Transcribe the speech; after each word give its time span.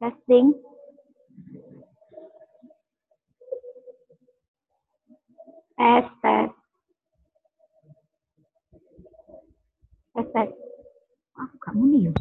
Testing. 0.00 0.54
Tes, 5.78 6.06
tes. 6.22 6.50
Tes, 10.14 10.26
tes. 10.34 10.50
Ah, 11.34 11.50
kamu 11.62 11.82
nih. 11.90 12.14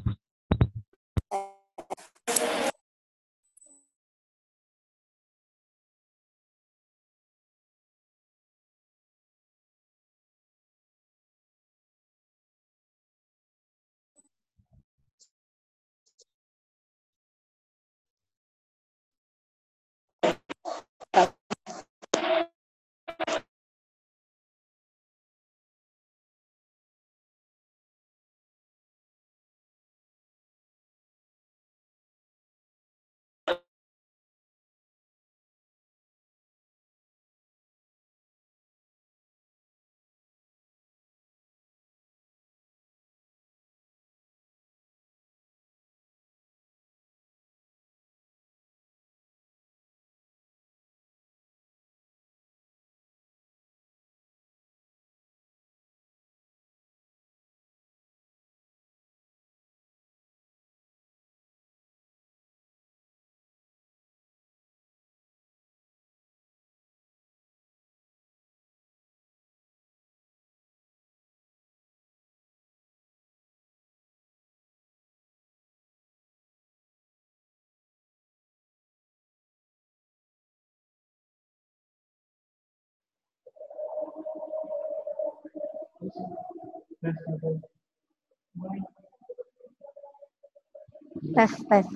Tes, 91.36 91.52
tes. 91.68 91.88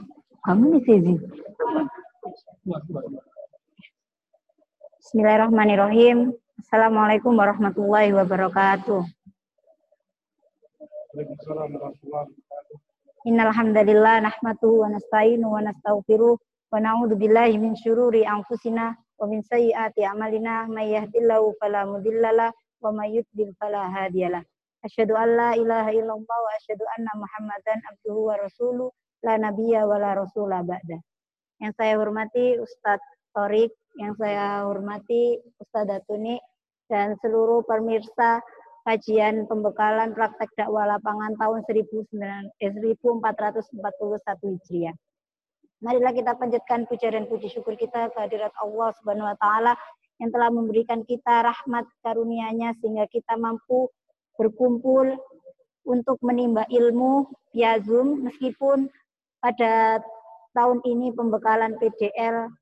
Kamu 0.42 0.64
nih 0.76 0.82
Fizi. 0.84 1.16
Bismillahirrahmanirrahim. 5.02 6.36
Assalamualaikum 6.62 7.34
warahmatullahi 7.36 8.12
wabarakatuh. 8.14 9.02
Innal 13.28 13.52
hamdalillah 13.54 14.24
nahmatuhu 14.26 14.88
wa 14.88 14.90
nasta'inu 14.90 15.46
wa 15.46 15.62
nastaghfiruh 15.62 16.36
wa 16.72 16.78
na'udzu 16.80 17.20
billahi 17.20 17.60
min 17.60 17.76
syururi 17.76 18.24
anfusina 18.26 18.96
wa 19.20 19.26
min 19.28 19.44
sayyiati 19.46 20.08
a'malina 20.08 20.66
may 20.72 20.96
yahdihillahu 20.96 21.54
fala 21.60 21.86
mudhillalah 21.86 22.50
wa 22.82 22.92
may 22.92 23.16
yudlil 23.16 23.54
fala 23.62 23.88
hadiyalah. 23.94 24.44
Asyhadu 24.82 25.14
an 25.14 25.30
la 25.38 25.50
ilaha 25.54 25.94
illallah 25.94 26.38
wa 26.42 26.52
asyhadu 26.58 26.84
anna 26.98 27.14
Muhammadan 27.14 27.80
abduhu 27.86 28.34
wa 28.34 28.36
rasuluh 28.42 28.90
la 29.22 29.38
nabiyya 29.38 29.86
wa 29.86 30.02
la 30.02 30.18
rasula 30.18 30.66
ba'da. 30.66 30.98
Yang 31.62 31.74
saya 31.78 31.94
hormati 32.02 32.58
Ustadz 32.58 33.06
Torik, 33.38 33.70
yang 34.02 34.18
saya 34.18 34.66
hormati 34.66 35.38
Ustadz 35.62 35.86
Datuni, 35.86 36.42
dan 36.90 37.14
seluruh 37.22 37.62
pemirsa 37.70 38.42
kajian 38.90 39.46
pembekalan 39.46 40.18
praktek 40.18 40.50
dakwah 40.58 40.90
lapangan 40.90 41.38
tahun 41.38 41.62
1441 41.70 42.58
Hijriah. 44.42 44.96
Marilah 45.82 46.14
kita 46.14 46.38
panjatkan 46.38 46.86
puja 46.86 47.10
dan 47.10 47.26
puji 47.26 47.50
syukur 47.50 47.74
kita 47.74 48.14
kehadirat 48.14 48.54
Allah 48.62 48.94
Subhanahu 49.02 49.30
wa 49.34 49.38
taala 49.38 49.74
yang 50.22 50.30
telah 50.30 50.54
memberikan 50.54 51.02
kita 51.02 51.42
rahmat 51.50 51.90
karunia-Nya 52.06 52.78
sehingga 52.78 53.10
kita 53.10 53.42
mampu 53.42 53.90
berkumpul 54.38 55.18
untuk 55.82 56.22
menimba 56.22 56.70
ilmu 56.70 57.26
via 57.50 57.82
Zoom 57.82 58.30
meskipun 58.30 58.86
pada 59.42 59.98
tahun 60.54 60.86
ini 60.86 61.10
pembekalan 61.18 61.74
PDL 61.82 62.54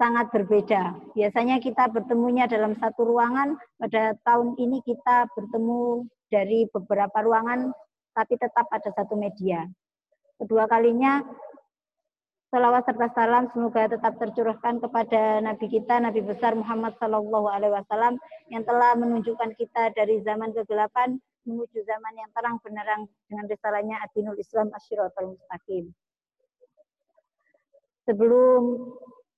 sangat 0.00 0.32
berbeda. 0.32 0.96
Biasanya 1.12 1.60
kita 1.60 1.88
bertemunya 1.92 2.48
dalam 2.48 2.76
satu 2.76 3.04
ruangan, 3.04 3.56
pada 3.80 4.16
tahun 4.24 4.56
ini 4.56 4.80
kita 4.84 5.28
bertemu 5.32 6.04
dari 6.32 6.68
beberapa 6.68 7.16
ruangan, 7.24 7.72
tapi 8.12 8.36
tetap 8.36 8.68
ada 8.72 8.92
satu 8.92 9.16
media. 9.16 9.64
Kedua 10.36 10.68
kalinya, 10.68 11.24
salawat 12.50 12.86
serta 12.86 13.10
salam 13.12 13.50
semoga 13.50 13.90
tetap 13.90 14.16
tercurahkan 14.22 14.78
kepada 14.78 15.42
Nabi 15.42 15.66
kita, 15.66 15.98
Nabi 15.98 16.22
besar 16.22 16.54
Muhammad 16.54 16.94
Sallallahu 17.02 17.50
Alaihi 17.50 17.74
Wasallam 17.74 18.14
yang 18.50 18.62
telah 18.62 18.94
menunjukkan 18.94 19.54
kita 19.58 19.90
dari 19.94 20.22
zaman 20.22 20.54
kegelapan 20.54 21.18
menuju 21.46 21.78
zaman 21.86 22.14
yang 22.18 22.30
terang 22.34 22.58
benerang 22.62 23.02
dengan 23.30 23.46
risalahnya 23.46 23.96
Adinul 24.02 24.38
Islam 24.38 24.70
Asyiratul 24.74 25.38
Mustaqim. 25.38 25.94
Sebelum 28.06 28.62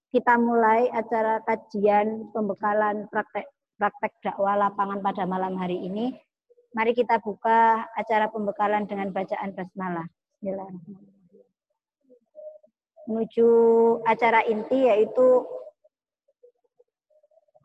kita 0.08 0.41
mulai 0.41 0.88
acara 0.92 1.44
kajian 1.44 2.32
pembekalan 2.32 3.08
praktek 3.12 3.48
praktek 3.76 4.12
dakwah 4.24 4.56
lapangan 4.56 5.04
pada 5.04 5.28
malam 5.28 5.56
hari 5.60 5.84
ini, 5.84 6.16
mari 6.72 6.97
kita 6.97 7.20
buka 7.20 7.88
acara 7.92 8.32
pembekalan 8.32 8.88
dengan 8.88 9.12
bacaan 9.12 9.52
basmalah. 9.52 10.08
Bismillahirrahmanirrahim 10.41 11.17
menuju 13.08 13.48
acara 14.04 14.44
inti 14.44 14.84
yaitu 14.84 15.48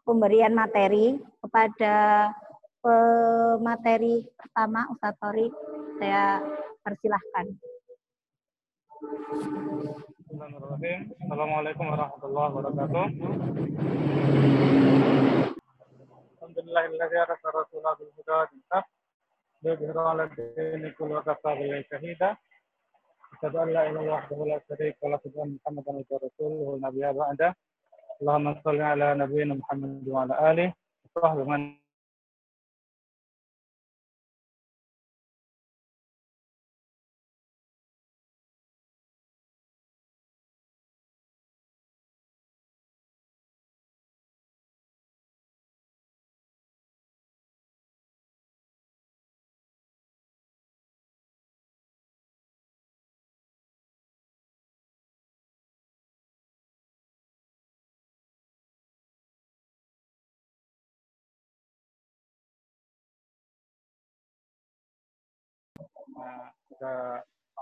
pemberian 0.07 0.55
materi 0.55 1.19
kepada 1.43 2.31
pemateri 2.79 4.23
pertama 4.39 4.87
Ustaz 4.95 5.19
Tori 5.19 5.51
saya 5.99 6.39
persilahkan. 6.79 7.59
Assalamualaikum 11.27 11.91
warahmatullahi 11.91 12.49
wabarakatuh. 12.55 13.05
Alhamdulillahilladzi 16.39 17.17
arasa 17.19 17.47
rasulahu 17.51 17.99
bil 17.99 18.11
huda 18.15 18.33
wal 18.47 18.63
haq 18.71 18.85
liyudhhirahu 19.59 20.07
'ala 20.07 20.25
dini 20.31 20.87
wa 20.95 21.19
kafa 21.19 21.51
billahi 21.59 21.83
shahida. 21.91 22.39
أشهد 23.43 23.55
أن 23.55 23.69
لا 23.69 23.81
إله 23.83 23.89
إلا 23.91 23.99
الله 23.99 24.13
وحده 24.13 24.45
لا 24.45 24.59
شريك 24.69 24.95
له 25.03 25.09
وأشهد 25.09 25.37
أن 25.37 25.57
محمدا 25.65 25.91
عبده 25.91 26.05
ورسوله 26.15 26.79
بعده 27.11 27.55
اللهم 28.21 28.61
صل 28.65 28.81
على 28.81 29.07
نبينا 29.15 29.53
محمد 29.53 30.07
وعلى 30.07 30.51
آله 30.51 30.73
وصحبه 31.15 31.43
من 31.43 31.61
ke 66.83 66.95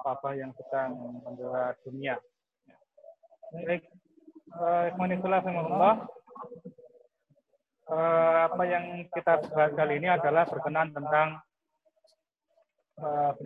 apa 0.02 0.30
yang 0.34 0.50
sedang 0.58 1.22
membela 1.22 1.78
dunia. 1.86 2.18
Baik, 3.54 3.86
Ikhwanifillah 4.98 5.46
Allah. 5.46 5.96
Apa 8.50 8.64
yang 8.66 9.06
kita 9.14 9.46
bahas 9.54 9.78
kali 9.78 10.02
ini 10.02 10.10
adalah 10.10 10.50
berkenan 10.50 10.90
tentang 10.90 11.38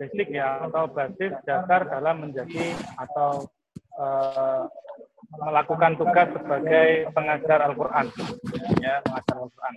basic 0.00 0.32
ya 0.32 0.64
atau 0.64 0.88
basis 0.88 1.32
dasar 1.44 1.84
dalam 1.92 2.24
menjadi 2.24 2.76
atau 3.00 3.48
uh, 3.96 4.68
melakukan 5.40 5.96
tugas 5.96 6.28
sebagai 6.36 7.10
pengajar 7.10 7.58
Al-Quran, 7.66 8.06
ya 8.78 9.00
pengajar 9.02 9.36
Al-Quran. 9.42 9.74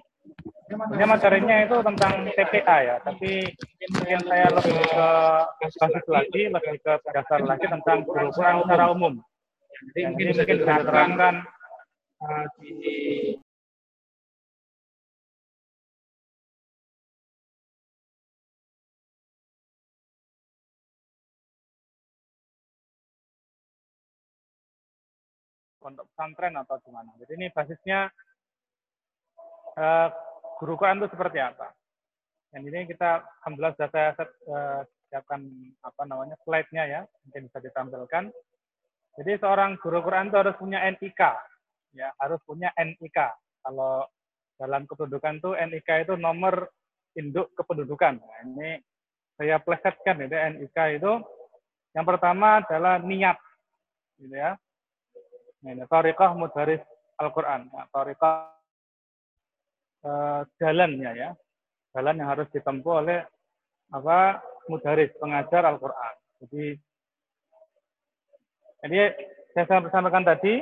Ini 0.70 1.02
materinya 1.02 1.66
itu 1.66 1.82
tentang 1.82 2.30
TPA 2.30 2.78
ya, 2.86 2.96
tapi 3.02 3.42
mungkin 3.90 4.22
saya 4.22 4.54
lebih 4.54 4.78
ke 4.78 5.10
basis 5.82 6.06
lagi, 6.06 6.42
lebih 6.46 6.78
ke 6.86 6.94
dasar 7.10 7.42
lagi 7.42 7.66
tentang 7.66 8.06
guru 8.06 8.30
Quran 8.30 8.62
secara 8.62 8.86
umum. 8.94 9.18
Jadi 9.90 10.00
mungkin 10.14 10.26
mungkin 10.30 10.58
saya 10.62 10.82
terangkan 10.86 11.36
uh, 12.22 12.46
di 12.62 12.70
pondok 25.82 26.06
pesantren 26.14 26.54
atau 26.62 26.78
gimana. 26.86 27.10
Jadi 27.18 27.32
ini 27.42 27.48
basisnya 27.50 28.14
uh, 29.74 30.29
guru 30.60 30.76
Quran 30.76 31.00
itu 31.00 31.08
seperti 31.16 31.40
apa. 31.40 31.72
Dan 32.52 32.68
ini 32.68 32.84
kita 32.92 33.24
alhamdulillah 33.42 33.74
sudah 33.80 33.90
saya 33.90 34.12
uh, 34.52 34.82
siapkan 35.08 35.42
apa 35.82 36.04
namanya 36.04 36.36
slide-nya 36.44 36.84
ya, 36.86 37.02
mungkin 37.26 37.48
bisa 37.48 37.64
ditampilkan. 37.64 38.24
Jadi 39.16 39.32
seorang 39.40 39.80
guru 39.80 40.04
Quran 40.04 40.28
itu 40.28 40.38
harus 40.38 40.56
punya 40.60 40.84
NIK, 40.84 41.22
ya 41.96 42.12
harus 42.20 42.40
punya 42.44 42.70
NIK. 42.76 43.20
Kalau 43.64 44.04
dalam 44.60 44.84
kependudukan 44.84 45.40
itu 45.40 45.52
NIK 45.56 45.90
itu 46.04 46.14
nomor 46.20 46.68
induk 47.16 47.56
kependudukan. 47.56 48.20
Nah, 48.20 48.40
ini 48.44 48.70
saya 49.40 49.58
plesetkan 49.64 50.20
itu 50.20 50.36
NIK 50.36 51.00
itu 51.00 51.12
yang 51.96 52.06
pertama 52.06 52.62
adalah 52.62 53.02
niat, 53.02 53.38
gitu 54.22 54.36
ya. 54.36 54.54
Ini 55.66 55.84
tariqah 55.90 56.38
mudaris 56.38 56.80
Al-Quran. 57.20 57.68
Nah, 57.74 57.90
tariqah 57.92 58.59
uh, 60.06 60.42
jalannya 60.60 61.12
ya. 61.16 61.30
Jalan 61.96 62.22
yang 62.22 62.30
harus 62.30 62.48
ditempuh 62.54 62.94
oleh 63.02 63.20
apa 63.90 64.44
mudaris, 64.70 65.10
pengajar 65.18 65.66
Al-Quran. 65.66 66.14
Jadi, 66.46 66.66
jadi 68.86 69.00
saya 69.58 69.66
sampaikan 69.90 70.22
tadi, 70.22 70.62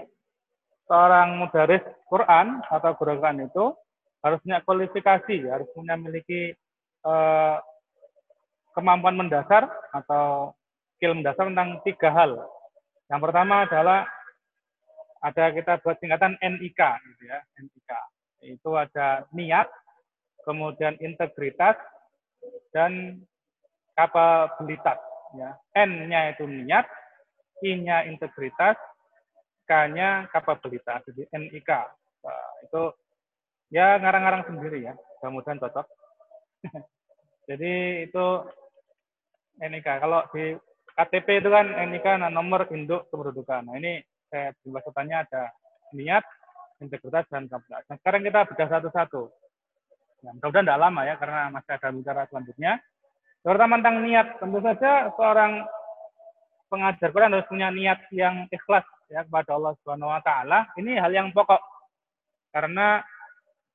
seorang 0.87 1.43
mudaris 1.43 1.83
Quran 2.07 2.63
atau 2.71 2.95
guru 2.95 3.19
Quran 3.19 3.43
itu 3.43 3.75
harus 4.23 4.39
punya 4.41 4.63
kualifikasi, 4.63 5.35
harus 5.51 5.67
punya 5.75 5.99
memiliki 5.99 6.55
uh, 7.03 7.59
kemampuan 8.71 9.19
mendasar 9.19 9.67
atau 9.91 10.55
skill 10.97 11.13
mendasar 11.13 11.51
tentang 11.51 11.83
tiga 11.83 12.09
hal. 12.15 12.31
Yang 13.11 13.21
pertama 13.29 13.67
adalah 13.67 14.07
ada 15.21 15.43
kita 15.51 15.73
buat 15.83 15.97
singkatan 15.99 16.39
NIK 16.39 16.81
gitu 16.81 17.23
ya, 17.27 17.39
NIK. 17.59 17.91
Itu 18.43 18.77
ada 18.77 19.25
niat, 19.33 19.67
kemudian 20.45 20.95
integritas 21.01 21.75
dan 22.71 23.21
kapabilitas 23.97 25.01
ya. 25.33 25.57
N-nya 25.73 26.37
itu 26.37 26.45
niat, 26.45 26.85
I-nya 27.65 28.05
integritas, 28.05 28.77
K-nya 29.67 30.31
kapabilitas. 30.31 31.03
Jadi 31.03 31.27
NIK. 31.33 31.69
Nah, 32.23 32.49
itu 32.63 32.81
ya 33.73 33.99
ngarang-ngarang 33.99 34.47
sendiri 34.47 34.85
ya. 34.85 34.93
Mudah-mudahan 35.19 35.59
cocok. 35.59 35.87
Jadi 37.49 38.05
itu 38.07 38.25
NIK. 39.59 39.87
Kalau 39.99 40.23
di 40.31 40.55
KTP 40.97 41.27
itu 41.43 41.49
kan 41.51 41.67
NIK 41.67 42.07
nah, 42.21 42.31
nomor 42.31 42.69
induk 42.71 43.11
kependudukan. 43.11 43.67
Nah 43.67 43.75
ini 43.75 43.99
saya 44.31 44.55
jumlah 44.63 44.83
ada 44.83 45.51
niat, 45.95 46.23
integritas, 46.81 47.25
dan 47.29 47.49
kapasitas. 47.49 47.83
Nah, 47.89 47.97
sekarang 48.01 48.21
kita 48.25 48.39
bedah 48.49 48.69
satu-satu. 48.69 49.21
Nah, 50.25 50.31
mudah-mudahan 50.37 50.65
tidak 50.65 50.81
lama 50.81 51.01
ya, 51.05 51.15
karena 51.17 51.41
masih 51.53 51.71
ada 51.77 51.87
bicara 51.93 52.21
selanjutnya. 52.29 52.73
Terutama 53.45 53.73
tentang 53.79 53.97
niat, 54.03 54.27
tentu 54.41 54.59
saja 54.59 54.91
seorang 55.15 55.63
pengajar 56.67 57.09
Quran 57.15 57.33
harus 57.33 57.47
punya 57.47 57.71
niat 57.71 57.99
yang 58.11 58.43
ikhlas 58.51 58.83
ya 59.07 59.23
kepada 59.23 59.55
Allah 59.55 59.73
Subhanahu 59.79 60.11
wa 60.11 60.21
taala. 60.21 60.67
Ini 60.75 60.99
hal 60.99 61.11
yang 61.15 61.29
pokok. 61.31 61.61
Karena 62.51 62.99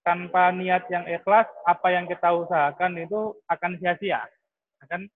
tanpa 0.03 0.51
niat 0.53 0.91
yang 0.93 1.07
ikhlas, 1.09 1.47
apa 1.65 1.89
yang 1.95 2.05
kita 2.11 2.35
usahakan 2.35 3.01
itu 3.01 3.33
akan 3.49 3.79
sia-sia. 3.79 4.27
Akan 4.83 5.09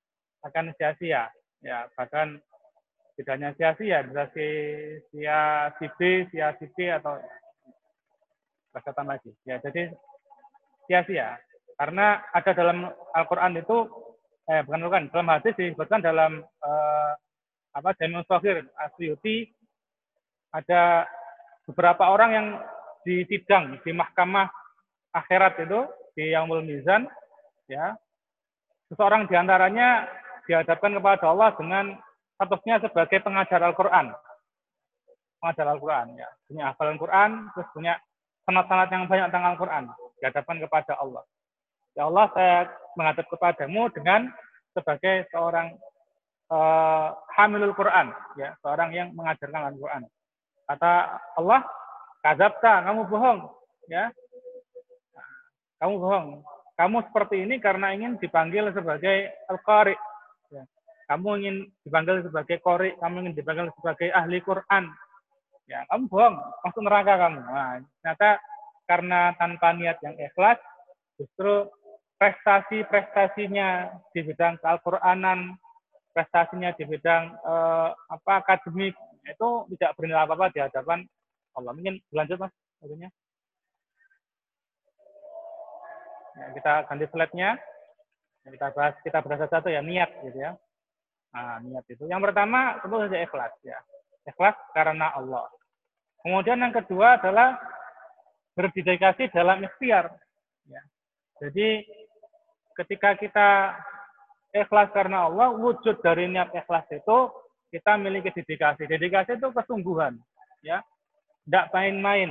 akan 0.47 0.73
sia-sia. 0.79 1.29
Ya, 1.61 1.91
bahkan 1.99 2.39
tidak 3.17 3.33
hanya 3.41 3.51
sia-sia, 3.57 4.05
bisa 4.07 4.25
sia 5.11 5.41
si 5.81 5.87
B, 5.97 6.01
sia 6.31 6.53
si 6.61 6.69
B 6.77 6.93
atau 6.93 7.19
kesehatan 8.77 9.09
lagi. 9.09 9.33
Ya, 9.49 9.57
jadi 9.65 9.89
sia-sia. 10.85 11.41
Karena 11.77 12.21
ada 12.33 12.51
dalam 12.53 12.89
Al-Quran 13.17 13.57
itu, 13.61 13.89
eh 14.49 14.61
bukan 14.65 14.85
bukan, 14.87 15.03
dalam 15.13 15.29
hadis 15.33 15.57
disebutkan 15.57 16.05
dalam 16.05 16.45
eh, 16.45 17.13
apa 17.77 17.93
Jamin 17.97 18.25
Sohir 18.25 18.65
Asyuti 18.81 19.49
ada 20.53 21.05
beberapa 21.69 22.09
orang 22.09 22.31
yang 22.33 22.49
di 23.05 23.27
sidang 23.29 23.77
di 23.85 23.93
mahkamah 23.93 24.49
akhirat 25.13 25.61
itu 25.61 25.85
di 26.17 26.33
Yaumul 26.33 26.65
Mizan 26.65 27.05
ya 27.69 27.93
seseorang 28.89 29.29
di 29.29 29.35
antaranya 29.37 30.09
dihadapkan 30.47 30.95
kepada 30.95 31.27
Allah 31.29 31.51
dengan 31.59 31.85
statusnya 32.39 32.85
sebagai 32.87 33.19
pengajar 33.25 33.61
Al-Quran. 33.65 34.15
Pengajar 35.43 35.67
Al-Quran, 35.75 36.07
ya. 36.17 36.29
Punya 36.47 36.65
hafalan 36.73 36.97
Quran, 36.97 37.31
terus 37.53 37.69
punya 37.75 37.95
sanat-sanat 38.47 38.89
yang 38.95 39.05
banyak 39.11 39.27
tentang 39.29 39.47
Al-Quran. 39.53 39.85
Dihadapkan 40.23 40.57
kepada 40.63 40.93
Allah. 41.03 41.23
Ya 41.99 42.09
Allah, 42.09 42.27
saya 42.33 42.71
menghadap 42.95 43.27
kepadamu 43.29 43.91
dengan 43.93 44.31
sebagai 44.73 45.27
seorang 45.35 45.75
uh, 46.53 47.13
hamilul 47.37 47.75
Quran, 47.75 48.13
ya, 48.39 48.55
seorang 48.63 48.95
yang 48.95 49.11
mengajarkan 49.13 49.75
Al-Quran. 49.75 50.07
Kata 50.69 50.93
Allah, 51.37 51.61
kazabta, 52.23 52.87
kamu 52.87 53.09
bohong, 53.11 53.41
ya. 53.91 54.09
Kamu 55.83 56.01
bohong. 56.01 56.27
Kamu 56.77 56.97
seperti 57.09 57.45
ini 57.45 57.57
karena 57.57 57.93
ingin 57.97 58.21
dipanggil 58.21 58.69
sebagai 58.73 59.33
Al-Qari, 59.49 59.97
kamu 61.07 61.29
ingin 61.39 61.57
dipanggil 61.87 62.27
sebagai 62.27 62.59
kori, 62.59 62.99
kamu 62.99 63.15
ingin 63.23 63.35
dipanggil 63.39 63.71
sebagai 63.79 64.11
ahli 64.11 64.43
Quran. 64.43 64.91
Ya, 65.67 65.83
kamu 65.91 66.07
bohong, 66.07 66.37
masuk 66.63 66.83
neraka 66.87 67.13
kamu. 67.19 67.43
Nah, 67.43 67.83
ternyata 67.99 68.31
karena 68.87 69.21
tanpa 69.35 69.75
niat 69.75 69.99
yang 69.99 70.15
ikhlas, 70.15 70.63
justru 71.19 71.67
prestasi-prestasinya 72.23 73.91
di 74.15 74.21
bidang 74.23 74.63
Al-Quranan, 74.63 75.59
prestasinya 76.15 76.71
di 76.79 76.87
bidang 76.87 77.35
eh, 77.35 77.91
apa 77.93 78.33
akademik 78.47 78.95
itu 79.27 79.49
tidak 79.75 79.91
bernilai 79.99 80.23
apa-apa 80.23 80.55
di 80.55 80.63
hadapan 80.63 81.03
Allah. 81.59 81.75
Mungkin 81.75 81.99
lanjut 82.15 82.39
Mas, 82.39 82.55
maksudnya. 82.79 83.11
Ya, 86.37 86.47
kita 86.55 86.73
ganti 86.87 87.07
slide-nya. 87.11 87.51
Kita 88.47 88.71
bahas 88.71 88.95
kita 89.03 89.19
bahas 89.27 89.51
satu 89.51 89.67
ya 89.67 89.83
niat 89.83 90.23
gitu 90.23 90.39
ya. 90.39 90.55
Nah, 91.35 91.59
niat 91.59 91.85
itu. 91.91 92.07
Yang 92.07 92.31
pertama 92.31 92.79
tentu 92.79 93.03
saja 93.03 93.19
ikhlas 93.19 93.51
ya. 93.67 93.79
Ikhlas 94.27 94.59
karena 94.75 95.15
Allah. 95.15 95.47
Kemudian 96.27 96.59
yang 96.59 96.75
kedua 96.75 97.23
adalah 97.23 97.55
berdedikasi 98.59 99.31
dalam 99.31 99.63
ikhtiar. 99.63 100.11
Ya. 100.67 100.83
Jadi 101.39 101.87
ketika 102.75 103.15
kita 103.15 103.49
ikhlas 104.51 104.91
karena 104.91 105.31
Allah, 105.31 105.55
wujud 105.55 106.01
dari 106.03 106.27
niat 106.27 106.51
ikhlas 106.51 106.89
itu 106.91 107.31
kita 107.71 107.95
miliki 108.01 108.33
dedikasi. 108.33 108.89
Dedikasi 108.89 109.37
itu 109.37 109.49
kesungguhan, 109.53 110.17
ya, 110.65 110.81
tidak 111.45 111.71
main-main, 111.77 112.31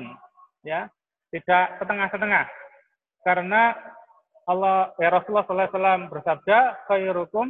ya, 0.66 0.90
tidak 1.30 1.78
setengah-setengah. 1.78 2.46
Karena 3.26 3.78
Allah 4.46 4.94
ya 5.02 5.10
Rasulullah 5.10 5.46
SAW 5.46 6.10
bersabda, 6.14 6.86
khairukum 6.90 7.50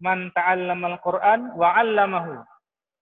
man 0.00 0.28
ta'allamal 0.36 1.00
Qur'an 1.00 1.56
wa 1.56 1.76
'allamahu. 1.76 2.44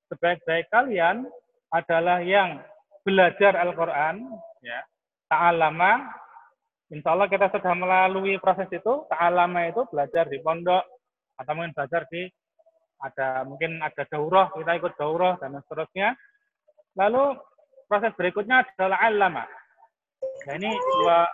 Sebaik-baik 0.08 0.72
kalian 0.72 1.28
adalah 1.72 2.24
yang 2.24 2.60
belajar 3.04 3.56
Al-Qur'an 3.56 4.24
ya. 4.64 4.80
Ta'allama 5.28 6.08
Insya 6.88 7.12
Allah 7.12 7.28
kita 7.28 7.52
sudah 7.52 7.76
melalui 7.76 8.40
proses 8.40 8.64
itu, 8.72 9.04
ta'alama 9.12 9.68
itu 9.68 9.84
belajar 9.92 10.24
di 10.24 10.40
pondok 10.40 10.80
atau 11.36 11.52
mungkin 11.52 11.76
belajar 11.76 12.08
di 12.08 12.24
ada 12.98 13.44
mungkin 13.44 13.76
ada 13.78 14.02
daurah, 14.08 14.48
kita 14.56 14.72
ikut 14.80 14.96
daurah 14.96 15.36
dan 15.36 15.60
seterusnya. 15.68 16.16
Lalu 16.96 17.36
proses 17.86 18.10
berikutnya 18.16 18.64
adalah 18.64 19.04
alama. 19.04 19.44
Nah 20.48 20.54
ini 20.56 20.72
dua 20.72 21.28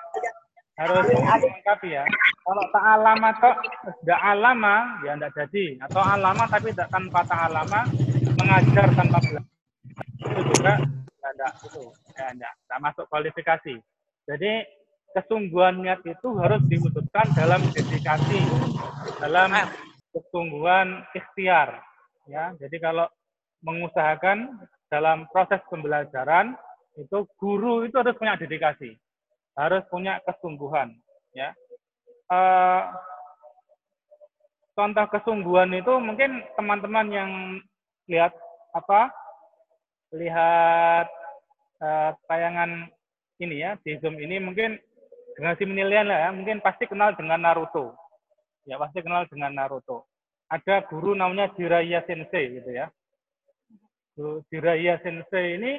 harus 0.75 1.07
melengkapi 1.07 2.03
ya. 2.03 2.05
Kalau 2.45 2.65
tak 2.75 2.85
alama 2.85 3.29
kok 3.39 3.57
tidak 4.03 4.21
alama 4.27 4.75
ya 5.07 5.13
tidak 5.15 5.33
jadi. 5.39 5.67
Atau 5.87 6.03
alama 6.03 6.45
tapi 6.51 6.75
tidak 6.75 6.91
tanpa 6.91 7.23
tak 7.25 7.41
mengajar 8.55 8.87
tanpa 8.95 9.19
belajar. 9.19 9.45
juga 10.55 10.75
tidak 10.79 11.53
itu 11.67 11.83
ya 12.15 12.27
enggak, 12.31 12.53
enggak 12.55 12.81
masuk 12.87 13.05
kualifikasi. 13.11 13.75
Jadi 14.31 14.53
kesungguhan 15.11 15.83
niat 15.83 16.01
itu 16.07 16.29
harus 16.39 16.63
diwujudkan 16.71 17.35
dalam 17.35 17.67
dedikasi, 17.75 18.39
dalam 19.19 19.51
kesungguhan 20.15 21.03
ikhtiar. 21.19 21.83
Ya, 22.31 22.55
jadi 22.63 22.79
kalau 22.79 23.11
mengusahakan 23.67 24.65
dalam 24.87 25.27
proses 25.35 25.59
pembelajaran 25.67 26.55
itu 26.95 27.27
guru 27.43 27.83
itu 27.83 27.99
harus 27.99 28.15
punya 28.15 28.39
dedikasi, 28.39 28.95
harus 29.59 29.83
punya 29.91 30.23
kesungguhan. 30.23 30.95
Ya, 31.35 31.51
uh, 32.31 32.95
contoh 34.79 35.07
kesungguhan 35.11 35.75
itu 35.75 35.93
mungkin 35.99 36.47
teman-teman 36.55 37.07
yang 37.11 37.31
lihat 38.09 38.33
apa 38.75 39.15
lihat 40.15 41.09
uh, 41.79 42.11
tayangan 42.27 42.91
ini 43.39 43.63
ya 43.63 43.79
di 43.83 43.99
Zoom 44.03 44.19
ini 44.19 44.39
mungkin 44.39 44.79
generasi 45.35 45.67
milenial 45.67 46.07
ya, 46.07 46.31
mungkin 46.31 46.63
pasti 46.63 46.87
kenal 46.87 47.13
dengan 47.19 47.43
Naruto. 47.43 47.99
Ya, 48.65 48.79
pasti 48.79 49.03
kenal 49.03 49.27
dengan 49.27 49.53
Naruto. 49.53 50.07
Ada 50.49 50.87
guru 50.87 51.13
namanya 51.19 51.51
Jiraiya 51.59 52.07
Sensei 52.07 52.55
gitu 52.55 52.71
ya. 52.71 52.87
Guru 54.15 54.47
Jiraiya 54.49 55.03
Sensei 55.03 55.59
ini 55.59 55.73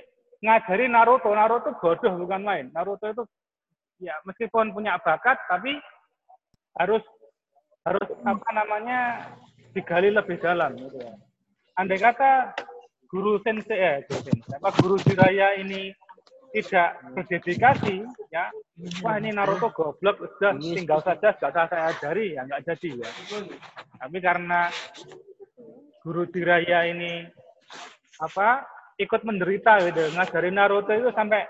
ngajari 0.44 0.92
Naruto. 0.92 1.32
Naruto 1.32 1.72
bodoh 1.80 2.14
bukan 2.20 2.44
main. 2.44 2.68
Naruto 2.76 3.08
itu 3.08 3.24
ya 4.04 4.12
meskipun 4.28 4.76
punya 4.76 5.00
bakat 5.00 5.40
tapi 5.48 5.80
harus 6.76 7.00
harus 7.88 8.08
apa 8.28 8.50
namanya 8.52 9.32
digali 9.72 10.12
lebih 10.12 10.36
dalam 10.44 10.76
gitu 10.76 11.00
ya. 11.00 11.16
Andai 11.80 12.00
kata 12.00 12.52
guru 13.16 13.40
sensei 13.40 14.04
sensei, 14.12 14.36
apa 14.60 14.76
guru 14.76 15.00
Jiraiya 15.00 15.64
ini 15.64 15.96
tidak 16.52 17.00
berdedikasi, 17.16 18.04
ya, 18.28 18.52
wah 19.04 19.16
ini 19.16 19.32
Naruto 19.32 19.72
goblok, 19.72 20.20
sudah 20.36 20.56
tinggal 20.60 21.00
saja, 21.00 21.32
gak 21.36 21.52
usah 21.52 21.68
saya 21.72 21.84
ajari, 21.96 22.36
ya 22.36 22.44
nggak 22.44 22.64
jadi 22.76 22.90
ya. 23.00 23.10
Tapi 24.00 24.18
karena 24.20 24.68
guru 26.04 26.28
diraya 26.28 26.92
ini 26.92 27.24
apa 28.20 28.68
ikut 29.00 29.22
menderita 29.24 29.80
gitu, 29.88 30.12
ngajari 30.16 30.52
Naruto 30.52 30.92
itu 30.92 31.12
sampai 31.16 31.48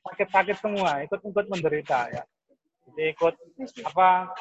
sakit-sakit 0.00 0.56
semua, 0.64 1.04
ikut-ikut 1.04 1.46
menderita 1.52 2.08
ya. 2.08 2.24
Jadi 2.88 3.02
ikut 3.12 3.34
apa 3.88 4.32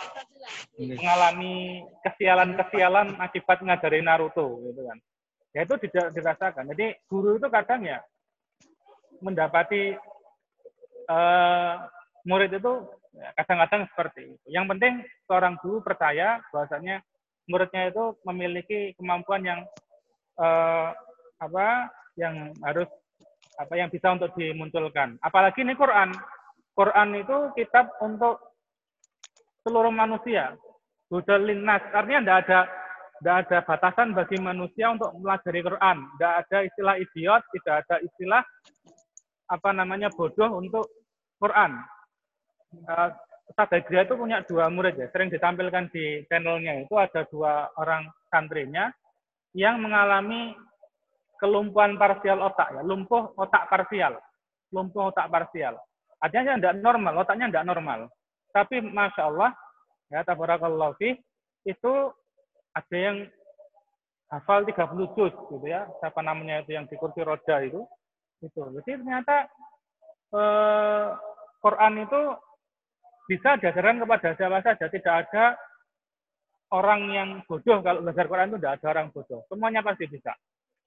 mengalami 0.75 1.83
kesialan-kesialan 2.03 3.15
akibat 3.19 3.59
ngajari 3.59 4.03
Naruto 4.03 4.59
gitu 4.71 4.87
kan. 4.87 4.99
Ya 5.51 5.67
itu 5.67 5.75
dirasakan. 6.15 6.71
Jadi 6.71 6.95
guru 7.11 7.35
itu 7.35 7.47
kadang 7.51 7.83
ya 7.83 7.99
mendapati 9.19 9.93
uh, 11.11 11.73
murid 12.25 12.55
itu 12.55 12.87
ya, 13.13 13.29
kadang-kadang 13.43 13.83
seperti 13.91 14.21
itu. 14.31 14.45
Yang 14.47 14.65
penting 14.75 14.93
seorang 15.27 15.55
guru 15.59 15.83
percaya 15.83 16.39
bahwasanya 16.55 17.03
muridnya 17.51 17.91
itu 17.91 18.15
memiliki 18.23 18.95
kemampuan 18.95 19.43
yang 19.43 19.59
uh, 20.39 20.95
apa 21.41 21.91
yang 22.15 22.55
harus 22.63 22.87
apa 23.59 23.73
yang 23.75 23.91
bisa 23.91 24.15
untuk 24.15 24.31
dimunculkan. 24.39 25.19
Apalagi 25.19 25.67
ini 25.67 25.75
Quran. 25.75 26.15
Quran 26.71 27.09
itu 27.19 27.51
kitab 27.59 27.91
untuk 27.99 28.39
seluruh 29.67 29.91
manusia. 29.91 30.55
Hudalin 31.11 31.67
nas. 31.67 31.83
Artinya 31.91 32.23
tidak 32.23 32.39
ada 32.47 32.59
tidak 33.21 33.35
ada 33.45 33.57
batasan 33.61 34.17
bagi 34.17 34.41
manusia 34.41 34.97
untuk 34.97 35.13
mempelajari 35.13 35.61
Quran. 35.61 35.97
Tidak 36.17 36.33
ada 36.41 36.57
istilah 36.65 36.95
idiot, 36.97 37.41
tidak 37.53 37.75
ada 37.85 37.95
istilah 38.01 38.41
apa 39.45 39.69
namanya 39.77 40.09
bodoh 40.09 40.57
untuk 40.57 40.89
Quran. 41.37 41.85
Uh, 42.89 43.13
Ustaz 43.45 43.83
itu 43.85 44.13
punya 44.17 44.41
dua 44.47 44.73
murid 44.73 44.97
ya, 44.97 45.05
sering 45.13 45.29
ditampilkan 45.29 45.91
di 45.93 46.25
channelnya 46.31 46.81
itu 46.81 46.97
ada 46.97 47.27
dua 47.29 47.69
orang 47.77 48.09
santrinya 48.31 48.89
yang 49.53 49.83
mengalami 49.83 50.55
kelumpuhan 51.37 51.99
parsial 52.01 52.41
otak 52.41 52.73
ya, 52.73 52.81
lumpuh 52.81 53.37
otak 53.37 53.69
parsial, 53.69 54.17
lumpuh 54.73 55.13
otak 55.13 55.29
parsial. 55.29 55.77
Artinya 56.17 56.57
tidak 56.57 56.75
normal, 56.81 57.13
otaknya 57.21 57.53
tidak 57.53 57.67
normal. 57.69 57.99
Tapi 58.49 58.81
masya 58.81 59.29
Allah, 59.29 59.51
ya 60.09 60.25
tabarakallah 60.25 60.95
itu 61.67 61.93
ada 62.71 62.97
yang 62.97 63.17
hafal 64.31 64.63
30 64.63 65.15
juz 65.15 65.33
gitu 65.35 65.65
ya, 65.67 65.87
siapa 65.99 66.23
namanya 66.23 66.63
itu 66.63 66.71
yang 66.75 66.87
di 66.87 66.95
kursi 66.95 67.19
roda 67.19 67.59
itu, 67.63 67.83
itu. 68.39 68.59
Jadi 68.79 68.91
ternyata 69.03 69.47
eh, 70.31 71.07
Quran 71.61 71.93
itu 72.07 72.21
bisa 73.27 73.59
diajarkan 73.59 74.01
kepada 74.01 74.29
siapa 74.35 74.59
saja. 74.63 74.85
Tidak 74.87 75.13
ada 75.13 75.55
orang 76.71 77.01
yang 77.11 77.29
bodoh 77.45 77.83
kalau 77.83 78.03
belajar 78.03 78.25
Quran 78.27 78.49
itu 78.51 78.57
tidak 78.59 78.73
ada 78.79 78.87
orang 78.97 79.07
bodoh. 79.11 79.43
Semuanya 79.51 79.83
pasti 79.83 80.07
bisa. 80.07 80.33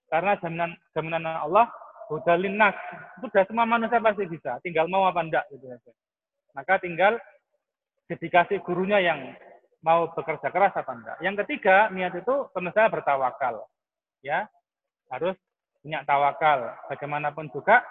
Karena 0.08 0.36
jaminan 0.40 0.76
jaminan 0.92 1.24
Allah 1.24 1.68
hudalin 2.08 2.56
nas. 2.56 2.76
Sudah 3.20 3.44
semua 3.48 3.64
manusia 3.64 4.00
pasti 4.00 4.24
bisa. 4.28 4.60
Tinggal 4.60 4.88
mau 4.88 5.08
apa 5.08 5.20
enggak 5.24 5.44
gitu 5.52 5.68
saja. 5.68 5.92
Maka 6.52 6.80
tinggal 6.80 7.16
dedikasi 8.08 8.60
gurunya 8.60 9.00
yang 9.00 9.20
mau 9.84 10.08
bekerja 10.16 10.48
keras 10.48 10.72
apa 10.72 10.92
enggak. 10.96 11.16
Yang 11.20 11.44
ketiga, 11.44 11.92
niat 11.92 12.16
itu 12.16 12.48
tentu 12.56 12.72
bertawakal. 12.72 13.68
Ya, 14.24 14.48
harus 15.12 15.36
punya 15.84 16.00
tawakal. 16.08 16.72
Bagaimanapun 16.88 17.52
juga 17.52 17.84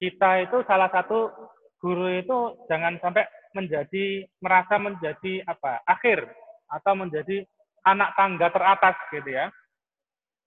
kita 0.00 0.48
itu 0.48 0.64
salah 0.64 0.88
satu 0.88 1.28
guru 1.76 2.08
itu 2.08 2.64
jangan 2.66 2.96
sampai 3.04 3.28
menjadi 3.52 4.24
merasa 4.40 4.80
menjadi 4.80 5.44
apa 5.44 5.84
akhir 5.84 6.24
atau 6.72 6.96
menjadi 6.96 7.44
anak 7.84 8.16
tangga 8.16 8.48
teratas 8.48 8.96
gitu 9.12 9.28
ya. 9.28 9.52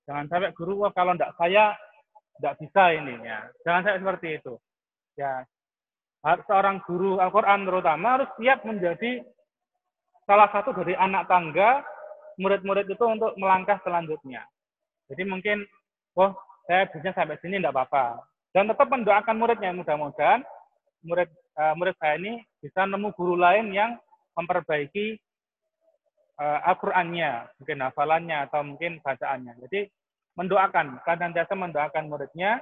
Jangan 0.10 0.26
sampai 0.26 0.58
guru 0.58 0.82
wah 0.82 0.92
kalau 0.98 1.14
enggak 1.14 1.38
saya 1.38 1.78
enggak 2.42 2.58
bisa 2.58 2.84
ini 2.98 3.14
ya. 3.22 3.46
Jangan 3.62 3.82
sampai 3.86 4.02
seperti 4.02 4.28
itu. 4.42 4.54
Ya. 5.14 5.46
Seorang 6.26 6.82
guru 6.90 7.22
Al-Qur'an 7.22 7.70
terutama 7.70 8.18
harus 8.18 8.30
siap 8.42 8.66
menjadi 8.66 9.22
salah 10.26 10.50
satu 10.50 10.74
dari 10.74 10.98
anak 10.98 11.30
tangga 11.30 11.86
murid-murid 12.42 12.90
itu 12.90 13.06
untuk 13.06 13.32
melangkah 13.40 13.80
selanjutnya. 13.86 14.44
Jadi 15.08 15.24
mungkin, 15.24 15.64
oh 16.18 16.34
saya 16.66 16.90
bisa 16.90 17.14
sampai 17.14 17.38
sini 17.40 17.62
tidak 17.62 17.78
apa-apa. 17.78 18.26
Dan 18.52 18.68
tetap 18.68 18.90
mendoakan 18.90 19.38
muridnya. 19.38 19.72
Mudah-mudahan 19.72 20.42
murid 21.06 21.30
uh, 21.62 21.74
murid 21.78 21.96
saya 22.02 22.18
ini 22.18 22.42
bisa 22.60 22.84
nemu 22.90 23.14
guru 23.14 23.38
lain 23.38 23.70
yang 23.72 23.96
memperbaiki 24.36 25.16
uh, 26.42 26.60
Al-Qur'annya, 26.68 27.48
mungkin 27.62 27.78
hafalannya 27.86 28.38
atau 28.50 28.62
mungkin 28.66 29.00
bacaannya. 29.00 29.62
Jadi 29.68 29.88
mendoakan, 30.36 31.00
kadang 31.08 31.32
biasa 31.32 31.54
mendoakan 31.56 32.12
muridnya 32.12 32.60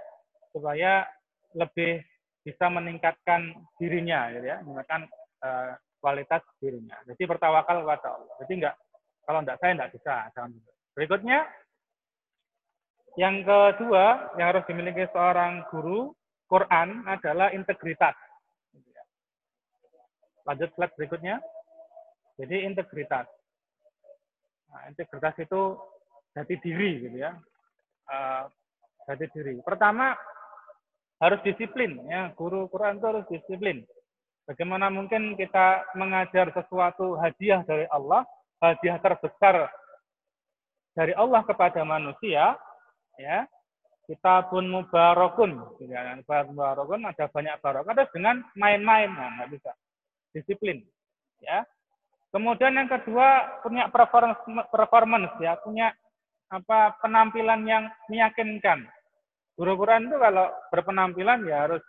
supaya 0.53 1.08
lebih 1.58 2.05
bisa 2.46 2.70
meningkatkan 2.70 3.55
dirinya, 3.82 4.29
gitu 4.29 4.46
ya, 4.46 4.58
meningkatkan 4.62 5.01
uh, 5.41 5.74
kualitas 6.03 6.43
dirinya. 6.60 7.00
Jadi 7.07 7.24
bertawakal 7.24 7.79
kepada 7.79 8.19
Allah. 8.19 8.36
Jadi 8.43 8.53
enggak, 8.60 8.75
kalau 9.24 9.39
enggak 9.39 9.57
saya 9.63 9.72
enggak 9.72 9.91
bisa. 9.95 10.15
Berikutnya, 10.91 11.48
yang 13.15 13.39
kedua 13.48 14.36
yang 14.36 14.48
harus 14.51 14.67
dimiliki 14.67 15.07
seorang 15.15 15.63
guru 15.72 16.12
Quran 16.51 17.07
adalah 17.07 17.55
integritas. 17.55 18.19
Lanjut 20.43 20.75
slide 20.75 20.91
berikutnya. 21.00 21.39
Jadi 22.36 22.67
integritas. 22.67 23.31
Nah, 24.67 24.91
integritas 24.91 25.39
itu 25.39 25.79
jati 26.36 26.55
diri 26.60 27.07
gitu 27.07 27.15
ya. 27.15 27.31
Uh, 28.12 28.43
jati 29.07 29.31
diri. 29.31 29.55
Pertama 29.63 30.12
harus 31.24 31.39
disiplin 31.48 31.95
ya. 32.12 32.36
Guru 32.36 32.67
Quran 32.67 33.00
itu 33.00 33.07
harus 33.07 33.25
disiplin. 33.31 33.88
Bagaimana 34.43 34.91
mungkin 34.91 35.39
kita 35.39 35.95
mengajar 35.95 36.51
sesuatu 36.51 37.15
hadiah 37.15 37.63
dari 37.63 37.88
Allah, 37.88 38.27
hadiah 38.59 39.00
terbesar 39.00 39.71
dari 40.91 41.15
Allah 41.15 41.41
kepada 41.47 41.81
manusia, 41.88 42.59
ya 43.15 43.47
kita 44.03 44.51
pun 44.51 44.67
mubarakun 44.67 45.79
ya, 45.79 46.19
mubarakun 46.19 47.07
ada 47.07 47.31
banyak 47.31 47.55
barokah 47.63 47.93
terus 47.95 48.12
dengan 48.12 48.43
main-main 48.59 49.07
nah 49.15 49.31
nggak 49.39 49.51
bisa. 49.55 49.71
Disiplin 50.35 50.83
ya. 51.39 51.63
Kemudian 52.33 52.73
yang 52.73 52.89
kedua 52.89 53.62
punya 53.62 53.88
performance 53.93 54.41
performance 54.73 55.38
ya 55.39 55.55
punya 55.62 55.93
apa 56.51 57.00
penampilan 57.00 57.63
yang 57.63 57.88
meyakinkan. 58.09 58.89
Guru 59.53 59.77
Quran 59.77 60.09
itu 60.09 60.17
kalau 60.17 60.50
berpenampilan 60.73 61.45
ya 61.45 61.69
harus 61.69 61.83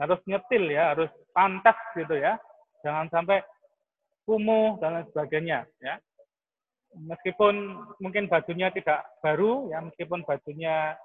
harus 0.00 0.20
nyetil 0.24 0.64
ya 0.72 0.96
harus 0.96 1.10
pantas 1.36 1.76
gitu 1.92 2.16
ya 2.16 2.40
jangan 2.80 3.06
sampai 3.12 3.44
kumuh 4.24 4.80
dan 4.80 5.00
lain 5.00 5.06
sebagainya 5.12 5.68
ya 5.84 6.00
meskipun 6.96 7.54
mungkin 8.02 8.26
bajunya 8.26 8.74
tidak 8.74 9.06
baru, 9.22 9.70
ya 9.70 9.78
meskipun 9.84 10.26
bajunya 10.26 10.98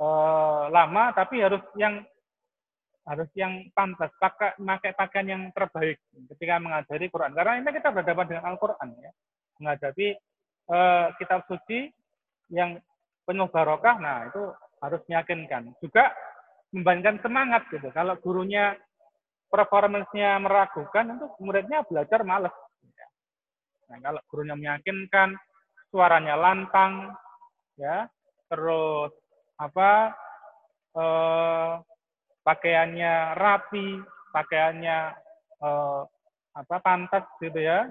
eh, 0.00 0.64
lama, 0.72 1.12
tapi 1.12 1.44
harus 1.44 1.60
yang 1.76 2.00
harus 3.06 3.30
yang 3.38 3.70
pantas, 3.70 4.10
pakai 4.18 4.58
pakai 4.58 4.92
pakaian 4.98 5.28
yang 5.30 5.42
terbaik 5.54 6.02
ketika 6.34 6.58
mengajari 6.58 7.06
Quran. 7.06 7.32
Karena 7.38 7.62
ini 7.62 7.70
kita 7.70 7.94
berhadapan 7.94 8.26
dengan 8.26 8.44
Al-Quran 8.50 8.88
ya, 8.98 9.10
menghadapi 9.62 10.06
eh, 10.72 11.06
kitab 11.20 11.46
suci 11.46 11.92
yang 12.50 12.80
penuh 13.26 13.48
barokah. 13.50 13.96
Nah 14.00 14.26
itu 14.30 14.42
harus 14.82 15.02
meyakinkan. 15.06 15.76
Juga 15.78 16.10
membandingkan 16.74 17.22
semangat 17.22 17.62
gitu. 17.70 17.88
Kalau 17.94 18.18
gurunya 18.18 18.74
performance-nya 19.46 20.42
meragukan, 20.42 21.16
itu 21.16 21.26
muridnya 21.38 21.86
belajar 21.86 22.26
males. 22.26 22.54
Nah, 23.86 23.98
kalau 24.02 24.20
gurunya 24.26 24.58
meyakinkan, 24.58 25.38
suaranya 25.94 26.34
lantang, 26.34 27.14
ya, 27.78 28.10
terus 28.50 29.14
apa 29.56 30.10
eh, 30.98 31.72
pakaiannya 32.42 33.14
rapi, 33.38 34.02
pakaiannya 34.34 34.98
eh, 35.62 36.02
apa 36.56 36.76
pantas 36.82 37.24
gitu 37.38 37.62
ya. 37.62 37.86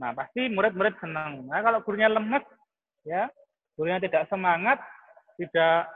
Nah, 0.00 0.12
pasti 0.16 0.48
murid-murid 0.48 0.96
senang. 1.00 1.48
Nah, 1.48 1.60
kalau 1.60 1.80
gurunya 1.84 2.08
lemes, 2.08 2.44
ya, 3.04 3.28
gurunya 3.76 4.00
tidak 4.00 4.28
semangat, 4.28 4.80
tidak 5.36 5.88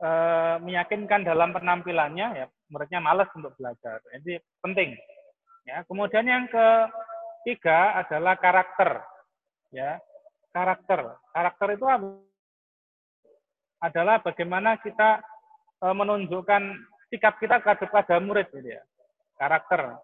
eh, 0.00 0.56
meyakinkan 0.64 1.22
dalam 1.28 1.52
penampilannya, 1.52 2.26
ya, 2.40 2.46
muridnya 2.72 3.00
malas 3.04 3.28
untuk 3.36 3.52
belajar. 3.60 4.00
Jadi 4.16 4.40
penting. 4.64 4.96
Ya, 5.68 5.84
kemudian 5.84 6.24
yang 6.24 6.48
ketiga 6.48 8.00
adalah 8.00 8.34
karakter. 8.40 9.04
Ya, 9.70 10.00
karakter. 10.50 11.20
Karakter 11.30 11.68
itu 11.76 11.86
adalah 13.80 14.16
bagaimana 14.24 14.80
kita 14.80 15.20
eh, 15.84 15.94
menunjukkan 15.94 16.62
sikap 17.10 17.36
kita 17.42 17.60
kepada 17.60 18.16
murid 18.22 18.48
gitu 18.54 18.76
ya. 18.76 18.82
Karakter. 19.36 19.98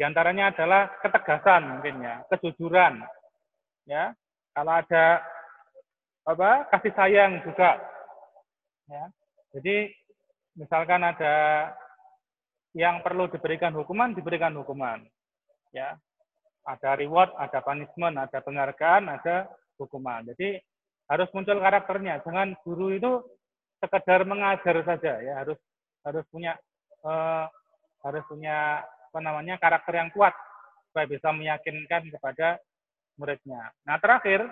Di 0.00 0.08
antaranya 0.08 0.48
adalah 0.48 0.88
ketegasan 1.04 1.76
mungkin 1.76 2.00
ya, 2.00 2.24
kejujuran. 2.32 3.04
Ya. 3.84 4.16
Kalau 4.56 4.72
ada 4.72 5.22
apa? 6.26 6.68
kasih 6.72 6.92
sayang 6.96 7.40
juga. 7.44 7.78
Ya. 8.90 9.04
Jadi 9.54 9.94
misalkan 10.58 11.06
ada 11.06 11.34
yang 12.74 13.02
perlu 13.06 13.30
diberikan 13.30 13.74
hukuman, 13.74 14.12
diberikan 14.12 14.54
hukuman. 14.58 15.06
Ya. 15.70 15.94
Ada 16.66 16.98
reward, 16.98 17.32
ada 17.40 17.64
punishment, 17.64 18.20
ada 18.20 18.38
penghargaan, 18.42 19.08
ada 19.08 19.48
hukuman. 19.80 20.26
Jadi 20.34 20.60
harus 21.08 21.30
muncul 21.32 21.56
karakternya. 21.56 22.20
Jangan 22.22 22.52
guru 22.62 22.92
itu 22.92 23.24
sekedar 23.80 24.28
mengajar 24.28 24.76
saja 24.84 25.18
ya, 25.24 25.40
harus 25.40 25.56
harus 26.04 26.24
punya 26.28 26.52
uh, 27.02 27.48
harus 28.04 28.22
punya 28.28 28.84
apa 28.84 29.18
namanya 29.18 29.56
karakter 29.56 29.96
yang 29.96 30.12
kuat 30.12 30.36
supaya 30.92 31.08
bisa 31.08 31.32
meyakinkan 31.32 32.12
kepada 32.12 32.60
muridnya. 33.16 33.72
Nah 33.88 33.96
terakhir 33.98 34.44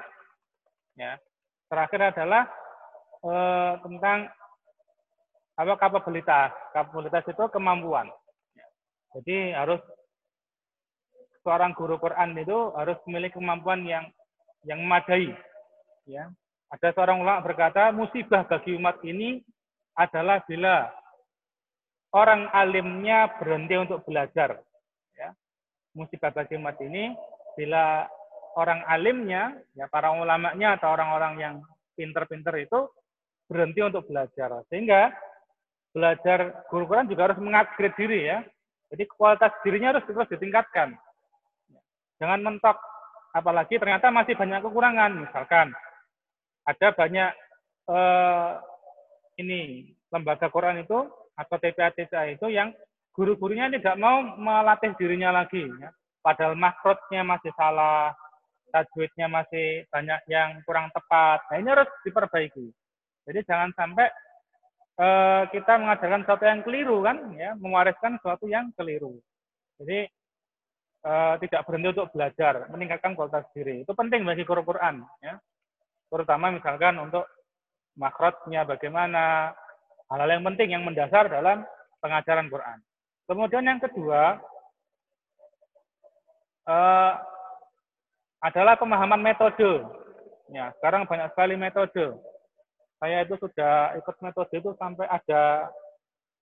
ya 0.96 1.20
terakhir 1.68 2.16
adalah 2.16 2.48
uh, 3.24 3.78
tentang 3.82 4.30
apa 5.58 5.74
kapabilitas. 5.74 6.54
Kapabilitas 6.70 7.24
itu 7.26 7.44
kemampuan. 7.50 8.06
Jadi 9.18 9.56
harus 9.56 9.82
seorang 11.42 11.72
guru 11.74 11.96
Quran 11.98 12.36
itu 12.38 12.76
harus 12.76 12.98
memiliki 13.08 13.40
kemampuan 13.40 13.82
yang 13.82 14.04
yang 14.62 14.84
memadai. 14.84 15.32
Ya, 16.08 16.30
ada 16.68 16.88
seorang 16.92 17.20
ulama 17.20 17.44
berkata 17.44 17.92
musibah 17.92 18.44
bagi 18.44 18.76
umat 18.76 19.00
ini 19.04 19.40
adalah 19.96 20.40
bila 20.44 20.88
orang 22.14 22.48
alimnya 22.52 23.28
berhenti 23.36 23.74
untuk 23.76 24.04
belajar. 24.04 24.60
Ya. 25.16 25.34
Musibah 25.96 26.30
bagi 26.32 26.56
umat 26.56 26.78
ini 26.80 27.12
bila 27.58 28.06
orang 28.54 28.82
alimnya, 28.86 29.56
ya 29.74 29.90
para 29.90 30.14
ulamanya 30.14 30.78
atau 30.78 30.94
orang-orang 30.94 31.34
yang 31.40 31.54
pinter-pinter 31.98 32.54
itu 32.62 32.86
berhenti 33.48 33.80
untuk 33.82 34.04
belajar. 34.06 34.62
Sehingga 34.68 35.10
belajar 35.90 36.68
guru 36.68 36.84
Quran 36.86 37.08
juga 37.08 37.32
harus 37.32 37.40
mengupgrade 37.40 37.96
diri 37.96 38.28
ya. 38.28 38.38
Jadi 38.88 39.04
kualitas 39.10 39.52
dirinya 39.64 39.96
harus 39.96 40.04
terus 40.04 40.28
ditingkatkan. 40.30 40.94
Jangan 42.20 42.40
mentok. 42.44 42.78
Apalagi 43.32 43.76
ternyata 43.76 44.08
masih 44.08 44.36
banyak 44.36 44.64
kekurangan. 44.64 45.12
Misalkan 45.24 45.72
ada 46.64 46.88
banyak 46.92 47.30
eh, 47.88 48.50
ini 49.40 49.92
lembaga 50.12 50.48
Quran 50.48 50.84
itu 50.84 51.08
atau 51.38 51.56
TPA-TPA 51.60 52.34
itu 52.40 52.46
yang 52.50 52.72
guru-gurunya 53.14 53.70
tidak 53.70 53.96
mau 54.00 54.22
melatih 54.36 54.92
dirinya 54.96 55.42
lagi. 55.44 55.64
Ya. 55.68 55.90
Padahal 56.24 56.58
makrotnya 56.58 57.22
masih 57.22 57.52
salah, 57.54 58.12
tajwidnya 58.74 59.30
masih 59.30 59.86
banyak 59.88 60.20
yang 60.28 60.60
kurang 60.66 60.90
tepat. 60.92 61.44
Nah 61.48 61.56
ini 61.60 61.68
harus 61.72 61.88
diperbaiki. 62.04 62.68
Jadi 63.28 63.44
jangan 63.44 63.70
sampai 63.76 64.08
uh, 64.96 65.44
kita 65.52 65.76
mengajarkan 65.76 66.24
sesuatu 66.24 66.44
yang 66.48 66.60
keliru 66.64 67.04
kan, 67.04 67.16
ya, 67.36 67.52
mewariskan 67.60 68.16
sesuatu 68.16 68.48
yang 68.48 68.72
keliru. 68.72 69.20
Jadi 69.76 70.08
uh, 71.04 71.36
tidak 71.44 71.60
berhenti 71.68 71.92
untuk 71.92 72.08
belajar, 72.16 72.72
meningkatkan 72.72 73.12
kualitas 73.12 73.44
diri. 73.52 73.84
Itu 73.84 73.92
penting 73.92 74.24
bagi 74.24 74.48
guru 74.48 74.64
Quran. 74.64 75.04
Ya. 75.20 75.36
Terutama 76.08 76.48
misalkan 76.48 76.96
untuk 76.96 77.28
makrotnya 78.00 78.64
bagaimana, 78.64 79.52
hal-hal 80.08 80.40
yang 80.40 80.44
penting 80.48 80.72
yang 80.72 80.88
mendasar 80.88 81.28
dalam 81.28 81.68
pengajaran 82.00 82.48
Quran. 82.48 82.80
Kemudian 83.28 83.68
yang 83.68 83.76
kedua 83.76 84.40
uh, 86.64 87.12
adalah 88.40 88.80
pemahaman 88.80 89.20
metode. 89.20 89.84
Ya, 90.48 90.72
sekarang 90.80 91.04
banyak 91.04 91.28
sekali 91.36 91.60
metode. 91.60 92.16
Saya 92.98 93.22
itu 93.22 93.34
sudah 93.38 93.94
ikut 93.94 94.16
metode 94.18 94.54
itu 94.58 94.70
sampai 94.74 95.06
ada 95.06 95.70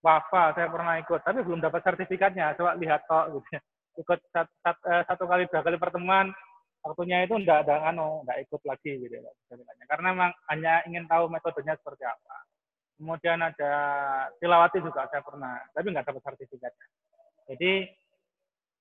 wafa, 0.01 0.57
saya 0.57 0.73
pernah 0.73 0.97
ikut, 1.01 1.21
tapi 1.21 1.45
belum 1.45 1.61
dapat 1.61 1.85
sertifikatnya. 1.85 2.57
Coba 2.57 2.81
lihat 2.81 3.05
kok, 3.05 3.37
gitu. 3.37 3.61
Ikut 3.97 4.21
satu, 4.29 4.53
satu, 4.61 4.81
eh, 4.93 5.03
satu 5.09 5.25
kali 5.25 5.49
dua 5.49 5.65
kali 5.65 5.77
pertemuan, 5.81 6.29
waktunya 6.85 7.25
itu 7.25 7.37
enggak 7.37 7.65
ada 7.65 7.89
anu, 7.89 8.21
enggak 8.25 8.45
ikut 8.45 8.61
lagi 8.69 8.93
gitu 9.01 9.17
Karena 9.89 10.09
memang 10.13 10.31
hanya 10.53 10.85
ingin 10.85 11.09
tahu 11.09 11.33
metodenya 11.33 11.77
seperti 11.81 12.05
apa. 12.05 12.37
Kemudian 12.97 13.41
ada 13.41 13.73
tilawati 14.41 14.81
juga 14.81 15.09
saya 15.09 15.21
pernah, 15.21 15.61
tapi 15.73 15.93
nggak 15.93 16.09
dapat 16.09 16.23
sertifikatnya. 16.25 16.87
Jadi, 17.53 17.73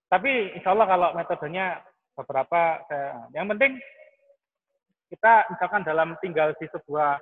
tapi 0.08 0.32
insya 0.56 0.72
Allah 0.72 0.88
kalau 0.88 1.10
metodenya 1.16 1.84
beberapa, 2.16 2.80
saya, 2.88 3.28
yang 3.36 3.48
penting 3.52 3.76
kita 5.12 5.48
misalkan 5.52 5.84
dalam 5.84 6.16
tinggal 6.24 6.56
di 6.56 6.66
sebuah 6.72 7.20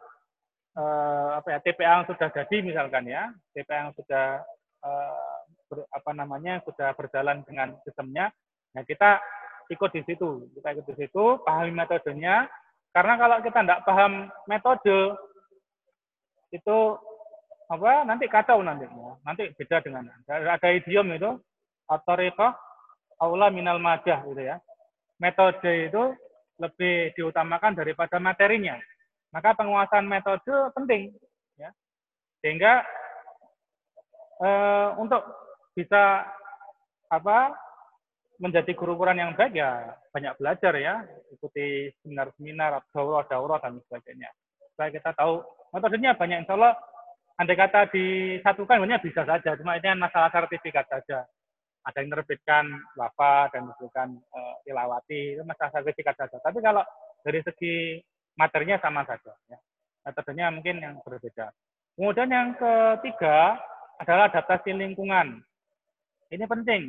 eh, 0.74 1.30
apa 1.38 1.48
ya 1.54 1.60
TPA 1.62 2.02
yang 2.02 2.08
sudah 2.10 2.30
jadi 2.34 2.58
misalkan 2.66 3.06
ya, 3.06 3.30
TPA 3.54 3.88
yang 3.88 3.92
sudah 3.94 4.42
eh, 4.84 5.40
ber, 5.70 5.86
apa 5.94 6.12
namanya 6.14 6.62
sudah 6.66 6.94
berjalan 6.98 7.46
dengan 7.46 7.78
sistemnya, 7.86 8.34
nah 8.74 8.82
kita 8.86 9.22
ikut 9.72 9.92
di 9.94 10.02
situ, 10.04 10.50
kita 10.60 10.68
ikut 10.76 10.86
di 10.92 10.96
situ, 11.06 11.24
pahami 11.46 11.72
metodenya. 11.72 12.50
Karena 12.94 13.18
kalau 13.18 13.42
kita 13.42 13.66
tidak 13.66 13.82
paham 13.90 14.30
metode, 14.46 15.18
itu 16.54 16.78
apa 17.66 18.06
nanti 18.06 18.30
kacau 18.30 18.62
nanti 18.62 18.86
nanti 19.26 19.50
beda 19.58 19.82
dengan 19.82 20.06
ada 20.30 20.70
idiom 20.70 21.10
itu 21.18 21.32
otoriko 21.90 22.54
aula 23.18 23.50
minal 23.50 23.82
majah 23.82 24.22
gitu 24.30 24.42
ya. 24.46 24.62
Metode 25.18 25.90
itu 25.90 26.14
lebih 26.62 27.18
diutamakan 27.18 27.74
daripada 27.74 28.22
materinya 28.22 28.78
maka 29.34 29.58
penguasaan 29.58 30.06
metode 30.06 30.54
penting 30.78 31.10
ya. 31.58 31.74
Sehingga 32.40 32.86
e, 34.38 34.50
untuk 35.02 35.26
bisa 35.74 36.22
apa 37.10 37.58
menjadi 38.38 38.74
guru 38.78 38.94
Quran 38.98 39.22
yang 39.26 39.34
baik 39.34 39.58
ya 39.58 39.98
banyak 40.14 40.38
belajar 40.38 40.74
ya. 40.78 41.02
Ikuti 41.34 41.90
seminar-seminar 42.06 42.86
daurah-daurah 42.94 43.58
dan 43.58 43.82
sebagainya. 43.90 44.30
Supaya 44.74 44.94
kita 44.94 45.12
tahu 45.18 45.42
metodenya 45.74 46.14
banyak. 46.14 46.46
Insya 46.46 46.54
Allah 46.54 46.78
andai 47.42 47.58
kata 47.58 47.90
disatukan 47.90 48.78
banyak 48.86 49.02
bisa 49.02 49.26
saja. 49.26 49.58
Cuma 49.58 49.82
ini 49.82 49.90
kan 49.90 49.98
masalah 49.98 50.30
sertifikat 50.30 50.86
saja. 50.86 51.26
Ada 51.84 52.00
yang 52.00 52.16
menerbitkan 52.16 52.64
wafa 52.96 53.52
dan 53.52 53.68
menerbitkan 53.68 54.16
uh, 54.32 54.56
ilawati 54.64 55.36
itu 55.36 55.44
masalah 55.44 55.74
sertifikat 55.76 56.16
saja. 56.16 56.40
Tapi 56.40 56.64
kalau 56.64 56.80
dari 57.26 57.44
segi 57.44 58.00
materinya 58.36 58.78
sama 58.82 59.06
saja 59.06 59.34
ya. 59.50 59.58
metodenya 60.08 60.52
mungkin 60.54 60.76
yang 60.82 60.96
berbeda 61.06 61.54
kemudian 61.98 62.30
yang 62.30 62.50
ketiga 62.58 63.58
adalah 64.02 64.30
adaptasi 64.32 64.74
lingkungan 64.74 65.42
ini 66.34 66.46
penting 66.50 66.82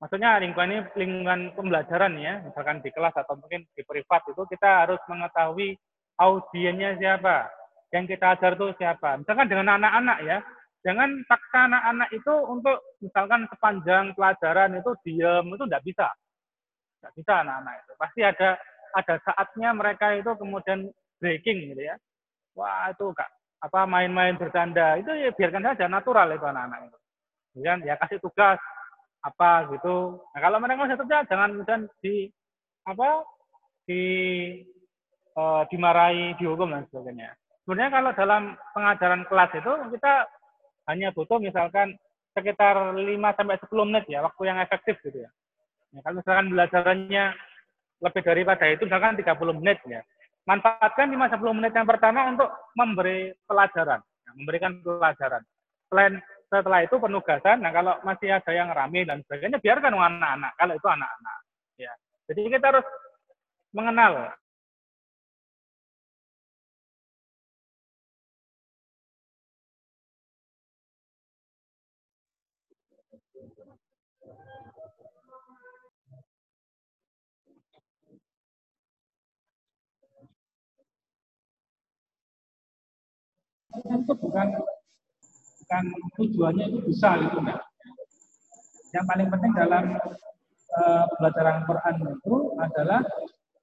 maksudnya 0.00 0.40
lingkungan 0.42 0.70
ini 0.72 0.80
lingkungan 0.96 1.40
pembelajaran 1.54 2.14
ya 2.18 2.42
misalkan 2.42 2.80
di 2.80 2.90
kelas 2.90 3.14
atau 3.14 3.38
mungkin 3.38 3.62
di 3.76 3.82
privat 3.84 4.24
itu 4.26 4.42
kita 4.48 4.86
harus 4.86 5.00
mengetahui 5.06 5.76
audiennya 6.18 6.96
siapa 7.00 7.48
yang 7.92 8.08
kita 8.08 8.34
ajar 8.34 8.56
itu 8.56 8.72
siapa. 8.80 9.20
Misalkan 9.20 9.46
dengan 9.52 9.76
anak-anak 9.76 10.18
ya, 10.24 10.40
jangan 10.80 11.12
paksa 11.28 11.68
anak-anak 11.68 12.08
itu 12.10 12.34
untuk 12.48 12.76
misalkan 13.04 13.44
sepanjang 13.52 14.16
pelajaran 14.16 14.80
itu 14.80 14.90
diam 15.04 15.44
itu 15.52 15.64
tidak 15.68 15.84
bisa, 15.84 16.08
tidak 16.98 17.12
bisa 17.20 17.32
anak-anak 17.44 17.74
itu. 17.84 17.92
Pasti 18.00 18.20
ada 18.24 18.50
ada 18.92 19.16
saatnya 19.24 19.72
mereka 19.72 20.12
itu 20.16 20.30
kemudian 20.36 20.88
breaking 21.18 21.74
gitu 21.74 21.82
ya. 21.92 21.96
Wah 22.56 22.92
itu 22.92 23.12
kak 23.16 23.30
apa 23.62 23.86
main-main 23.86 24.34
bercanda 24.34 24.98
itu 24.98 25.08
ya 25.14 25.30
biarkan 25.30 25.62
saja 25.72 25.86
natural 25.86 26.34
itu 26.34 26.44
anak-anak 26.44 26.90
itu. 26.90 26.98
Kemudian 27.52 27.78
ya 27.86 27.94
kasih 28.00 28.18
tugas 28.18 28.58
apa 29.22 29.70
gitu. 29.70 30.18
Nah 30.34 30.40
kalau 30.42 30.58
mereka 30.58 30.82
masih 30.82 30.98
kerja 30.98 31.24
jangan 31.30 31.54
kemudian 31.54 31.82
di 32.02 32.26
apa 32.82 33.22
di 33.86 34.02
uh, 35.38 35.62
dimarahi, 35.70 36.34
dihukum 36.38 36.70
dan 36.74 36.84
sebagainya. 36.90 37.30
Sebenarnya 37.62 37.90
kalau 37.94 38.10
dalam 38.18 38.42
pengajaran 38.74 39.22
kelas 39.30 39.50
itu 39.54 39.72
kita 39.94 40.14
hanya 40.90 41.14
butuh 41.14 41.38
misalkan 41.38 41.94
sekitar 42.34 42.74
5 42.96 42.98
sampai 43.38 43.56
10 43.60 43.88
menit 43.88 44.04
ya, 44.10 44.24
waktu 44.24 44.42
yang 44.50 44.58
efektif 44.58 44.98
gitu 45.04 45.22
ya. 45.22 45.30
ya 45.94 46.00
kalau 46.02 46.18
misalkan 46.18 46.48
belajarannya 46.50 47.24
lebih 48.02 48.22
daripada 48.26 48.66
itu 48.66 48.82
misalkan 48.84 49.14
30 49.14 49.58
menit 49.62 49.78
ya. 49.86 50.02
Manfaatkan 50.42 51.06
5 51.06 51.38
10 51.38 51.58
menit 51.58 51.72
yang 51.72 51.86
pertama 51.86 52.26
untuk 52.26 52.50
memberi 52.74 53.30
pelajaran, 53.46 54.02
ya, 54.02 54.30
memberikan 54.34 54.74
pelajaran. 54.82 55.42
Selain 55.86 56.18
setelah 56.50 56.82
itu 56.82 56.98
penugasan, 56.98 57.62
nah 57.62 57.70
kalau 57.70 57.94
masih 58.02 58.34
ada 58.34 58.50
yang 58.50 58.68
rame 58.74 59.06
dan 59.06 59.22
sebagainya 59.24 59.62
biarkan 59.62 59.94
anak-anak 59.94 60.52
kalau 60.58 60.74
itu 60.74 60.88
anak-anak 60.90 61.36
ya. 61.78 61.92
Jadi 62.26 62.40
kita 62.58 62.66
harus 62.74 62.86
mengenal 63.70 64.34
itu 83.80 84.12
bukan 84.18 84.48
bukan 85.62 85.84
tujuannya 86.20 86.64
itu 86.68 86.78
bisa 86.84 87.16
itu 87.16 87.36
enggak. 87.40 87.60
Yang 88.92 89.04
paling 89.08 89.28
penting 89.32 89.52
dalam 89.56 89.84
uh, 90.76 91.04
pelajaran 91.16 91.64
Quran 91.64 91.96
itu 92.12 92.34
adalah 92.60 93.00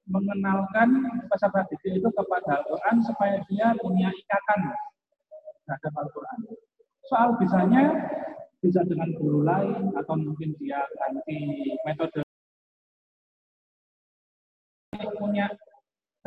mengenalkan 0.09 0.89
peserta 1.29 1.61
didik 1.69 2.01
itu 2.01 2.09
kepada 2.09 2.65
Al-Quran 2.65 2.95
supaya 3.05 3.37
dia 3.45 3.77
punya 3.77 4.09
ikatan 4.09 4.73
terhadap 5.69 5.93
Al-Quran. 6.01 6.39
Soal 7.05 7.37
bisanya 7.37 7.93
bisa 8.59 8.81
dengan 8.83 9.13
guru 9.15 9.45
lain 9.45 9.93
atau 9.95 10.17
mungkin 10.17 10.57
dia 10.57 10.81
ganti 10.97 11.37
metode 11.85 12.25
punya 15.15 15.47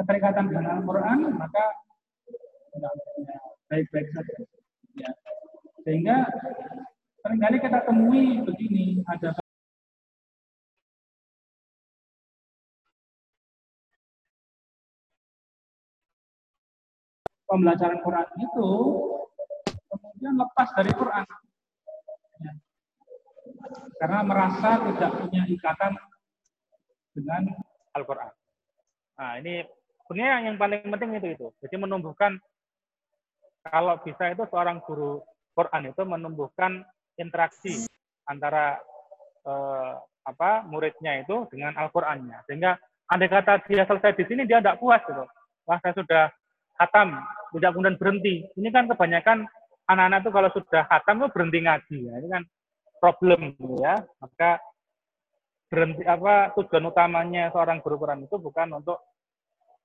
keterikatan 0.01 0.49
dengan 0.49 0.81
Al-Quran 0.81 1.37
maka 1.37 1.65
baik-baik 3.73 4.09
saja. 4.13 4.35
Ya. 5.01 5.11
Sehingga 5.89 6.29
sering 7.25 7.41
kali 7.41 7.57
kita 7.57 7.81
temui 7.89 8.45
begini, 8.45 9.01
ada 9.09 9.33
pembelajaran 17.49 18.05
Quran 18.05 18.29
itu 18.37 18.69
kemudian 19.89 20.35
lepas 20.37 20.69
dari 20.77 20.93
Quran. 20.93 21.25
Ya. 22.45 22.53
Karena 23.97 24.21
merasa 24.21 24.85
tidak 24.85 25.11
punya 25.17 25.49
ikatan 25.49 25.97
dengan 27.17 27.43
Al-Quran. 27.97 28.33
Nah, 29.17 29.33
ini 29.41 29.65
sebenarnya 30.05 30.53
yang 30.53 30.57
paling 30.61 30.85
penting 30.93 31.17
itu 31.17 31.29
itu. 31.41 31.47
Jadi 31.65 31.77
menumbuhkan 31.81 32.37
kalau 33.67 33.95
bisa 34.03 34.35
itu 34.35 34.43
seorang 34.51 34.83
guru 34.83 35.23
Quran 35.55 35.93
itu 35.93 36.03
menumbuhkan 36.03 36.83
interaksi 37.21 37.87
antara 38.27 38.81
eh, 39.47 39.93
apa 40.23 40.63
muridnya 40.67 41.23
itu 41.23 41.47
dengan 41.51 41.75
Al-Qur'annya. 41.79 42.47
Sehingga 42.47 42.79
andai 43.11 43.31
kata 43.31 43.63
dia 43.67 43.85
selesai 43.87 44.15
di 44.17 44.25
sini 44.27 44.43
dia 44.47 44.63
tidak 44.63 44.79
puas 44.79 45.03
gitu. 45.05 45.25
Wah, 45.67 45.79
saya 45.79 45.95
sudah 45.95 46.25
hatam, 46.79 47.23
tidak 47.55 47.71
kemudian 47.75 47.99
berhenti. 47.99 48.47
Ini 48.59 48.69
kan 48.75 48.91
kebanyakan 48.91 49.47
anak-anak 49.87 50.19
itu 50.27 50.31
kalau 50.35 50.51
sudah 50.55 50.83
hatam 50.91 51.23
itu 51.23 51.29
berhenti 51.31 51.59
ngaji 51.63 51.97
ya. 52.09 52.15
Ini 52.19 52.29
kan 52.31 52.43
problem 52.99 53.41
ya. 53.83 53.95
Maka 54.19 54.59
berhenti 55.71 56.05
apa 56.05 56.53
tujuan 56.59 56.85
utamanya 56.91 57.49
seorang 57.49 57.81
guru 57.81 57.97
Quran 57.97 58.29
itu 58.29 58.37
bukan 58.37 58.77
untuk 58.77 59.01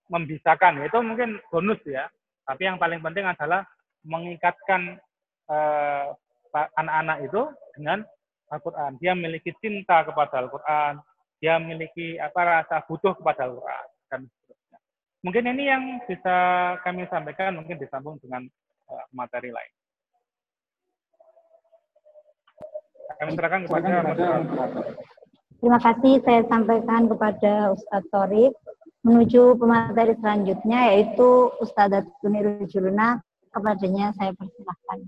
membisakan, 0.08 0.88
itu 0.88 1.00
mungkin 1.04 1.40
bonus 1.52 1.80
ya. 1.84 2.08
Tapi 2.48 2.62
yang 2.64 2.80
paling 2.80 3.04
penting 3.04 3.28
adalah 3.28 3.68
mengikatkan 4.08 4.96
eh, 5.52 6.06
anak-anak 6.56 7.28
itu 7.28 7.42
dengan 7.76 8.08
Al-Quran. 8.48 8.96
Dia 9.04 9.12
memiliki 9.12 9.52
cinta 9.60 10.08
kepada 10.08 10.40
Al-Quran, 10.40 11.04
dia 11.44 11.60
memiliki 11.60 12.16
apa 12.18 12.64
rasa 12.64 12.82
butuh 12.88 13.14
kepada 13.20 13.46
Al-Quran 13.52 13.86
dan 14.08 14.20
seterusnya. 14.26 14.80
Mungkin 15.28 15.44
ini 15.52 15.64
yang 15.68 15.84
bisa 16.08 16.36
kami 16.88 17.04
sampaikan, 17.12 17.60
mungkin 17.60 17.76
disambung 17.76 18.16
dengan 18.24 18.48
uh, 18.88 19.06
materi 19.12 19.52
lain. 19.52 19.74
Kami 23.18 23.30
serahkan 23.34 23.62
kepada 23.66 23.88
Terima 25.58 25.80
kasih 25.82 26.22
saya 26.22 26.42
sampaikan 26.46 27.10
kepada 27.10 27.74
Ustadz 27.74 28.10
Torik 28.14 28.54
menuju 29.08 29.56
pemateri 29.56 30.20
selanjutnya 30.20 30.92
yaitu 30.92 31.48
Ustadzah 31.64 32.04
Tunir 32.20 32.68
Juluna 32.68 33.24
kepadanya 33.56 34.12
saya 34.20 34.36
persilahkan. 34.36 35.08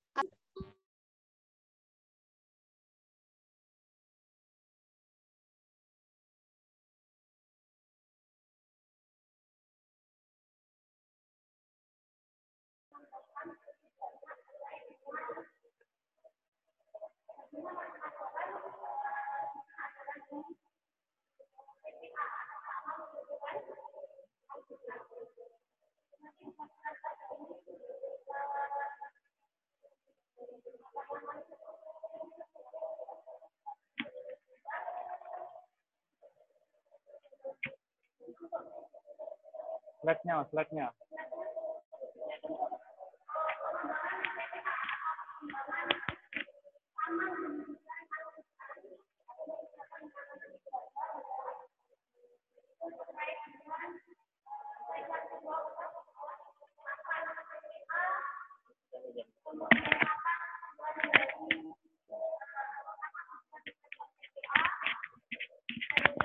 Slide-nya, 40.01 40.41
slide-nya. 40.49 40.89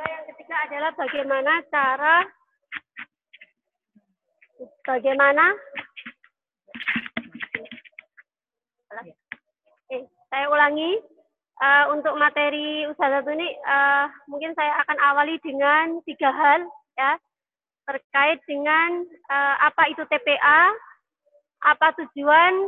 yang 0.07 0.25
ketiga 0.33 0.57
adalah 0.65 0.93
bagaimana 0.97 1.53
cara 1.69 2.36
bagaimana 4.87 5.45
eh, 9.91 10.07
saya 10.31 10.47
ulangi 10.49 11.03
uh, 11.61 11.85
untuk 11.93 12.15
materi 12.17 12.87
usaha 12.87 13.21
satu 13.21 13.35
ini 13.35 13.51
uh, 13.67 14.07
mungkin 14.31 14.55
saya 14.55 14.79
akan 14.87 14.99
awali 15.13 15.37
dengan 15.43 15.99
tiga 16.07 16.31
hal 16.31 16.65
ya 16.97 17.19
terkait 17.87 18.43
dengan 18.51 19.07
uh, 19.31 19.55
apa 19.63 19.87
itu 19.95 20.03
TPA, 20.11 20.61
apa 21.63 21.87
tujuan 22.03 22.67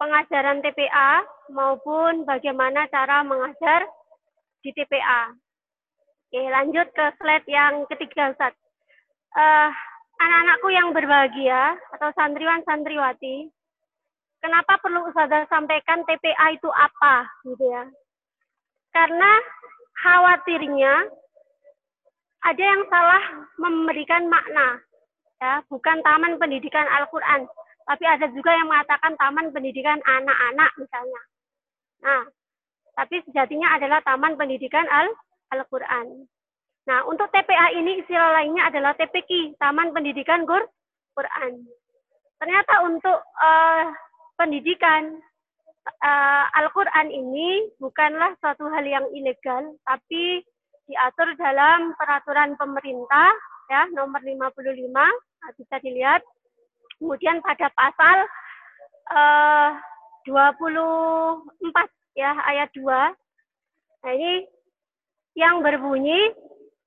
pengajaran 0.00 0.64
TPA 0.64 1.20
maupun 1.52 2.24
bagaimana 2.24 2.88
cara 2.88 3.20
mengajar 3.20 3.84
di 4.64 4.72
TPA. 4.72 5.36
Oke, 6.30 6.40
lanjut 6.48 6.88
ke 6.96 7.06
slide 7.20 7.44
yang 7.44 7.84
ketiga, 7.92 8.32
Ustaz. 8.32 8.56
Uh, 9.36 9.68
anak-anakku 10.20 10.68
yang 10.68 10.88
berbahagia 10.92 11.80
atau 11.96 12.12
santriwan 12.12 12.60
santriwati, 12.68 13.48
kenapa 14.44 14.76
perlu 14.84 15.08
Ustazah 15.08 15.48
sampaikan 15.48 16.04
TPA 16.04 16.52
itu 16.52 16.68
apa, 16.68 17.24
gitu 17.48 17.64
ya? 17.64 17.88
Karena 18.92 19.30
khawatirnya 20.04 20.92
ada 22.40 22.62
yang 22.62 22.82
salah 22.92 23.22
memberikan 23.56 24.28
makna, 24.28 24.80
ya, 25.40 25.64
bukan 25.72 26.04
taman 26.04 26.36
pendidikan 26.36 26.88
Al-Quran, 27.00 27.48
tapi 27.88 28.04
ada 28.04 28.28
juga 28.32 28.52
yang 28.52 28.68
mengatakan 28.68 29.16
taman 29.16 29.52
pendidikan 29.52 30.00
anak-anak 30.04 30.70
misalnya. 30.76 31.22
Nah, 32.00 32.22
tapi 32.96 33.24
sejatinya 33.28 33.76
adalah 33.76 34.00
taman 34.04 34.36
pendidikan 34.36 34.84
Al 34.88 35.08
Al-Quran. 35.52 36.28
Nah, 36.90 37.06
untuk 37.06 37.30
TPA 37.30 37.70
ini 37.78 38.02
istilah 38.02 38.34
lainnya 38.34 38.66
adalah 38.66 38.98
TPQ, 38.98 39.54
Taman 39.62 39.94
Pendidikan 39.94 40.42
Gur 40.42 40.66
Quran. 41.14 41.62
Ternyata 42.42 42.82
untuk 42.82 43.14
uh, 43.38 43.94
pendidikan 44.34 45.22
uh, 46.02 46.44
Al-Quran 46.58 47.14
ini 47.14 47.70
bukanlah 47.78 48.34
suatu 48.42 48.66
hal 48.74 48.82
yang 48.82 49.06
ilegal, 49.14 49.78
tapi 49.86 50.42
diatur 50.90 51.30
dalam 51.38 51.94
peraturan 51.94 52.58
pemerintah 52.58 53.30
ya 53.70 53.86
nomor 53.94 54.18
55 54.26 54.90
nah, 54.90 55.06
bisa 55.54 55.78
dilihat 55.78 56.26
Kemudian 57.00 57.40
pada 57.40 57.72
pasal 57.72 58.28
eh, 59.08 59.68
24 60.28 61.48
ya 62.12 62.36
ayat 62.44 62.68
2. 62.76 62.84
Nah, 64.04 64.12
ini 64.12 64.44
yang 65.32 65.64
berbunyi 65.64 66.28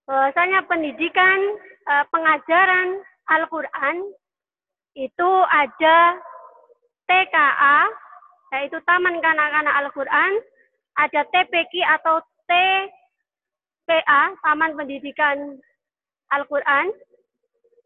bahwasanya 0.03 0.67
pendidikan 0.67 1.39
eh, 1.87 2.05
pengajaran 2.11 3.03
Al-Qur'an 3.31 3.97
itu 4.93 5.31
ada 5.49 6.19
TKA 7.07 7.77
yaitu 8.53 8.77
Taman 8.85 9.17
Kanak-kanak 9.17 9.75
Al-Qur'an, 9.81 10.33
ada 11.01 11.25
TPQ 11.33 11.73
atau 11.97 12.21
TPA 12.45 14.21
Taman 14.45 14.77
Pendidikan 14.77 15.57
Al-Qur'an, 16.29 16.93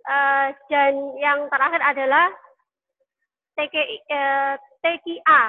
uh, 0.07 0.47
dan 0.67 0.93
yang 1.23 1.47
terakhir 1.47 1.79
adalah 1.83 2.27
TKI, 3.55 3.95
uh, 4.11 4.53
TKA 4.83 5.43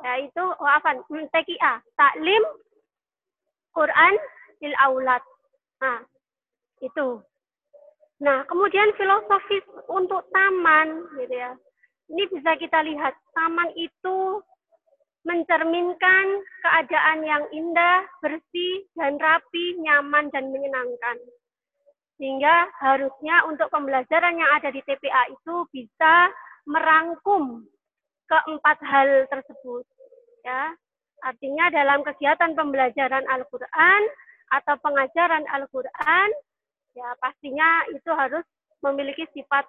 yaitu 0.00 0.40
oh, 0.40 0.80
hmm, 1.12 1.28
TKA 1.28 1.72
taklim 1.92 2.42
Quran 3.76 4.14
lil 4.64 4.74
aulad. 4.80 5.20
Nah 5.84 6.00
itu 6.84 7.22
nah 8.20 8.44
kemudian 8.44 8.92
filosofis 9.00 9.64
untuk 9.88 10.28
taman 10.32 11.08
gitu 11.16 11.34
ya 11.34 11.56
ini 12.10 12.26
bisa 12.26 12.58
kita 12.58 12.82
lihat 12.82 13.14
taman 13.32 13.70
itu 13.78 14.42
mencerminkan 15.24 16.26
keadaan 16.64 17.20
yang 17.24 17.44
indah, 17.52 18.08
bersih, 18.24 18.88
dan 18.96 19.20
rapi, 19.20 19.76
nyaman, 19.84 20.32
dan 20.32 20.48
menyenangkan. 20.48 21.16
Sehingga 22.16 22.68
harusnya 22.80 23.44
untuk 23.48 23.68
pembelajaran 23.72 24.36
yang 24.36 24.50
ada 24.60 24.68
di 24.72 24.80
TPA 24.84 25.28
itu 25.32 25.56
bisa 25.72 26.28
merangkum 26.68 27.64
keempat 28.28 28.78
hal 28.84 29.08
tersebut. 29.28 29.84
Ya, 30.44 30.72
artinya 31.24 31.68
dalam 31.68 32.00
kegiatan 32.04 32.56
pembelajaran 32.56 33.24
Al-Quran 33.28 34.02
atau 34.56 34.74
pengajaran 34.80 35.44
Al-Quran, 35.52 36.28
ya 36.94 37.08
pastinya 37.22 37.86
itu 37.94 38.10
harus 38.12 38.44
memiliki 38.80 39.28
sifat 39.36 39.64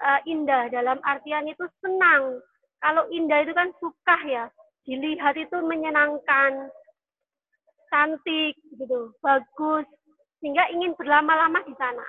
uh, 0.00 0.20
indah 0.24 0.68
dalam 0.72 0.98
artian 1.04 1.46
itu 1.48 1.64
senang. 1.84 2.40
Kalau 2.80 3.08
indah 3.08 3.40
itu 3.44 3.52
kan 3.56 3.72
suka 3.80 4.16
ya, 4.28 4.44
dilihat 4.84 5.36
itu 5.40 5.56
menyenangkan, 5.64 6.68
cantik 7.88 8.58
gitu, 8.76 9.14
bagus, 9.24 9.88
sehingga 10.44 10.68
ingin 10.68 10.92
berlama-lama 10.98 11.64
di 11.64 11.72
sana. 11.80 12.04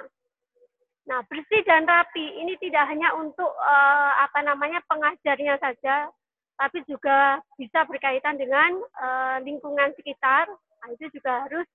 Nah, 1.05 1.21
bersih 1.29 1.61
dan 1.63 1.85
rapi 1.85 2.41
ini 2.41 2.57
tidak 2.59 2.89
hanya 2.89 3.13
untuk 3.15 3.47
uh, 3.47 4.11
apa 4.25 4.41
namanya 4.41 4.81
pengajarnya 4.89 5.55
saja, 5.61 6.09
tapi 6.57 6.81
juga 6.89 7.39
bisa 7.55 7.85
berkaitan 7.85 8.35
dengan 8.35 8.75
uh, 8.99 9.37
lingkungan 9.45 9.93
sekitar. 9.95 10.49
Nah, 10.49 10.89
itu 10.91 11.07
juga 11.13 11.45
harus 11.45 11.67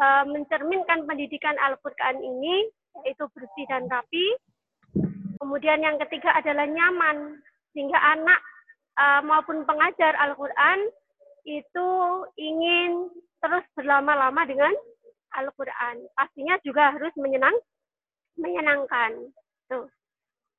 uh, 0.00 0.24
mencerminkan 0.28 1.04
pendidikan 1.08 1.56
Al-Qur'an 1.60 2.20
ini 2.20 2.68
yaitu 3.04 3.28
bersih 3.32 3.66
dan 3.68 3.88
rapi. 3.88 4.26
Kemudian 5.36 5.84
yang 5.84 6.00
ketiga 6.06 6.32
adalah 6.32 6.64
nyaman 6.64 7.40
sehingga 7.76 8.00
anak 8.00 8.40
uh, 8.96 9.20
maupun 9.20 9.68
pengajar 9.68 10.16
Al-Qur'an 10.16 10.80
itu 11.46 11.88
ingin 12.34 13.06
terus 13.38 13.62
berlama-lama 13.78 14.42
dengan 14.44 14.74
Al-Quran. 15.38 16.10
Pastinya 16.18 16.58
juga 16.66 16.90
harus 16.90 17.14
menyenang, 17.14 17.54
menyenangkan. 18.34 19.30
Tuh. 19.70 19.86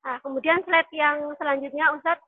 Nah, 0.06 0.16
kemudian 0.24 0.64
slide 0.64 0.88
yang 0.96 1.28
selanjutnya, 1.36 1.92
Ustadz. 1.92 2.24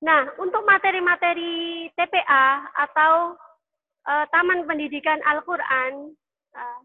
Nah, 0.00 0.28
untuk 0.38 0.62
materi-materi 0.64 1.88
TPA 1.96 2.70
atau 2.72 3.34
uh, 4.06 4.24
Taman 4.30 4.64
Pendidikan 4.64 5.18
Al-Quran, 5.26 6.14
uh, 6.54 6.80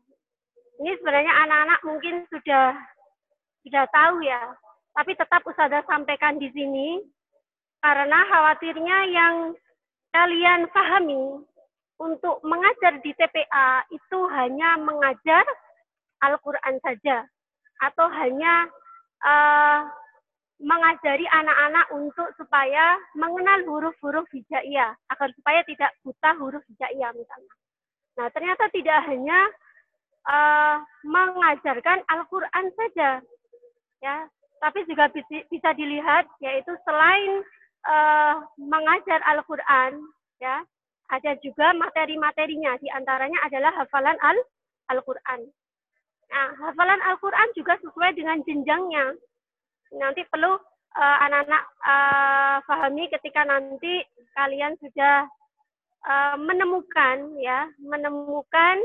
ini 0.81 0.97
sebenarnya 0.97 1.33
anak-anak 1.45 1.79
mungkin 1.85 2.15
sudah 2.33 2.73
sudah 3.61 3.85
tahu 3.93 4.25
ya, 4.25 4.57
tapi 4.97 5.13
tetap 5.13 5.45
Ustazah 5.45 5.85
sampaikan 5.85 6.41
di 6.41 6.49
sini. 6.51 7.01
Karena 7.81 8.21
khawatirnya 8.29 8.97
yang 9.09 9.57
kalian 10.13 10.69
pahami 10.69 11.41
untuk 11.97 12.37
mengajar 12.45 13.01
di 13.01 13.09
TPA 13.17 13.89
itu 13.89 14.19
hanya 14.37 14.77
mengajar 14.77 15.41
Al-Quran 16.21 16.77
saja. 16.85 17.25
Atau 17.81 18.05
hanya 18.05 18.69
uh, 19.25 19.89
mengajari 20.61 21.25
anak-anak 21.27 21.87
untuk 21.97 22.29
supaya 22.37 22.97
mengenal 23.17 23.65
huruf-huruf 23.65 24.29
hijaiyah 24.29 24.93
agar 25.09 25.29
supaya 25.33 25.65
tidak 25.65 25.91
buta 26.05 26.31
huruf 26.37 26.63
hijaiyah 26.69 27.11
misalnya. 27.17 27.53
Nah 28.17 28.27
ternyata 28.29 28.69
tidak 28.69 28.99
hanya 29.09 29.39
uh, 30.29 30.77
mengajarkan 31.01 32.05
Al-Quran 32.05 32.65
saja, 32.77 33.09
ya, 34.05 34.15
tapi 34.61 34.85
juga 34.85 35.09
bisa 35.49 35.69
dilihat 35.73 36.29
yaitu 36.45 36.73
selain 36.85 37.41
uh, 37.89 38.45
mengajar 38.61 39.19
Al-Quran, 39.25 39.97
ya, 40.37 40.61
ada 41.11 41.31
juga 41.43 41.73
materi-materinya, 41.75 42.77
di 42.79 42.87
antaranya 42.93 43.39
adalah 43.43 43.71
hafalan 43.75 44.17
Al 44.21 44.37
Al-Quran. 44.93 45.41
Nah, 46.31 46.47
hafalan 46.63 47.01
Al-Quran 47.03 47.49
juga 47.55 47.75
sesuai 47.83 48.15
dengan 48.15 48.39
jenjangnya. 48.47 49.15
Nanti 49.91 50.23
perlu 50.27 50.55
uh, 50.95 51.17
anak-anak 51.27 51.63
uh, 51.83 52.57
pahami 52.63 53.11
ketika 53.11 53.43
nanti 53.43 54.03
kalian 54.35 54.75
sudah 54.79 55.27
uh, 56.07 56.35
menemukan 56.39 57.35
ya, 57.39 57.67
menemukan 57.79 58.77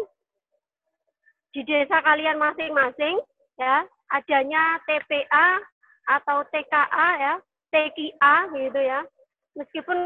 di 1.55 1.65
desa 1.65 2.05
kalian 2.05 2.37
masing-masing 2.37 3.17
ya 3.57 3.89
adanya 4.13 4.77
TPA 4.85 5.49
atau 6.07 6.45
TKA 6.53 7.09
ya, 7.19 7.35
TKA 7.73 8.37
gitu 8.55 8.81
ya. 8.83 9.01
Meskipun 9.57 9.99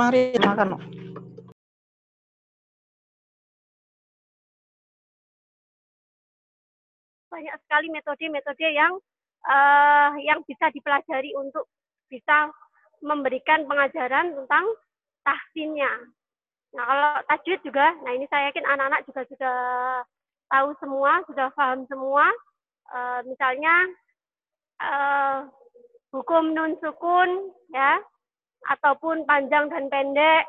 mari 0.00 0.32
makan. 0.40 0.80
banyak 7.30 7.56
sekali 7.64 7.88
metode-metode 7.88 8.68
yang 8.68 8.92
eh, 9.48 10.10
yang 10.28 10.44
bisa 10.44 10.68
dipelajari 10.74 11.32
untuk 11.38 11.70
bisa 12.10 12.52
memberikan 13.00 13.64
pengajaran 13.64 14.36
tentang 14.36 14.66
tahsinnya. 15.24 15.88
Nah, 16.76 16.84
kalau 16.84 17.12
tajwid 17.32 17.60
juga, 17.64 17.96
nah 18.04 18.12
ini 18.12 18.28
saya 18.28 18.52
yakin 18.52 18.66
anak-anak 18.66 19.00
juga 19.08 19.22
sudah 19.30 19.58
tahu 20.52 20.68
semua, 20.84 21.12
sudah 21.30 21.48
paham 21.56 21.88
semua. 21.88 22.28
Eh, 22.92 23.20
misalnya 23.24 23.74
eh, 24.82 25.38
hukum 26.12 26.52
nun 26.52 26.76
sukun, 26.82 27.54
ya, 27.72 28.02
ataupun 28.68 29.24
panjang 29.24 29.72
dan 29.72 29.88
pendek, 29.88 30.44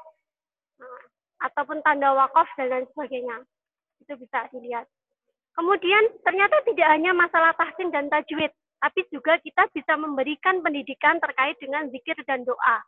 nah, 0.81 1.01
ataupun 1.47 1.79
tanda 1.85 2.11
wakaf 2.13 2.47
dan 2.59 2.67
lain 2.69 2.87
sebagainya. 2.91 3.37
Itu 4.03 4.17
bisa 4.17 4.49
dilihat. 4.51 4.89
Kemudian 5.51 6.03
ternyata 6.23 6.63
tidak 6.63 6.87
hanya 6.89 7.11
masalah 7.11 7.51
tahsin 7.59 7.91
dan 7.91 8.07
tajwid, 8.07 8.51
tapi 8.79 9.03
juga 9.11 9.35
kita 9.43 9.67
bisa 9.75 9.93
memberikan 9.99 10.63
pendidikan 10.63 11.19
terkait 11.19 11.59
dengan 11.59 11.91
zikir 11.91 12.15
dan 12.23 12.47
doa. 12.47 12.79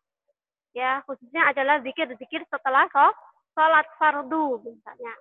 Ya, 0.74 1.06
khususnya 1.06 1.54
adalah 1.54 1.84
zikir-zikir 1.86 2.42
setelah 2.50 2.90
sho- 2.90 3.18
sholat 3.54 3.86
fardu 4.02 4.64
misalnya. 4.66 5.14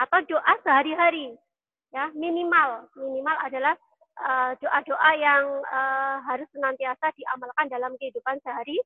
Atau 0.00 0.26
doa 0.26 0.54
sehari-hari. 0.66 1.38
Ya, 1.94 2.10
minimal. 2.16 2.90
Minimal 2.98 3.36
adalah 3.46 3.78
eh, 4.16 4.52
doa-doa 4.58 5.10
yang 5.20 5.44
eh, 5.62 6.16
harus 6.26 6.48
senantiasa 6.50 7.14
diamalkan 7.14 7.70
dalam 7.70 7.94
kehidupan 8.00 8.42
sehari 8.42 8.80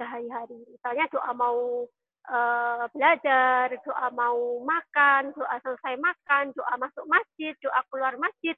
sehari-hari. 0.00 0.64
Misalnya 0.64 1.04
doa 1.12 1.30
mau 1.36 1.84
eh, 2.24 2.84
belajar, 2.96 3.68
doa 3.84 4.08
mau 4.16 4.64
makan, 4.64 5.36
doa 5.36 5.56
selesai 5.60 6.00
makan, 6.00 6.56
doa 6.56 6.74
masuk 6.80 7.04
masjid, 7.04 7.52
doa 7.60 7.84
keluar 7.92 8.16
masjid, 8.16 8.56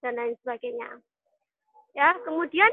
dan 0.00 0.16
lain 0.16 0.34
sebagainya. 0.40 0.98
Ya, 1.92 2.16
kemudian 2.24 2.72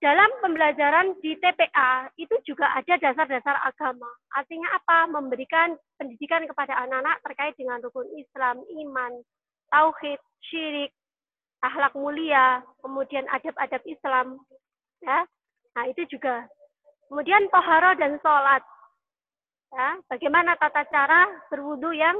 dalam 0.00 0.28
pembelajaran 0.44 1.16
di 1.24 1.36
TPA 1.40 2.12
itu 2.20 2.36
juga 2.44 2.68
ada 2.72 3.00
dasar-dasar 3.00 3.56
agama. 3.64 4.08
Artinya 4.32 4.68
apa? 4.76 5.08
Memberikan 5.08 5.76
pendidikan 5.96 6.44
kepada 6.44 6.76
anak-anak 6.84 7.20
terkait 7.24 7.54
dengan 7.56 7.80
rukun 7.80 8.08
Islam, 8.16 8.60
iman, 8.64 9.12
tauhid, 9.72 10.20
syirik, 10.44 10.92
akhlak 11.64 11.96
mulia, 11.96 12.60
kemudian 12.84 13.24
adab-adab 13.32 13.82
Islam. 13.88 14.40
Ya, 15.00 15.24
nah 15.72 15.84
itu 15.88 16.04
juga. 16.08 16.48
Kemudian 17.06 17.46
tohara 17.54 17.94
dan 17.94 18.18
sholat. 18.18 18.62
Ya, 19.74 19.98
bagaimana 20.08 20.54
tata 20.56 20.86
cara 20.88 21.26
berwudu 21.50 21.90
yang 21.90 22.16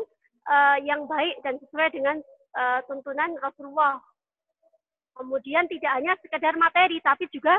eh, 0.46 0.76
yang 0.86 1.06
baik 1.06 1.40
dan 1.42 1.58
sesuai 1.62 1.88
dengan 1.94 2.16
eh, 2.54 2.80
tuntunan 2.90 3.34
Rasulullah. 3.42 3.98
Kemudian 5.16 5.64
tidak 5.70 5.92
hanya 5.96 6.12
sekedar 6.20 6.54
materi, 6.60 7.00
tapi 7.00 7.24
juga 7.32 7.56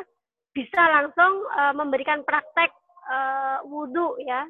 bisa 0.54 0.82
langsung 0.92 1.44
eh, 1.56 1.74
memberikan 1.76 2.24
praktek 2.24 2.72
eh, 3.12 3.58
wudhu 3.68 4.20
ya. 4.24 4.48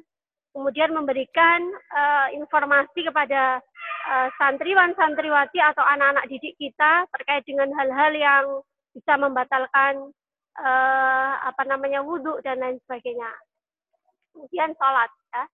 Kemudian 0.52 0.90
memberikan 0.90 1.60
eh, 1.70 2.28
informasi 2.38 3.06
kepada 3.06 3.62
eh, 4.10 4.28
santriwan-santriwati 4.38 5.58
atau 5.62 5.84
anak-anak 5.86 6.26
didik 6.30 6.54
kita 6.58 7.06
terkait 7.14 7.46
dengan 7.46 7.70
hal-hal 7.78 8.12
yang 8.14 8.44
bisa 8.92 9.14
membatalkan 9.16 10.10
eh, 10.58 11.32
apa 11.46 11.62
namanya 11.66 12.02
wudhu 12.02 12.42
dan 12.42 12.58
lain 12.58 12.78
sebagainya. 12.86 13.30
Kemudian 14.34 14.74
sholat. 14.74 15.10
Ya. 15.34 15.44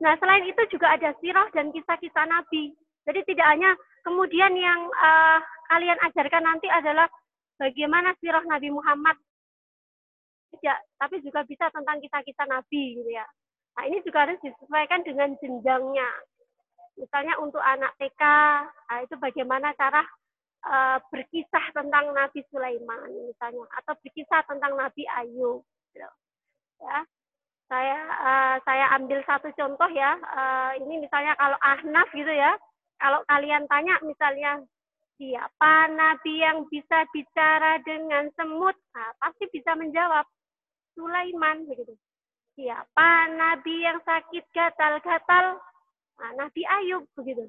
Nah 0.00 0.12
selain 0.20 0.44
itu 0.48 0.62
juga 0.72 0.96
ada 0.96 1.12
sirah 1.20 1.48
dan 1.52 1.72
kisah-kisah 1.72 2.26
Nabi. 2.28 2.72
Jadi 3.08 3.20
tidak 3.32 3.46
hanya 3.56 3.70
kemudian 4.04 4.52
yang 4.56 4.80
eh, 4.88 5.38
kalian 5.72 5.98
ajarkan 6.10 6.44
nanti 6.44 6.68
adalah 6.68 7.08
bagaimana 7.60 8.16
sirah 8.20 8.44
Nabi 8.48 8.72
Muhammad 8.72 9.16
tidak, 10.56 10.78
tapi 10.98 11.22
juga 11.22 11.46
bisa 11.46 11.70
tentang 11.70 12.02
kisah-kisah 12.02 12.46
Nabi 12.50 12.98
gitu 12.98 13.10
ya. 13.10 13.24
Nah 13.78 13.86
ini 13.86 14.02
juga 14.02 14.26
harus 14.26 14.40
disesuaikan 14.42 15.06
dengan 15.06 15.30
jenjangnya. 15.38 16.10
Misalnya 16.98 17.38
untuk 17.40 17.62
anak 17.62 17.96
TK, 17.96 18.22
nah 18.66 18.98
itu 19.00 19.14
bagaimana 19.16 19.72
cara 19.78 20.04
eh, 20.64 20.98
berkisah 21.08 21.66
tentang 21.72 22.12
Nabi 22.12 22.40
Sulaiman 22.52 23.08
misalnya, 23.28 23.64
atau 23.80 23.94
berkisah 24.00 24.44
tentang 24.44 24.76
Nabi 24.76 25.04
Ayub. 25.08 25.64
Gitu. 25.92 26.10
Ya, 26.80 26.98
saya 27.70 27.98
eh, 28.04 28.56
saya 28.64 28.86
ambil 28.98 29.20
satu 29.24 29.48
contoh 29.56 29.90
ya. 29.92 30.16
Eh, 30.16 30.70
ini 30.84 31.04
misalnya 31.04 31.36
kalau 31.38 31.58
Ahnaf 31.60 32.08
gitu 32.12 32.32
ya, 32.32 32.56
kalau 33.00 33.20
kalian 33.28 33.64
tanya 33.70 33.96
misalnya 34.04 34.60
siapa 35.20 35.92
nabi 35.92 36.40
yang 36.40 36.64
bisa 36.72 37.04
bicara 37.12 37.76
dengan 37.84 38.32
semut, 38.32 38.72
nah, 38.96 39.12
pasti 39.20 39.44
bisa 39.52 39.76
menjawab 39.76 40.24
Sulaiman 40.96 41.68
begitu. 41.68 41.92
Siapa 42.56 43.28
nabi 43.36 43.84
yang 43.84 44.00
sakit 44.00 44.44
gatal-gatal? 44.52 45.60
Nah, 46.20 46.30
Nabi 46.36 46.62
Ayub 46.68 47.08
begitu. 47.16 47.48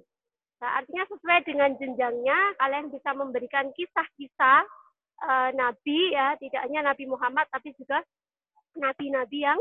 Nah, 0.62 0.78
artinya 0.78 1.04
sesuai 1.10 1.42
dengan 1.42 1.74
jenjangnya 1.82 2.54
kalian 2.62 2.94
bisa 2.94 3.10
memberikan 3.18 3.74
kisah-kisah 3.74 4.62
eh, 5.26 5.50
nabi 5.58 6.14
ya, 6.14 6.38
tidak 6.38 6.62
hanya 6.70 6.94
Nabi 6.94 7.10
Muhammad 7.10 7.50
tapi 7.50 7.74
juga 7.76 8.06
nabi-nabi 8.78 9.42
yang 9.42 9.60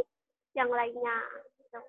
yang 0.53 0.69
lainnya. 0.69 1.17
gitu. 1.57 1.81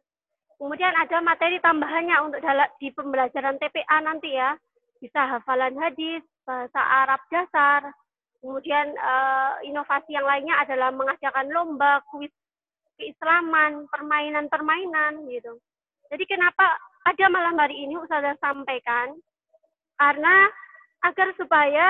Kemudian 0.56 0.96
ada 0.96 1.18
materi 1.20 1.60
tambahannya 1.60 2.18
untuk 2.24 2.40
dalam 2.40 2.70
di 2.80 2.88
pembelajaran 2.96 3.60
TPA 3.60 3.98
nanti 4.00 4.32
ya, 4.32 4.56
bisa 5.04 5.22
hafalan 5.28 5.76
hadis, 5.76 6.24
bahasa 6.48 6.80
Arab 6.80 7.20
dasar, 7.28 7.92
kemudian 8.40 8.96
eh, 8.96 9.52
inovasi 9.68 10.16
yang 10.16 10.24
lainnya 10.24 10.56
adalah 10.64 10.88
mengadakan 10.96 11.52
lomba, 11.52 12.00
kuis 12.08 12.32
keislaman, 12.96 13.90
permainan-permainan 13.90 15.26
gitu. 15.28 15.58
Jadi 16.12 16.24
kenapa 16.30 16.78
pada 17.02 17.26
malam 17.34 17.58
hari 17.58 17.76
ini 17.86 17.98
Ustazah 17.98 18.38
sampaikan 18.38 19.18
karena 19.98 20.50
agar 21.02 21.34
supaya 21.38 21.88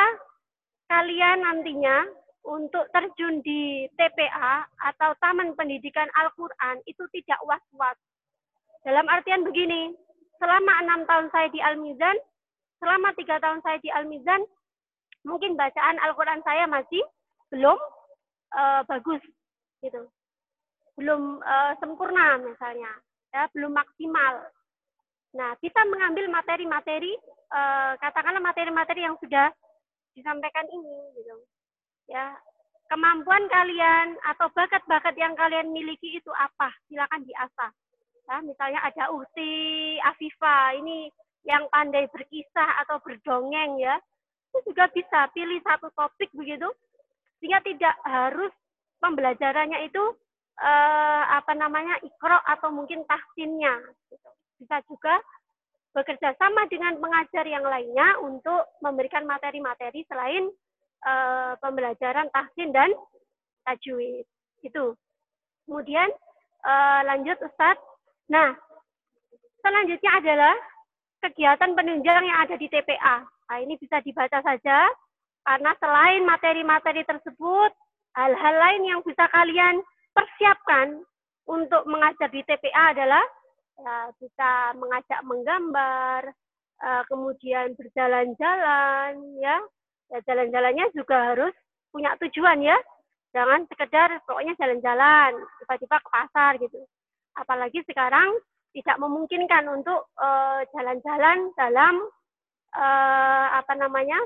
kalian 0.87 1.43
nantinya 1.43 2.07
untuk 2.47 2.89
terjun 2.91 3.39
di 3.45 3.85
TPA 3.95 4.65
atau 4.91 5.13
Taman 5.21 5.53
Pendidikan 5.53 6.09
Al-Quran 6.17 6.81
itu 6.89 7.05
tidak 7.13 7.37
was-was. 7.45 7.95
Dalam 8.81 9.05
artian 9.05 9.45
begini, 9.45 9.93
selama 10.41 10.73
enam 10.81 11.05
tahun 11.05 11.27
saya 11.29 11.47
di 11.53 11.61
Al-Mizan, 11.61 12.17
selama 12.81 13.13
tiga 13.13 13.37
tahun 13.37 13.61
saya 13.61 13.77
di 13.85 13.93
Al-Mizan, 13.93 14.41
mungkin 15.21 15.53
bacaan 15.53 16.01
Al-Quran 16.01 16.41
saya 16.41 16.65
masih 16.65 17.03
belum 17.53 17.77
eh, 18.57 18.81
bagus, 18.89 19.21
gitu. 19.85 20.09
Belum 20.97 21.45
eh, 21.45 21.73
sempurna 21.77 22.41
misalnya, 22.41 22.89
ya, 23.29 23.45
belum 23.53 23.77
maksimal. 23.77 24.49
Nah, 25.31 25.55
kita 25.63 25.81
mengambil 25.87 26.27
materi-materi, 26.27 27.15
eh, 27.51 27.93
katakanlah 27.99 28.43
materi-materi 28.43 29.07
yang 29.07 29.15
sudah 29.23 29.47
disampaikan 30.11 30.67
ini, 30.67 30.95
gitu. 31.15 31.35
Ya 32.11 32.35
kemampuan 32.91 33.47
kalian 33.47 34.19
atau 34.27 34.51
bakat-bakat 34.51 35.15
yang 35.15 35.31
kalian 35.39 35.71
miliki 35.71 36.19
itu 36.19 36.27
apa? 36.35 36.75
Silakan 36.91 37.23
diasah. 37.23 37.71
Ya 38.27 38.35
misalnya 38.43 38.83
ada 38.83 39.15
Uhti 39.15 39.95
Afifa 40.03 40.75
ini 40.75 41.07
yang 41.47 41.71
pandai 41.71 42.11
berkisah 42.11 42.83
atau 42.83 42.99
berdongeng 42.99 43.79
ya. 43.79 43.95
Itu 44.51 44.75
juga 44.75 44.91
bisa 44.91 45.31
pilih 45.31 45.63
satu 45.63 45.87
topik 45.95 46.35
begitu. 46.35 46.67
Sehingga 47.39 47.63
tidak 47.63 47.95
harus 48.03 48.51
pembelajarannya 48.99 49.87
itu 49.87 50.03
eh, 50.59 51.23
apa 51.31 51.55
namanya 51.55 51.95
ikro 52.03 52.37
atau 52.43 52.75
mungkin 52.75 53.07
tahsinnya 53.07 53.79
gitu. 54.11 54.29
Bisa 54.61 54.77
juga 54.85 55.17
bekerja 55.91 56.37
sama 56.37 56.69
dengan 56.69 56.95
pengajar 57.01 57.43
yang 57.49 57.65
lainnya 57.65 58.21
untuk 58.21 58.69
memberikan 58.79 59.25
materi-materi 59.25 60.05
selain 60.07 60.47
eh, 61.03 61.53
pembelajaran 61.59 62.29
tahsin 62.29 62.69
dan 62.69 62.93
tajwid. 63.65 64.23
Itu. 64.61 64.93
Kemudian 65.65 66.09
uh, 66.65 67.01
lanjut 67.05 67.37
Ustadz. 67.41 67.81
Nah, 68.29 68.53
selanjutnya 69.61 70.11
adalah 70.21 70.55
kegiatan 71.21 71.71
penunjang 71.77 72.23
yang 72.25 72.39
ada 72.45 72.55
di 72.57 72.67
TPA. 72.69 73.25
Nah, 73.25 73.57
ini 73.59 73.75
bisa 73.77 73.99
dibaca 74.01 74.41
saja 74.41 74.89
karena 75.41 75.71
selain 75.81 76.23
materi-materi 76.23 77.03
tersebut, 77.03 77.71
hal-hal 78.13 78.55
lain 78.61 78.83
yang 78.87 78.99
bisa 79.01 79.25
kalian 79.33 79.81
persiapkan 80.13 81.01
untuk 81.49 81.83
mengajar 81.89 82.29
di 82.29 82.45
TPA 82.45 82.93
adalah 82.93 83.23
ya, 83.81 83.97
bisa 84.21 84.49
mengajak 84.77 85.19
menggambar, 85.25 86.21
uh, 86.85 87.03
kemudian 87.09 87.73
berjalan-jalan, 87.73 89.11
ya. 89.41 89.57
ya 90.13 90.19
jalan-jalannya 90.27 90.85
juga 90.93 91.33
harus 91.33 91.55
punya 91.89 92.13
tujuan 92.21 92.61
ya. 92.61 92.77
Jangan 93.31 93.63
sekedar 93.71 94.19
pokoknya 94.27 94.53
jalan-jalan, 94.59 95.31
tiba-tiba 95.63 95.97
ke 96.03 96.09
pasar 96.11 96.51
gitu. 96.59 96.83
Apalagi 97.39 97.79
sekarang 97.87 98.27
tidak 98.71 98.99
memungkinkan 98.99 99.67
untuk 99.67 100.11
eh, 100.19 100.63
jalan-jalan 100.71 101.47
uh, 101.47 101.53
dalam 101.59 101.95
uh, 102.75 103.47
apa 103.59 103.73
namanya 103.75 104.19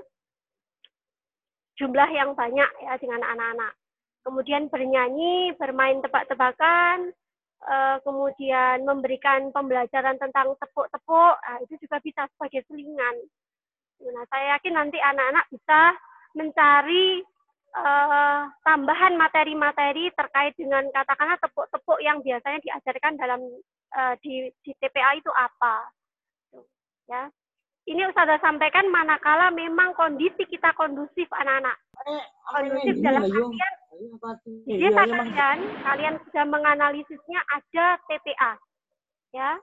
jumlah 1.78 2.10
yang 2.14 2.34
banyak 2.34 2.70
ya 2.82 2.94
dengan 3.02 3.22
anak-anak. 3.26 3.74
Kemudian 4.26 4.74
bernyanyi, 4.74 5.54
bermain 5.58 6.02
tebak-tebakan, 6.02 7.14
uh, 7.66 7.98
kemudian 8.06 8.86
memberikan 8.86 9.50
pembelajaran 9.52 10.16
tentang 10.22 10.54
tepuk-tepuk, 10.62 11.36
nah, 11.42 11.58
itu 11.62 11.76
juga 11.82 11.98
bisa 12.02 12.30
sebagai 12.34 12.62
selingan. 12.70 13.16
Nah, 14.06 14.24
saya 14.30 14.58
yakin 14.58 14.74
nanti 14.76 14.98
anak-anak 15.02 15.46
bisa 15.50 15.82
mencari 16.36 17.24
uh, 17.76 18.48
tambahan 18.64 19.16
materi-materi 19.20 20.12
terkait 20.14 20.54
dengan 20.56 20.88
katakanlah 20.92 21.40
tepuk-tepuk 21.40 22.00
yang 22.04 22.20
biasanya 22.22 22.60
diajarkan 22.64 23.14
dalam 23.20 23.42
uh, 23.96 24.14
di, 24.20 24.52
di 24.64 24.72
TPA 24.80 25.20
itu 25.20 25.32
apa. 25.32 25.76
Ya. 27.06 27.30
Ini 27.86 28.02
Ustazah 28.10 28.42
sampaikan 28.42 28.90
manakala 28.90 29.54
memang 29.54 29.94
kondisi 29.94 30.42
kita 30.50 30.74
kondusif 30.74 31.30
anak-anak. 31.30 31.78
Kondusif 32.50 32.98
dalam 32.98 33.30
artian 33.30 33.74
di 34.66 34.76
desa 34.82 35.08
kalian, 35.08 35.60
kalian 35.86 36.16
sudah 36.28 36.46
menganalisisnya 36.50 37.40
ada 37.46 37.96
TPA. 38.10 38.54
Ya. 39.32 39.62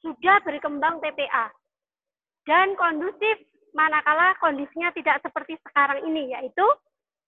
Sudah 0.00 0.38
berkembang 0.46 1.02
TPA. 1.02 1.50
Dan 2.46 2.78
kondusif 2.78 3.42
manakala 3.74 4.38
kondisinya 4.38 4.94
tidak 4.94 5.18
seperti 5.26 5.58
sekarang 5.66 6.06
ini, 6.06 6.30
yaitu 6.30 6.64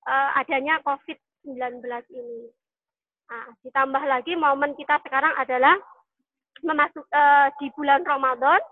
uh, 0.07 0.30
adanya 0.38 0.78
COVID-19 0.86 1.82
ini. 2.14 2.55
Nah, 3.26 3.51
ditambah 3.66 4.03
lagi 4.07 4.38
momen 4.38 4.78
kita 4.78 5.03
sekarang 5.03 5.34
adalah 5.34 5.74
memasuk 6.62 7.03
uh, 7.11 7.51
di 7.59 7.68
bulan 7.74 8.07
Ramadan, 8.07 8.62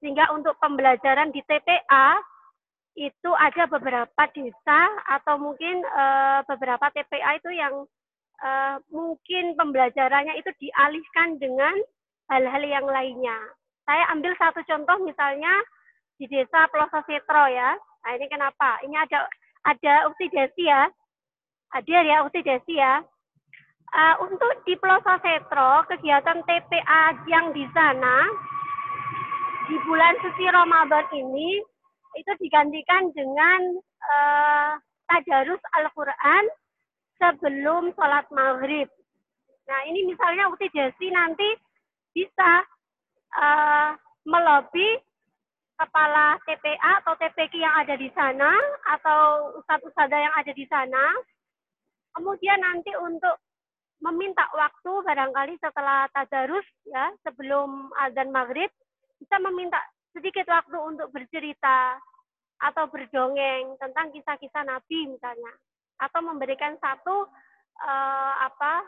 sehingga 0.00 0.32
untuk 0.32 0.56
pembelajaran 0.58 1.30
di 1.30 1.44
TPA 1.44 2.18
itu 2.98 3.30
ada 3.38 3.70
beberapa 3.70 4.22
desa 4.34 4.80
atau 5.06 5.38
mungkin 5.38 5.84
uh, 5.86 6.42
beberapa 6.48 6.90
TPA 6.90 7.38
itu 7.38 7.50
yang 7.54 7.86
uh, 8.42 8.76
mungkin 8.90 9.54
pembelajarannya 9.54 10.34
itu 10.40 10.50
dialihkan 10.58 11.38
dengan 11.38 11.76
hal-hal 12.32 12.64
yang 12.64 12.86
lainnya. 12.88 13.38
Saya 13.86 14.04
ambil 14.12 14.34
satu 14.36 14.64
contoh 14.66 14.96
misalnya 15.06 15.52
di 16.18 16.26
desa 16.26 16.66
Peloso 16.68 17.00
Setro 17.06 17.46
ya. 17.48 17.76
Nah 17.76 18.10
ini 18.16 18.26
kenapa? 18.26 18.80
Ini 18.84 18.96
ada 18.96 19.28
ada 19.64 19.94
Ukti 20.10 20.32
Desi 20.32 20.66
ya. 20.66 20.88
Hadir 21.70 22.02
ya 22.02 22.26
Ukti 22.26 22.40
Desi 22.42 22.74
ya. 22.76 23.04
Uh, 23.90 24.14
untuk 24.22 24.62
di 24.62 24.78
Peloso 24.78 25.18
Setro, 25.18 25.82
kegiatan 25.90 26.46
TPA 26.46 27.02
yang 27.26 27.50
di 27.50 27.66
sana 27.74 28.22
di 29.70 29.78
bulan 29.86 30.18
suci 30.18 30.50
Ramadan 30.50 31.06
ini 31.14 31.62
itu 32.18 32.32
digantikan 32.42 33.06
dengan 33.14 33.78
uh, 34.02 34.74
tadarus 35.06 35.62
Al-Quran 35.78 36.44
sebelum 37.22 37.94
sholat 37.94 38.26
maghrib. 38.34 38.90
Nah 39.70 39.80
ini 39.86 40.10
misalnya 40.10 40.50
Ukti 40.50 40.66
Desi 40.74 41.14
nanti 41.14 41.46
bisa 42.10 42.66
uh, 43.38 43.94
melobi 44.26 44.98
kepala 45.78 46.34
TPA 46.42 47.06
atau 47.06 47.14
TPK 47.14 47.62
yang 47.62 47.74
ada 47.78 47.94
di 47.94 48.10
sana 48.10 48.50
atau 48.98 49.54
ustadz-ustadzah 49.62 50.18
yang 50.18 50.34
ada 50.34 50.50
di 50.50 50.66
sana. 50.66 51.14
Kemudian 52.18 52.58
nanti 52.58 52.90
untuk 52.98 53.38
meminta 54.02 54.50
waktu 54.50 54.92
barangkali 55.06 55.54
setelah 55.62 56.10
tadarus 56.10 56.66
ya 56.90 57.14
sebelum 57.22 57.94
azan 58.02 58.34
maghrib 58.34 58.66
bisa 59.20 59.36
meminta 59.38 59.78
sedikit 60.16 60.48
waktu 60.48 60.74
untuk 60.80 61.12
bercerita 61.12 62.00
atau 62.60 62.84
berdongeng 62.90 63.76
tentang 63.78 64.12
kisah-kisah 64.12 64.64
Nabi 64.66 65.12
misalnya 65.12 65.52
atau 66.00 66.20
memberikan 66.24 66.76
satu 66.80 67.28
uh, 67.84 68.34
apa 68.40 68.84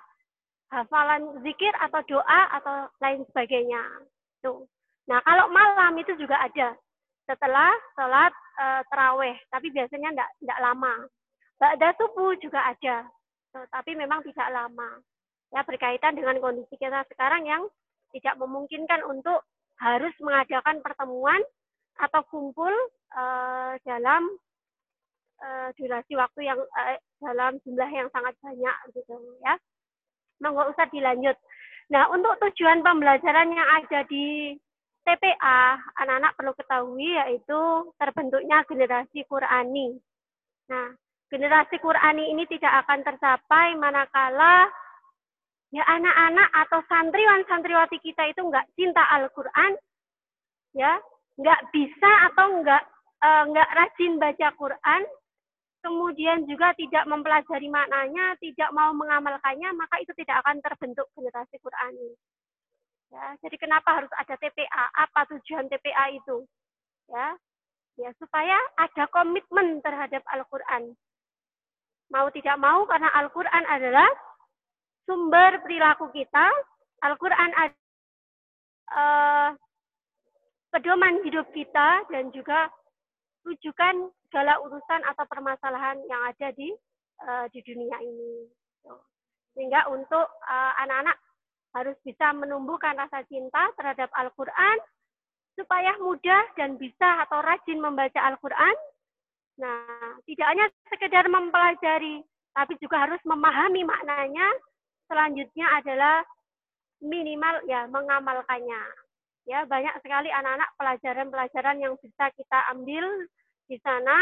hafalan 0.73 1.37
zikir 1.45 1.71
atau 1.77 2.01
doa 2.09 2.41
atau 2.57 2.89
lain 3.05 3.23
sebagainya. 3.29 3.85
Tuh. 4.41 4.65
Nah, 5.07 5.21
kalau 5.21 5.53
malam 5.53 5.93
itu 6.01 6.17
juga 6.17 6.41
ada 6.41 6.73
setelah 7.29 7.71
sholat 7.95 8.33
e, 8.33 8.67
terawih, 8.89 9.37
tapi 9.53 9.69
biasanya 9.71 10.11
tidak 10.17 10.31
tidak 10.41 10.59
lama. 10.65 10.95
Ba'da 11.61 11.95
subuh 11.95 12.35
juga 12.43 12.59
ada, 12.59 13.07
so, 13.55 13.63
tapi 13.71 13.95
memang 13.95 14.25
tidak 14.27 14.49
lama. 14.51 14.99
Ya 15.53 15.63
berkaitan 15.63 16.17
dengan 16.17 16.41
kondisi 16.41 16.75
kita 16.81 17.05
sekarang 17.13 17.47
yang 17.47 17.63
tidak 18.11 18.35
memungkinkan 18.41 19.05
untuk 19.07 19.45
harus 19.83 20.15
mengadakan 20.23 20.79
pertemuan 20.79 21.43
atau 21.99 22.23
kumpul 22.31 22.71
e, 23.11 23.25
dalam 23.83 24.23
e, 25.43 25.49
durasi 25.75 26.15
waktu 26.15 26.47
yang 26.47 26.61
e, 26.63 27.03
dalam 27.19 27.59
jumlah 27.67 27.91
yang 27.91 28.07
sangat 28.15 28.39
banyak 28.39 28.77
gitu 28.95 29.19
ya. 29.43 29.59
Monggo 30.39 30.71
usah 30.71 30.87
dilanjut. 30.91 31.35
Nah, 31.91 32.09
untuk 32.15 32.39
tujuan 32.41 32.83
pembelajaran 32.83 33.51
yang 33.51 33.69
ada 33.83 34.07
di 34.07 34.55
TPA, 35.03 35.77
anak-anak 35.99 36.33
perlu 36.39 36.53
ketahui 36.55 37.11
yaitu 37.19 37.61
terbentuknya 37.99 38.63
generasi 38.71 39.27
Qurani. 39.27 39.99
Nah, 40.71 40.95
generasi 41.27 41.83
Qurani 41.83 42.31
ini 42.31 42.47
tidak 42.47 42.87
akan 42.87 43.03
tercapai 43.03 43.75
manakala 43.75 44.71
ya 45.73 45.85
anak-anak 45.89 46.49
atau 46.53 46.85
santriwan 46.85 47.43
santriwati 47.49 47.97
kita 48.05 48.29
itu 48.29 48.45
nggak 48.45 48.69
cinta 48.77 49.03
Al-Quran, 49.09 49.73
ya 50.77 51.01
nggak 51.41 51.61
bisa 51.73 52.11
atau 52.29 52.61
nggak 52.61 52.83
uh, 53.25 53.43
nggak 53.49 53.73
rajin 53.73 54.21
baca 54.21 54.49
Quran, 54.61 55.03
kemudian 55.83 56.47
juga 56.47 56.77
tidak 56.79 57.09
mempelajari 57.11 57.67
maknanya, 57.73 58.39
tidak 58.39 58.71
mau 58.71 58.95
mengamalkannya, 58.95 59.75
maka 59.75 59.99
itu 59.99 60.15
tidak 60.15 60.45
akan 60.47 60.63
terbentuk 60.63 61.11
generasi 61.19 61.59
Qurani. 61.59 62.15
Ya, 63.13 63.37
jadi 63.45 63.57
kenapa 63.61 64.01
harus 64.01 64.13
ada 64.17 64.41
TPA? 64.41 64.85
Apa 64.97 65.29
tujuan 65.37 65.69
TPA 65.69 66.17
itu? 66.17 66.49
Ya, 67.13 67.37
ya 68.01 68.11
supaya 68.17 68.57
ada 68.81 69.05
komitmen 69.13 69.85
terhadap 69.85 70.25
Al-Quran. 70.33 70.97
Mau 72.09 72.29
tidak 72.33 72.57
mau 72.57 72.89
karena 72.89 73.13
Al-Quran 73.13 73.65
adalah 73.69 74.09
sumber 75.07 75.63
perilaku 75.63 76.11
kita. 76.15 76.47
Al-Quran 77.03 77.51
adalah 77.59 77.83
uh, 78.95 79.49
pedoman 80.73 81.21
hidup 81.27 81.51
kita 81.51 82.07
dan 82.09 82.31
juga 82.31 82.71
rujukan 83.43 84.09
segala 84.31 84.63
urusan 84.63 85.03
atau 85.05 85.25
permasalahan 85.27 85.99
yang 86.07 86.23
ada 86.31 86.49
di 86.55 86.71
uh, 87.27 87.47
di 87.51 87.61
dunia 87.67 87.99
ini. 88.01 88.49
Sehingga 89.53 89.85
untuk 89.93 90.27
eh, 90.49 90.73
anak-anak 90.81 91.13
uh, 91.13 91.25
harus 91.77 91.93
bisa 92.01 92.33
menumbuhkan 92.33 92.97
rasa 92.97 93.21
cinta 93.29 93.69
terhadap 93.77 94.09
Al-Quran 94.17 94.81
supaya 95.53 95.93
mudah 96.01 96.57
dan 96.57 96.81
bisa 96.81 97.29
atau 97.29 97.45
rajin 97.45 97.77
membaca 97.77 98.17
Al-Quran. 98.17 98.77
Nah, 99.61 100.17
tidak 100.25 100.47
hanya 100.49 100.67
sekedar 100.89 101.29
mempelajari, 101.29 102.25
tapi 102.57 102.81
juga 102.81 103.05
harus 103.05 103.21
memahami 103.29 103.85
maknanya. 103.85 104.49
Selanjutnya 105.13 105.69
adalah 105.77 106.25
minimal 107.05 107.69
ya 107.69 107.85
mengamalkannya. 107.85 108.81
Ya, 109.45 109.69
banyak 109.69 110.01
sekali 110.01 110.33
anak-anak 110.33 110.73
pelajaran-pelajaran 110.81 111.77
yang 111.85 112.01
bisa 112.01 112.33
kita 112.33 112.59
ambil 112.73 113.29
di 113.69 113.77
sana. 113.85 114.17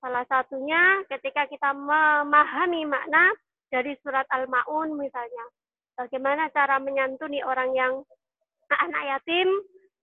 Salah 0.00 0.24
satunya 0.24 1.04
ketika 1.12 1.44
kita 1.44 1.76
memahami 1.76 2.88
makna 2.88 3.36
dari 3.68 3.92
surat 4.00 4.24
Al-Maun 4.32 4.96
misalnya 4.96 5.44
bagaimana 6.00 6.48
cara 6.56 6.80
menyantuni 6.80 7.44
orang 7.44 7.76
yang 7.76 7.92
anak 8.72 9.02
yatim, 9.04 9.48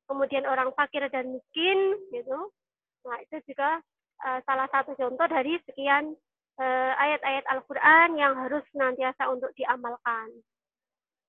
kemudian 0.05 0.45
orang 0.45 0.69
fakir 0.77 1.01
dan 1.09 1.33
miskin, 1.33 1.97
gitu. 2.13 2.49
Nah, 3.09 3.17
itu 3.25 3.41
juga 3.49 3.81
uh, 4.25 4.39
salah 4.45 4.69
satu 4.69 4.93
contoh 4.95 5.27
dari 5.27 5.57
sekian 5.65 6.13
eh, 6.13 6.30
ayat-ayat 6.97 7.45
Al-Quran 7.47 8.09
yang 8.19 8.33
harus 8.35 8.63
senantiasa 8.75 9.29
untuk 9.31 9.49
diamalkan. 9.55 10.29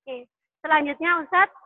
Oke, 0.02 0.26
selanjutnya 0.60 1.22
Ustadz. 1.22 1.62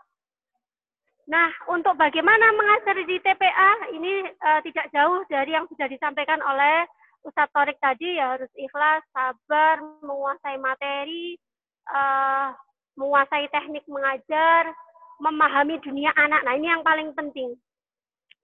Nah, 1.26 1.50
untuk 1.66 1.98
bagaimana 1.98 2.54
mengajar 2.54 2.94
di 3.02 3.18
TPA 3.18 3.90
ini 3.90 4.30
uh, 4.30 4.60
tidak 4.62 4.86
jauh 4.94 5.26
dari 5.26 5.58
yang 5.58 5.66
sudah 5.66 5.90
disampaikan 5.90 6.38
oleh 6.38 6.86
Ustadz 7.26 7.50
Torik 7.50 7.82
tadi 7.82 8.14
ya 8.14 8.38
harus 8.38 8.52
ikhlas, 8.54 9.02
sabar, 9.10 9.82
menguasai 10.06 10.54
materi, 10.62 11.34
uh, 11.90 12.54
menguasai 12.94 13.50
teknik 13.50 13.82
mengajar, 13.90 14.70
memahami 15.18 15.82
dunia 15.82 16.14
anak. 16.14 16.46
Nah 16.46 16.54
ini 16.54 16.70
yang 16.70 16.86
paling 16.86 17.10
penting. 17.18 17.58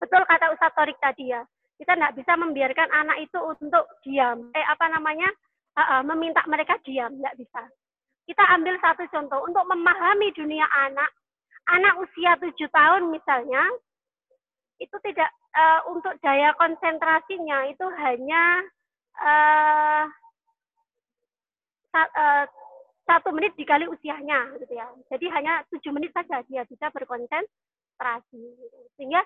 Betul 0.03 0.27
kata 0.27 0.51
Ustadz 0.51 0.75
Torik 0.75 0.99
tadi 0.99 1.31
ya. 1.31 1.47
Kita 1.83 1.99
tidak 1.99 2.15
bisa 2.15 2.39
membiarkan 2.39 2.89
anak 2.95 3.19
itu 3.27 3.39
untuk 3.43 3.91
diam. 4.07 4.55
Eh 4.55 4.67
apa 4.71 4.87
namanya? 4.87 5.27
Uh, 5.73 5.99
uh, 5.99 6.03
meminta 6.07 6.39
mereka 6.47 6.79
diam, 6.87 7.11
tidak 7.19 7.35
bisa. 7.43 7.63
Kita 8.23 8.45
ambil 8.55 8.79
satu 8.79 9.03
contoh 9.11 9.43
untuk 9.51 9.67
memahami 9.67 10.31
dunia 10.37 10.63
anak 10.87 11.11
anak 11.71 11.95
usia 12.03 12.35
tujuh 12.39 12.71
tahun 12.71 13.11
misalnya 13.11 13.63
itu 14.83 14.97
tidak 15.07 15.31
uh, 15.55 15.81
untuk 15.95 16.19
daya 16.19 16.51
konsentrasinya 16.59 17.71
itu 17.71 17.87
hanya 18.03 18.67
sa 21.93 22.03
uh, 22.17 22.45
satu 23.07 23.31
menit 23.31 23.55
dikali 23.55 23.87
usianya 23.87 24.51
gitu 24.59 24.75
ya 24.75 24.89
jadi 25.13 25.27
hanya 25.39 25.63
tujuh 25.71 25.93
menit 25.95 26.11
saja 26.17 26.43
dia 26.49 26.67
bisa 26.67 26.91
berkonsentrasi 26.91 28.43
sehingga 28.99 29.23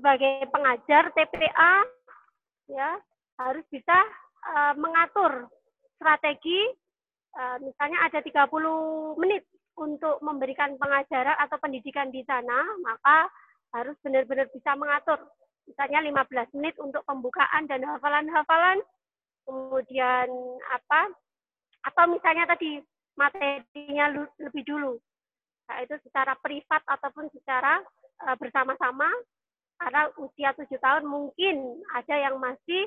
sebagai 0.00 0.48
pengajar 0.48 1.12
TPA 1.12 1.74
ya 2.72 2.96
harus 3.36 3.64
bisa 3.68 3.98
uh, 4.48 4.72
mengatur 4.80 5.44
strategi 6.00 6.72
uh, 7.36 7.60
misalnya 7.60 8.08
ada 8.08 8.24
30 8.24 8.48
menit 9.20 9.44
untuk 9.76 10.20
memberikan 10.24 10.76
pengajaran 10.76 11.36
atau 11.40 11.56
pendidikan 11.56 12.12
di 12.12 12.20
sana, 12.28 12.58
maka 12.84 13.28
harus 13.72 13.96
benar-benar 14.04 14.50
bisa 14.52 14.76
mengatur. 14.76 15.20
Misalnya 15.64 16.04
15 16.04 16.56
menit 16.58 16.74
untuk 16.82 17.06
pembukaan 17.06 17.64
dan 17.70 17.86
hafalan-hafalan, 17.86 18.82
kemudian 19.46 20.28
apa, 20.74 21.00
atau 21.86 22.04
misalnya 22.10 22.44
tadi 22.50 22.82
materinya 23.16 24.26
lebih 24.36 24.64
dulu. 24.66 25.00
Nah, 25.70 25.78
itu 25.86 25.96
secara 26.02 26.34
privat 26.42 26.82
ataupun 26.84 27.30
secara 27.30 27.78
uh, 28.26 28.36
bersama-sama, 28.36 29.06
karena 29.80 30.12
usia 30.20 30.52
tujuh 30.60 30.76
tahun 30.76 31.08
mungkin 31.08 31.80
ada 31.96 32.14
yang 32.14 32.36
masih 32.36 32.84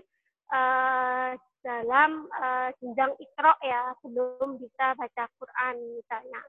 uh, 0.54 1.34
dalam 1.66 2.30
uh, 2.38 2.70
jenjang 2.78 3.18
ikro 3.18 3.54
ya, 3.66 3.98
belum 4.06 4.62
bisa 4.62 4.94
baca 4.94 5.24
Quran 5.42 5.76
misalnya. 5.98 6.42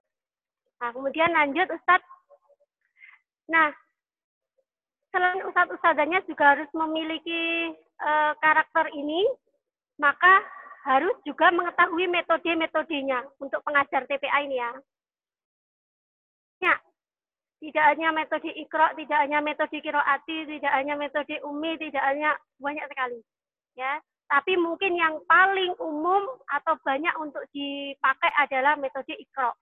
Nah, 0.84 0.90
kemudian 0.92 1.32
lanjut 1.32 1.70
Ustadz. 1.70 2.04
Nah, 3.48 3.72
selain 5.14 5.40
Ustadz 5.46 5.72
Ustadzanya 5.78 6.20
juga 6.26 6.56
harus 6.56 6.68
memiliki 6.74 7.72
e, 7.78 8.10
karakter 8.42 8.90
ini, 8.92 9.22
maka 10.02 10.42
harus 10.84 11.14
juga 11.24 11.48
mengetahui 11.54 12.10
metode-metodenya 12.10 13.22
untuk 13.40 13.62
pengajar 13.62 14.04
TPA 14.04 14.44
ini 14.44 14.56
ya. 14.58 14.72
Ya, 16.68 16.74
tidak 17.64 17.96
hanya 17.96 18.12
metode 18.12 18.52
ikro, 18.52 18.92
tidak 18.92 19.18
hanya 19.24 19.40
metode 19.40 19.80
kiroati, 19.80 20.44
tidak 20.44 20.72
hanya 20.76 21.00
metode 21.00 21.40
umi, 21.48 21.80
tidak 21.80 22.04
hanya 22.04 22.36
banyak 22.60 22.84
sekali. 22.92 23.24
Ya, 23.72 24.04
tapi 24.28 24.60
mungkin 24.60 24.92
yang 25.00 25.16
paling 25.24 25.72
umum 25.80 26.28
atau 26.52 26.76
banyak 26.84 27.16
untuk 27.16 27.40
dipakai 27.56 28.28
adalah 28.36 28.76
metode 28.76 29.16
ikro. 29.16 29.56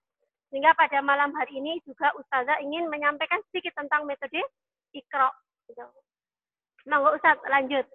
Sehingga 0.51 0.75
pada 0.75 0.99
malam 0.99 1.31
hari 1.31 1.63
ini 1.63 1.79
juga 1.87 2.11
Ustazah 2.19 2.59
ingin 2.59 2.91
menyampaikan 2.91 3.39
sedikit 3.47 3.71
tentang 3.79 4.03
metode 4.03 4.43
ikro. 4.91 5.31
Monggo 6.83 7.15
Ustaz 7.15 7.39
lanjut. 7.47 7.87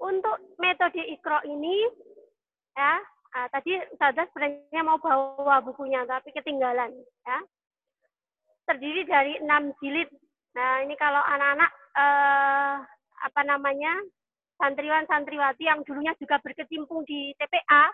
Untuk 0.00 0.56
metode 0.56 0.98
ikro 1.12 1.44
ini, 1.44 1.92
ya 2.72 3.04
uh, 3.36 3.48
tadi 3.52 3.76
Ustazah 3.92 4.24
sebenarnya 4.32 4.80
mau 4.80 4.96
bawa 4.96 5.60
bukunya, 5.60 6.08
tapi 6.08 6.32
ketinggalan. 6.32 6.88
ya 7.28 7.38
Terdiri 8.68 9.02
dari 9.06 9.38
enam 9.42 9.74
jilid. 9.82 10.08
Nah 10.54 10.84
ini 10.84 10.94
kalau 11.00 11.20
anak-anak 11.20 11.70
uh, 11.96 12.74
apa 13.22 13.40
namanya 13.46 13.94
santriwan-santriwati 14.62 15.66
yang 15.66 15.82
dulunya 15.82 16.14
juga 16.22 16.38
berkecimpung 16.38 17.02
di 17.02 17.34
TPA, 17.34 17.90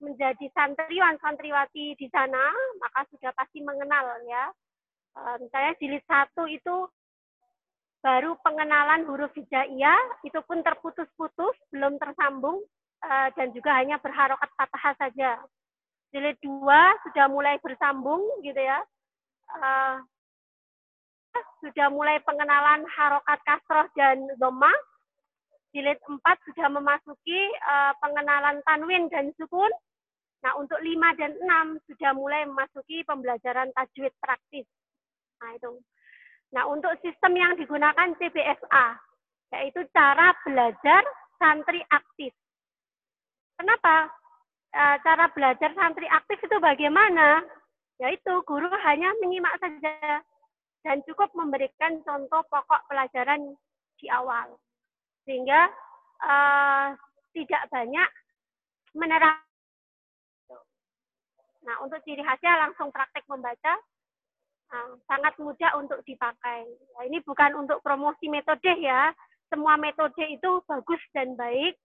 menjadi 0.00 0.48
santriwan 0.56 1.20
santriwati 1.20 1.92
di 2.00 2.08
sana, 2.08 2.50
maka 2.80 3.04
sudah 3.12 3.30
pasti 3.36 3.60
mengenal 3.60 4.16
ya. 4.24 4.48
E, 5.12 5.20
misalnya 5.44 5.72
jilid 5.76 6.04
satu 6.08 6.48
itu 6.48 6.88
baru 8.00 8.32
pengenalan 8.40 9.04
huruf 9.04 9.28
hijaiyah, 9.36 10.24
itu 10.24 10.40
pun 10.48 10.64
terputus-putus, 10.64 11.52
belum 11.68 12.00
tersambung, 12.00 12.64
e, 13.04 13.12
dan 13.36 13.52
juga 13.52 13.76
hanya 13.76 14.00
berharokat 14.00 14.48
patah 14.56 14.96
saja. 14.96 15.36
Jilid 16.10 16.40
dua 16.40 16.96
sudah 17.04 17.28
mulai 17.28 17.60
bersambung 17.60 18.24
gitu 18.40 18.58
ya. 18.58 18.80
E, 19.58 19.70
sudah 21.60 21.88
mulai 21.92 22.18
pengenalan 22.24 22.82
harokat 22.88 23.38
kasroh 23.46 23.86
dan 23.94 24.18
doma. 24.40 24.70
Jilid 25.70 26.02
empat 26.02 26.34
sudah 26.50 26.66
memasuki 26.66 27.40
uh, 27.62 27.94
pengenalan 28.02 28.58
tanwin 28.66 29.06
dan 29.06 29.30
sukun. 29.38 29.70
Nah, 30.42 30.56
untuk 30.58 30.82
5 30.82 31.20
dan 31.20 31.36
6 31.38 31.86
sudah 31.86 32.10
mulai 32.16 32.42
memasuki 32.42 33.06
pembelajaran 33.06 33.70
tajwid 33.76 34.10
praktis. 34.18 34.66
Nah, 35.38 35.54
itu. 35.54 35.78
Nah, 36.50 36.66
untuk 36.66 36.90
sistem 37.04 37.38
yang 37.38 37.54
digunakan 37.54 38.10
CBSA, 38.18 38.86
yaitu 39.54 39.86
cara 39.94 40.34
belajar 40.42 41.02
santri 41.38 41.78
aktif. 41.92 42.34
Kenapa? 43.54 44.10
E, 44.74 44.82
cara 45.06 45.30
belajar 45.30 45.70
santri 45.76 46.08
aktif 46.10 46.40
itu 46.42 46.56
bagaimana? 46.58 47.46
Yaitu 48.00 48.32
guru 48.48 48.66
hanya 48.88 49.12
menyimak 49.20 49.54
saja 49.60 50.24
dan 50.80 51.04
cukup 51.04 51.28
memberikan 51.36 52.00
contoh 52.02 52.40
pokok 52.48 52.88
pelajaran 52.88 53.54
di 54.00 54.08
awal. 54.08 54.56
Sehingga 55.28 55.68
uh, 56.24 56.96
tidak 57.36 57.62
banyak 57.68 58.08
menerapkan 58.96 59.50
Nah, 61.64 61.76
untuk 61.84 62.00
ciri 62.08 62.24
khasnya 62.24 62.66
langsung 62.66 62.88
praktek 62.88 63.24
membaca, 63.28 63.74
nah, 64.72 64.96
sangat 65.04 65.36
mudah 65.36 65.76
untuk 65.76 66.00
dipakai. 66.08 66.64
Nah, 66.96 67.02
ini 67.04 67.20
bukan 67.20 67.52
untuk 67.60 67.84
promosi 67.84 68.32
metode 68.32 68.80
ya, 68.80 69.12
semua 69.52 69.76
metode 69.76 70.24
itu 70.24 70.64
bagus 70.64 71.02
dan 71.12 71.36
baik, 71.36 71.76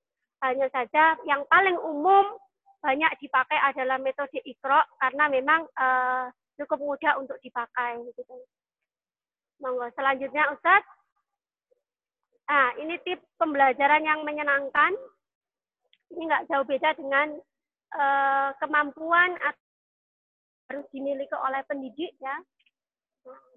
hanya 0.43 0.67
saja 0.71 1.19
yang 1.27 1.43
paling 1.51 1.75
umum 1.81 2.39
banyak 2.81 3.11
dipakai 3.19 3.59
adalah 3.59 3.97
metode 3.99 4.39
ikro 4.43 4.79
karena 4.99 5.25
memang 5.29 5.67
uh, 5.75 6.27
cukup 6.59 6.79
mudah 6.79 7.19
untuk 7.19 7.37
dipakai. 7.43 7.99
Gitu. 8.15 8.35
Monggo 9.63 9.87
selanjutnya 9.95 10.51
Ustadz. 10.51 10.93
Nah, 12.45 12.77
ini 12.77 13.01
tips 13.01 13.25
pembelajaran 13.41 14.05
yang 14.05 14.21
menyenangkan. 14.21 14.93
Ini 16.13 16.21
nggak 16.29 16.45
jauh 16.45 16.65
beda 16.67 16.93
dengan 16.93 17.33
uh, 17.97 18.49
kemampuan 18.61 19.33
harus 20.69 20.85
dimiliki 20.93 21.33
oleh 21.33 21.61
pendidik 21.65 22.13
ya. 22.21 22.37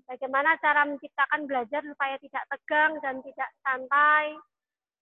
Bagaimana 0.08 0.56
cara 0.64 0.88
menciptakan 0.88 1.44
belajar 1.44 1.84
supaya 1.84 2.16
tidak 2.16 2.40
tegang 2.48 2.96
dan 3.04 3.20
tidak 3.20 3.50
santai, 3.60 4.32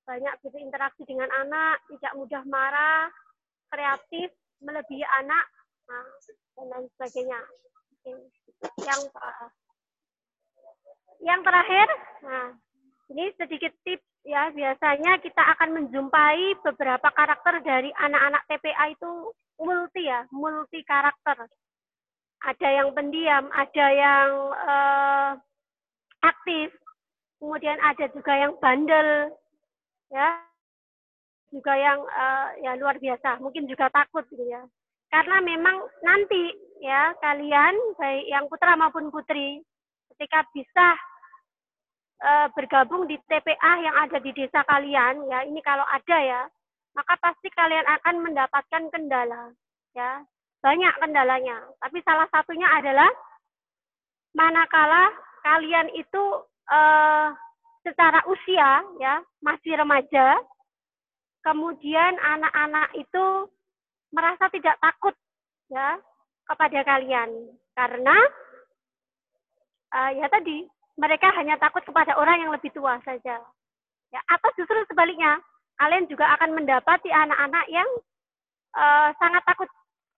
banyak 0.02 0.34
berinteraksi 0.42 1.06
dengan 1.06 1.30
anak, 1.30 1.78
tidak 1.86 2.12
mudah 2.18 2.42
marah, 2.42 3.06
kreatif, 3.76 4.32
melebihi 4.64 5.04
anak, 5.20 5.44
nah, 5.84 6.08
dan 6.56 6.66
lain 6.72 6.86
sebagainya. 6.96 7.40
Yang 8.80 9.00
yang 11.20 11.40
terakhir, 11.44 11.88
nah 12.24 12.56
ini 13.12 13.24
sedikit 13.36 13.76
tips 13.84 14.08
ya. 14.24 14.48
Biasanya 14.48 15.20
kita 15.20 15.42
akan 15.56 15.84
menjumpai 15.84 16.64
beberapa 16.64 17.12
karakter 17.12 17.60
dari 17.60 17.92
anak-anak 17.92 18.48
TPA 18.48 18.96
itu 18.96 19.12
multi 19.60 20.08
ya, 20.08 20.24
multi 20.32 20.80
karakter 20.80 21.44
ada 22.46 22.68
yang 22.68 22.88
pendiam, 22.92 23.50
ada 23.50 23.86
yang 23.90 24.30
uh, 24.54 25.30
aktif, 26.22 26.70
kemudian 27.42 27.78
ada 27.82 28.06
juga 28.14 28.32
yang 28.38 28.54
bandel, 28.62 29.34
ya, 30.14 30.28
juga 31.50 31.72
yang 31.78 32.00
uh, 32.02 32.48
ya 32.62 32.74
luar 32.78 32.98
biasa, 32.98 33.38
mungkin 33.42 33.66
juga 33.70 33.90
takut 33.90 34.26
gitu 34.30 34.42
ya. 34.46 34.62
Karena 35.10 35.38
memang 35.40 35.76
nanti 36.02 36.50
ya 36.82 37.14
kalian 37.22 37.74
baik 37.96 38.24
yang 38.26 38.44
putra 38.50 38.74
maupun 38.74 39.08
putri 39.08 39.62
ketika 40.14 40.44
bisa 40.50 40.86
uh, 42.20 42.46
bergabung 42.52 43.06
di 43.06 43.16
TPA 43.30 43.72
yang 43.80 43.96
ada 43.96 44.18
di 44.18 44.34
desa 44.34 44.66
kalian 44.66 45.24
ya 45.30 45.46
ini 45.46 45.62
kalau 45.62 45.86
ada 45.86 46.18
ya 46.20 46.42
maka 46.96 47.14
pasti 47.20 47.52
kalian 47.52 47.84
akan 47.84 48.16
mendapatkan 48.24 48.82
kendala 48.88 49.52
ya. 49.92 50.24
Banyak 50.64 50.98
kendalanya, 50.98 51.62
tapi 51.78 52.02
salah 52.02 52.26
satunya 52.32 52.66
adalah 52.66 53.06
manakala 54.34 55.14
kalian 55.44 55.94
itu 55.94 56.24
uh, 56.72 57.30
secara 57.86 58.24
usia 58.26 58.82
ya 58.98 59.22
masih 59.44 59.78
remaja, 59.78 60.34
kemudian 61.46 62.18
anak-anak 62.18 62.90
itu 62.98 63.46
merasa 64.10 64.50
tidak 64.50 64.74
takut 64.82 65.14
ya 65.70 65.94
kepada 66.50 66.82
kalian 66.82 67.30
karena 67.78 68.16
uh, 69.94 70.10
ya 70.10 70.26
tadi 70.26 70.66
mereka 70.98 71.30
hanya 71.38 71.54
takut 71.60 71.86
kepada 71.86 72.18
orang 72.18 72.42
yang 72.42 72.50
lebih 72.50 72.72
tua 72.72 72.98
saja. 73.04 73.38
Ya, 74.10 74.20
atau 74.32 74.48
justru 74.56 74.80
sebaliknya, 74.88 75.36
kalian 75.76 76.08
juga 76.08 76.24
akan 76.40 76.56
mendapati 76.56 77.12
anak-anak 77.12 77.64
yang 77.68 77.88
uh, 78.72 79.12
sangat 79.20 79.44
takut 79.44 79.68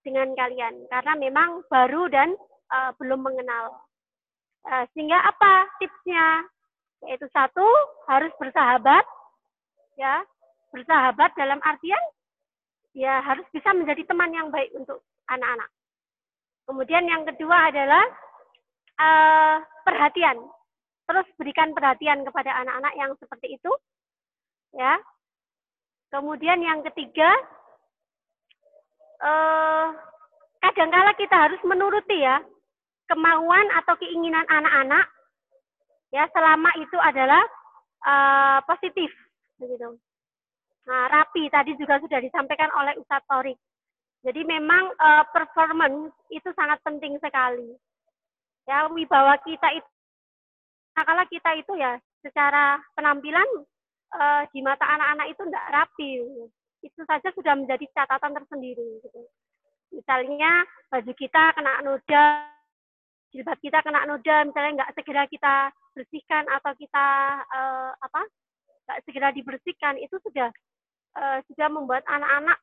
dengan 0.07 0.31
kalian 0.39 0.87
karena 0.87 1.12
memang 1.18 1.66
baru 1.66 2.07
dan 2.09 2.39
uh, 2.70 2.95
belum 2.97 3.26
mengenal. 3.26 3.74
Uh, 4.64 4.87
sehingga 4.95 5.18
apa 5.18 5.66
tipsnya? 5.83 6.47
Yaitu 7.07 7.31
satu 7.31 7.62
harus 8.11 8.35
bersahabat, 8.43 9.07
ya 9.95 10.26
bersahabat 10.73 11.33
dalam 11.37 11.61
artian 11.64 12.01
ya 12.97 13.23
harus 13.23 13.45
bisa 13.55 13.71
menjadi 13.73 14.05
teman 14.09 14.33
yang 14.35 14.49
baik 14.51 14.73
untuk 14.75 15.05
anak-anak. 15.29 15.71
Kemudian 16.69 17.05
yang 17.09 17.25
kedua 17.25 17.73
adalah 17.73 18.05
uh, 19.01 19.57
perhatian. 19.87 20.37
Terus 21.09 21.25
berikan 21.41 21.73
perhatian 21.73 22.21
kepada 22.29 22.53
anak-anak 22.61 22.93
yang 23.01 23.11
seperti 23.16 23.57
itu, 23.57 23.73
ya. 24.77 25.01
Kemudian 26.12 26.61
yang 26.61 26.85
ketiga, 26.85 27.33
uh, 29.25 29.97
kadangkala 30.61 31.16
kita 31.16 31.37
harus 31.49 31.61
menuruti 31.64 32.21
ya 32.21 32.45
kemauan 33.09 33.66
atau 33.81 33.97
keinginan 33.97 34.45
anak-anak, 34.53 35.09
ya 36.12 36.29
selama 36.37 36.69
itu 36.77 36.99
adalah 37.01 37.41
uh, 38.05 38.61
positif, 38.69 39.09
begitu. 39.57 39.97
Nah, 40.89 41.05
rapi 41.12 41.53
tadi 41.53 41.76
juga 41.76 42.01
sudah 42.01 42.16
disampaikan 42.16 42.72
oleh 42.72 42.97
Ustadz 42.97 43.28
Torik. 43.28 43.61
Jadi 44.24 44.41
memang 44.49 44.89
uh, 44.97 45.24
performance 45.30 46.16
itu 46.32 46.49
sangat 46.57 46.80
penting 46.80 47.20
sekali. 47.20 47.76
Ya, 48.64 48.89
wibawa 48.89 49.36
kita 49.45 49.68
itu, 49.76 49.91
kalau 50.97 51.24
kita 51.28 51.51
itu 51.61 51.72
ya 51.76 52.01
secara 52.24 52.80
penampilan 52.97 53.47
uh, 54.16 54.43
di 54.51 54.64
mata 54.64 54.89
anak-anak 54.89 55.28
itu 55.28 55.43
tidak 55.45 55.68
rapi. 55.70 56.11
Itu 56.80 57.01
saja 57.05 57.28
sudah 57.36 57.53
menjadi 57.53 57.84
catatan 57.93 58.32
tersendiri. 58.32 59.05
Gitu. 59.05 59.22
Misalnya 59.93 60.64
baju 60.89 61.12
kita 61.12 61.53
kena 61.53 61.84
noda, 61.84 62.49
jilbab 63.28 63.61
kita 63.61 63.84
kena 63.84 64.09
noda, 64.09 64.36
misalnya 64.49 64.82
nggak 64.82 64.95
segera 64.97 65.28
kita 65.28 65.55
bersihkan 65.93 66.49
atau 66.49 66.72
kita 66.80 67.07
uh, 67.45 67.93
apa 67.93 68.24
nggak 68.89 69.01
segera 69.05 69.28
dibersihkan, 69.36 70.01
itu 70.01 70.16
sudah 70.24 70.49
uh, 71.19 71.39
sudah 71.51 71.69
membuat 71.69 72.07
anak-anak 72.07 72.59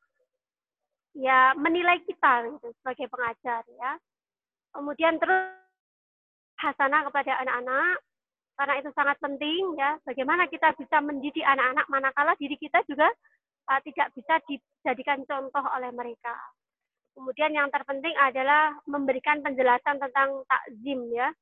ya 1.16 1.52
menilai 1.56 2.00
kita 2.08 2.48
gitu, 2.56 2.72
sebagai 2.80 3.06
pengajar 3.12 3.62
ya. 3.76 3.92
Kemudian 4.72 5.20
terus 5.20 5.52
hasanah 6.56 7.04
kepada 7.08 7.36
anak-anak 7.44 8.00
karena 8.56 8.74
itu 8.80 8.90
sangat 8.96 9.16
penting 9.20 9.76
ya. 9.76 10.00
Bagaimana 10.04 10.48
kita 10.48 10.72
bisa 10.80 11.00
mendidik 11.04 11.44
anak-anak 11.44 11.86
manakala 11.92 12.32
diri 12.40 12.56
kita 12.56 12.80
juga 12.88 13.08
uh, 13.68 13.80
tidak 13.84 14.12
bisa 14.16 14.40
dijadikan 14.48 15.24
contoh 15.28 15.64
oleh 15.76 15.92
mereka. 15.92 16.32
Kemudian 17.16 17.56
yang 17.56 17.72
terpenting 17.72 18.12
adalah 18.20 18.76
memberikan 18.84 19.40
penjelasan 19.40 19.96
tentang 19.96 20.44
takzim 20.44 21.08
ya. 21.16 21.32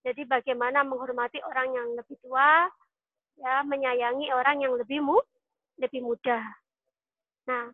Jadi 0.00 0.24
bagaimana 0.24 0.80
menghormati 0.88 1.36
orang 1.44 1.68
yang 1.76 1.88
lebih 2.00 2.16
tua, 2.24 2.64
ya 3.36 3.60
menyayangi 3.60 4.32
orang 4.32 4.64
yang 4.64 4.72
lebih 4.80 5.04
mu, 5.04 5.20
lebih 5.78 6.04
mudah. 6.04 6.44
Nah, 7.48 7.72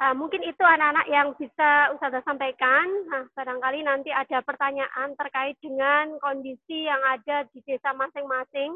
uh, 0.00 0.14
mungkin 0.16 0.40
itu 0.46 0.62
anak-anak 0.64 1.06
yang 1.10 1.34
bisa 1.36 1.92
Ustazah 1.94 2.24
sampaikan. 2.24 2.86
Nah, 3.10 3.28
barangkali 3.36 3.84
nanti 3.84 4.10
ada 4.10 4.40
pertanyaan 4.40 5.12
terkait 5.18 5.58
dengan 5.60 6.16
kondisi 6.22 6.88
yang 6.88 7.02
ada 7.04 7.44
di 7.52 7.60
desa 7.66 7.92
masing-masing. 7.92 8.74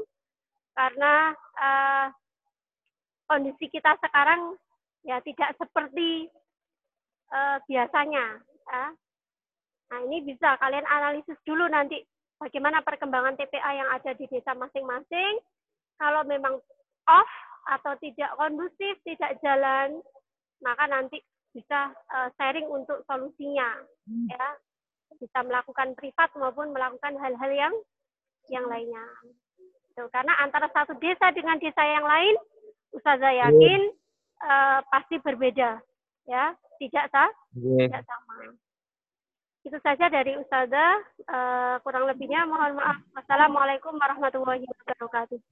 Karena 0.76 1.34
uh, 1.58 2.06
kondisi 3.26 3.66
kita 3.72 3.98
sekarang 3.98 4.54
ya 5.02 5.18
tidak 5.24 5.56
seperti 5.56 6.28
uh, 7.32 7.58
biasanya. 7.66 8.38
Ya. 8.68 8.84
Nah, 9.88 9.98
ini 10.04 10.20
bisa 10.20 10.60
kalian 10.60 10.84
analisis 10.84 11.40
dulu 11.48 11.64
nanti 11.64 12.04
bagaimana 12.36 12.84
perkembangan 12.84 13.40
TPA 13.40 13.70
yang 13.72 13.88
ada 13.88 14.12
di 14.12 14.28
desa 14.28 14.52
masing-masing. 14.52 15.40
Kalau 15.98 16.22
memang 16.28 16.60
off 17.08 17.32
atau 17.68 17.92
tidak 18.00 18.32
kondusif, 18.40 18.96
tidak 19.04 19.36
jalan, 19.44 20.00
maka 20.64 20.88
nanti 20.88 21.20
bisa 21.52 21.92
uh, 22.16 22.28
sharing 22.40 22.64
untuk 22.66 23.04
solusinya, 23.04 23.84
hmm. 24.08 24.28
ya. 24.32 24.48
Bisa 25.16 25.40
melakukan 25.40 25.96
privat 25.96 26.28
maupun 26.36 26.72
melakukan 26.72 27.16
hal-hal 27.16 27.50
yang 27.52 27.74
yang 28.52 28.64
lainnya. 28.68 29.04
Tuh, 29.96 30.08
karena 30.12 30.36
antara 30.40 30.68
satu 30.72 30.96
desa 31.00 31.32
dengan 31.32 31.56
desa 31.60 31.80
yang 31.80 32.04
lain, 32.04 32.36
Ustazah 32.92 33.32
iya. 33.32 33.48
yakin 33.48 33.80
uh, 34.44 34.78
pasti 34.88 35.16
berbeda, 35.20 35.80
ya. 36.28 36.56
Tidak 36.78 37.10
sah, 37.10 37.26
yeah. 37.58 37.90
tidak 37.90 38.06
sama. 38.06 38.54
Itu 39.66 39.78
saja 39.82 40.06
dari 40.06 40.38
Ustazah. 40.38 40.92
Uh, 41.26 41.76
kurang 41.82 42.06
lebihnya 42.06 42.46
mohon 42.46 42.78
maaf. 42.78 43.02
Wassalamualaikum 43.18 43.98
warahmatullahi 43.98 44.62
wabarakatuh. 44.62 45.42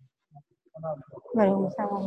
Waalaikumsalam. 1.33 2.03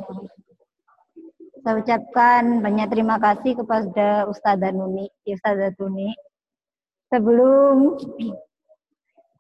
Saya 1.60 1.76
ucapkan 1.76 2.64
banyak 2.64 2.88
terima 2.88 3.20
kasih 3.20 3.58
kepada 3.58 4.30
Ustazah 4.30 4.72
Nuni, 4.72 5.12
Ustazah 5.28 5.76
Tuni. 5.76 6.16
Sebelum 7.10 7.98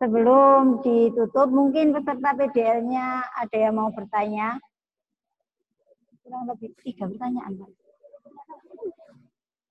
sebelum 0.01 0.81
ditutup, 0.81 1.47
mungkin 1.47 1.93
peserta 1.93 2.33
PDL-nya 2.33 3.23
ada 3.37 3.57
yang 3.57 3.77
mau 3.77 3.93
bertanya. 3.93 4.57
Kurang 6.25 6.49
lebih 6.49 6.73
tiga 6.81 7.07
pertanyaan. 7.07 7.55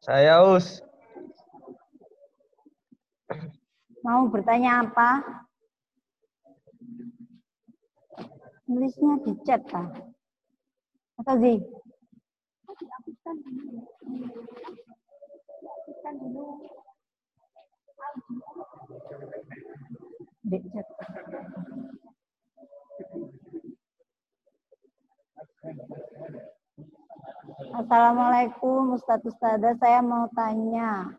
Saya 0.00 0.40
Us. 0.46 0.80
Mau 4.00 4.30
bertanya 4.30 4.88
apa? 4.88 5.20
Nulisnya 8.68 9.16
di 9.24 9.32
chat 9.48 9.64
kah? 9.66 9.88
Atau 11.18 11.36
di? 11.40 11.56
Di 20.46 20.58
chat. 20.70 20.86
Assalamualaikum 27.74 28.94
Ustaz 28.94 29.20
Ustazah, 29.26 29.74
saya 29.82 30.00
mau 30.06 30.30
tanya. 30.32 31.17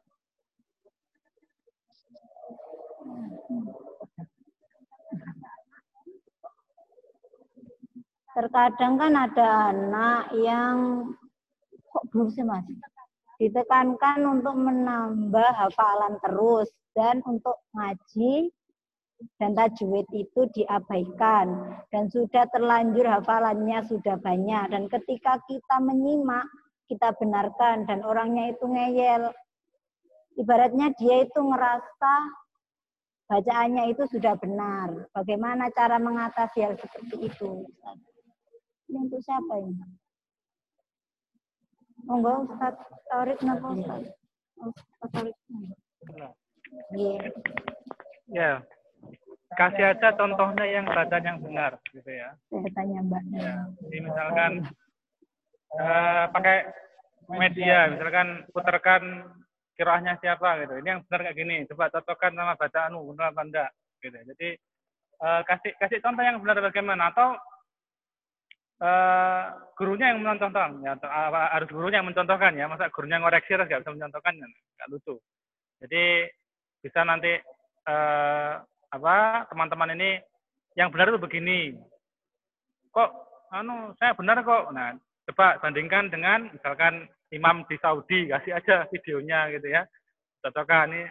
Terkadang 8.50 8.98
kan 8.98 9.14
ada 9.14 9.70
anak 9.70 10.34
yang 10.42 10.78
kok 11.94 12.10
belum 12.10 12.34
sih 12.34 12.42
mas? 12.42 12.66
Ditekankan 13.38 14.26
untuk 14.26 14.58
menambah 14.58 15.54
hafalan 15.54 16.18
terus 16.26 16.74
dan 16.98 17.22
untuk 17.30 17.62
ngaji 17.78 18.50
dan 19.38 19.54
tajwid 19.54 20.10
itu 20.18 20.50
diabaikan 20.58 21.78
dan 21.94 22.10
sudah 22.10 22.50
terlanjur 22.50 23.06
hafalannya 23.06 23.86
sudah 23.86 24.18
banyak. 24.18 24.74
Dan 24.74 24.90
ketika 24.90 25.38
kita 25.46 25.78
menyimak 25.78 26.50
kita 26.90 27.14
benarkan 27.22 27.86
dan 27.86 28.02
orangnya 28.02 28.50
itu 28.50 28.66
ngeyel. 28.66 29.30
Ibaratnya 30.42 30.90
dia 30.98 31.22
itu 31.22 31.38
ngerasa 31.38 32.14
bacaannya 33.30 33.94
itu 33.94 34.10
sudah 34.10 34.34
benar. 34.42 35.06
Bagaimana 35.14 35.70
cara 35.70 36.02
mengatasi 36.02 36.66
hal 36.66 36.74
seperti 36.82 37.30
itu 37.30 37.70
ini 38.90 38.98
untuk 39.06 39.22
siapa 39.22 39.54
ini? 39.62 39.86
Monggo 42.10 42.50
Ustaz 42.50 42.76
Taurik 43.08 43.40
napa 43.46 43.68
Ustaz? 43.78 44.04
Ustaz 44.58 45.10
Taurik. 45.14 45.36
Iya. 46.98 47.20
Ya. 48.30 48.52
Kasih 49.58 49.94
aja 49.94 50.14
contohnya 50.14 50.66
yang 50.66 50.86
bacaan 50.86 51.26
yang 51.26 51.40
benar 51.42 51.78
gitu 51.90 52.10
ya. 52.10 52.34
Saya 52.50 52.70
tanya 52.74 53.02
Mbak. 53.06 53.24
Ya. 53.34 53.54
Jadi 53.82 53.98
misalkan 54.02 54.52
uh, 55.78 56.26
pakai 56.30 56.58
media, 57.34 57.90
misalkan 57.94 58.46
putarkan 58.54 59.02
kirahnya 59.74 60.18
siapa 60.22 60.66
gitu. 60.66 60.78
Ini 60.82 60.88
yang 60.98 61.02
benar 61.10 61.30
kayak 61.30 61.38
gini. 61.38 61.56
Coba 61.66 61.90
cocokkan 61.90 62.38
sama 62.38 62.54
bacaanmu, 62.58 63.10
benar 63.14 63.34
apa 63.34 63.42
enggak? 63.46 63.70
gitu. 64.00 64.18
Jadi 64.34 64.50
uh, 65.24 65.42
kasih 65.44 65.72
kasih 65.78 66.00
contoh 66.00 66.24
yang 66.24 66.40
benar 66.40 66.58
bagaimana 66.64 67.12
atau 67.12 67.36
uh, 68.80 69.44
gurunya 69.76 70.12
yang 70.12 70.24
mencontohkan. 70.24 70.80
Ya 70.84 70.96
uh, 70.96 71.30
harus 71.56 71.70
gurunya 71.72 72.00
yang 72.02 72.10
mencontohkan 72.10 72.56
ya. 72.56 72.66
Masa 72.68 72.92
gurunya 72.92 73.20
ngoreksi 73.20 73.56
terus 73.56 73.68
nggak 73.68 73.82
bisa 73.86 73.96
mencontohkan? 73.96 74.34
Ya 74.36 74.48
nggak 74.48 74.90
lucu. 74.92 75.16
Jadi 75.80 76.04
bisa 76.80 77.00
nanti 77.04 77.32
uh, 77.88 78.54
apa 78.90 79.46
teman-teman 79.52 79.96
ini 79.96 80.20
yang 80.76 80.90
benar 80.92 81.12
itu 81.12 81.20
begini. 81.22 81.76
Kok 82.92 83.10
anu 83.54 83.94
saya 84.00 84.16
benar 84.16 84.42
kok. 84.42 84.72
Nah 84.72 84.96
coba 85.30 85.62
bandingkan 85.62 86.10
dengan 86.10 86.50
misalkan 86.50 87.06
imam 87.30 87.68
di 87.70 87.76
Saudi. 87.80 88.32
Kasih 88.32 88.58
aja 88.58 88.88
videonya 88.90 89.54
gitu 89.54 89.68
ya. 89.70 89.86
Cocokkan 90.40 90.96
ini 90.96 91.04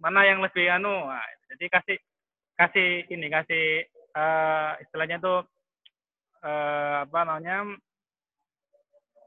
mana 0.00 0.24
yang 0.24 0.40
lebih 0.40 0.64
anu? 0.72 1.08
Nah, 1.08 1.20
jadi 1.52 1.68
kasih 1.68 1.98
kasih 2.56 2.88
ini 3.12 3.28
kasih 3.28 3.84
uh, 4.16 4.76
istilahnya 4.80 5.20
tuh 5.20 5.44
uh, 6.44 7.04
apa 7.04 7.20
namanya 7.24 7.58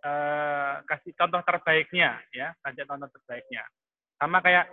uh, 0.03 0.74
kasih 0.86 1.14
contoh 1.18 1.41
terbaiknya 1.45 2.20
ya 2.34 2.53
kasih 2.61 2.86
contoh 2.86 3.09
terbaiknya. 3.09 3.64
Sama 4.18 4.39
kayak 4.39 4.70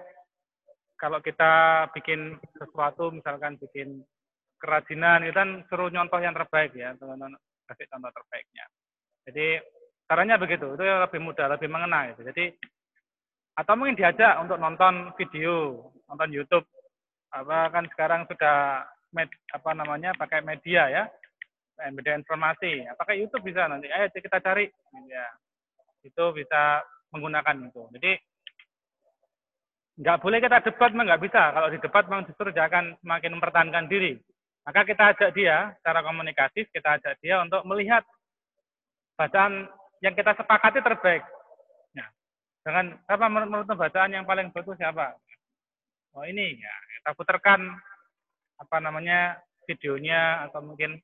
kalau 1.01 1.19
kita 1.25 1.87
bikin 1.97 2.37
sesuatu 2.61 3.09
misalkan 3.09 3.57
bikin 3.57 4.05
kerajinan 4.61 5.25
itu 5.25 5.33
kan 5.33 5.65
suruh 5.73 5.89
nyontoh 5.89 6.21
yang 6.21 6.37
terbaik 6.37 6.77
ya 6.77 6.93
teman-teman 7.01 7.41
kasih 7.65 7.89
contoh 7.89 8.11
terbaiknya. 8.13 8.65
Jadi 9.25 9.47
caranya 10.05 10.37
begitu 10.37 10.77
itu 10.77 10.85
lebih 10.85 11.21
mudah 11.23 11.47
lebih 11.55 11.71
mengena 11.71 12.11
gitu. 12.13 12.27
jadi 12.27 12.51
atau 13.55 13.79
mungkin 13.79 13.95
diajak 13.95 14.41
untuk 14.43 14.59
nonton 14.59 15.15
video 15.17 15.87
nonton 16.11 16.31
YouTube. 16.35 16.67
Apa 17.31 17.71
kan 17.71 17.87
sekarang 17.95 18.27
sudah 18.27 18.83
med, 19.15 19.31
apa 19.55 19.71
namanya 19.71 20.11
pakai 20.19 20.43
media 20.43 20.91
ya 20.91 21.05
media 21.89 22.15
informasi. 22.21 22.85
Apakah 22.93 23.17
YouTube 23.17 23.49
bisa 23.49 23.65
nanti? 23.65 23.89
Ayo 23.89 24.13
kita 24.13 24.39
cari. 24.45 24.69
Ya 25.09 25.27
itu 26.05 26.25
bisa 26.33 26.85
menggunakan 27.13 27.57
itu. 27.69 27.83
Jadi 27.97 28.13
nggak 30.01 30.21
boleh 30.23 30.39
kita 30.41 30.59
debat 30.65 30.91
nggak 30.93 31.23
bisa. 31.23 31.43
Kalau 31.53 31.69
di 31.69 31.79
debat 31.81 32.05
memang 32.09 32.25
justru 32.29 32.49
dia 32.53 32.65
akan 32.69 32.97
semakin 33.05 33.33
mempertahankan 33.37 33.87
diri. 33.91 34.17
Maka 34.65 34.85
kita 34.85 35.17
ajak 35.17 35.31
dia 35.33 35.73
secara 35.81 36.01
komunikatif 36.05 36.69
kita 36.73 37.01
ajak 37.01 37.17
dia 37.21 37.41
untuk 37.41 37.65
melihat 37.65 38.05
bacaan 39.17 39.69
yang 40.01 40.17
kita 40.17 40.33
sepakati 40.37 40.81
terbaik. 40.81 41.25
Ya. 41.93 42.07
Dengan 42.65 42.97
apa 43.09 43.27
menurut 43.29 43.69
bacaan 43.69 44.17
yang 44.17 44.25
paling 44.25 44.53
bagus 44.53 44.77
siapa? 44.81 45.17
Oh 46.17 46.25
ini. 46.25 46.57
Ya 46.57 46.75
kita 47.01 47.11
putarkan 47.17 47.61
apa 48.61 48.77
namanya 48.81 49.41
videonya 49.65 50.49
atau 50.49 50.61
mungkin 50.65 51.01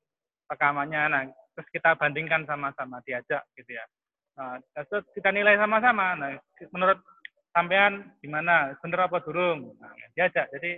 rekamannya. 0.51 1.03
Nah 1.11 1.23
terus 1.57 1.69
kita 1.73 1.97
bandingkan 1.97 2.45
sama-sama 2.45 3.01
diajak 3.05 3.43
gitu 3.57 3.77
ya. 3.77 3.85
Nah, 4.37 4.61
terus 4.87 5.05
kita 5.17 5.33
nilai 5.33 5.57
sama-sama. 5.57 6.13
Nah 6.17 6.37
menurut 6.73 7.01
sampean 7.53 8.13
gimana? 8.21 8.77
Bener 8.85 9.09
apa 9.09 9.23
durung? 9.25 9.73
Nah, 9.81 9.93
diajak. 10.13 10.53
Jadi 10.53 10.77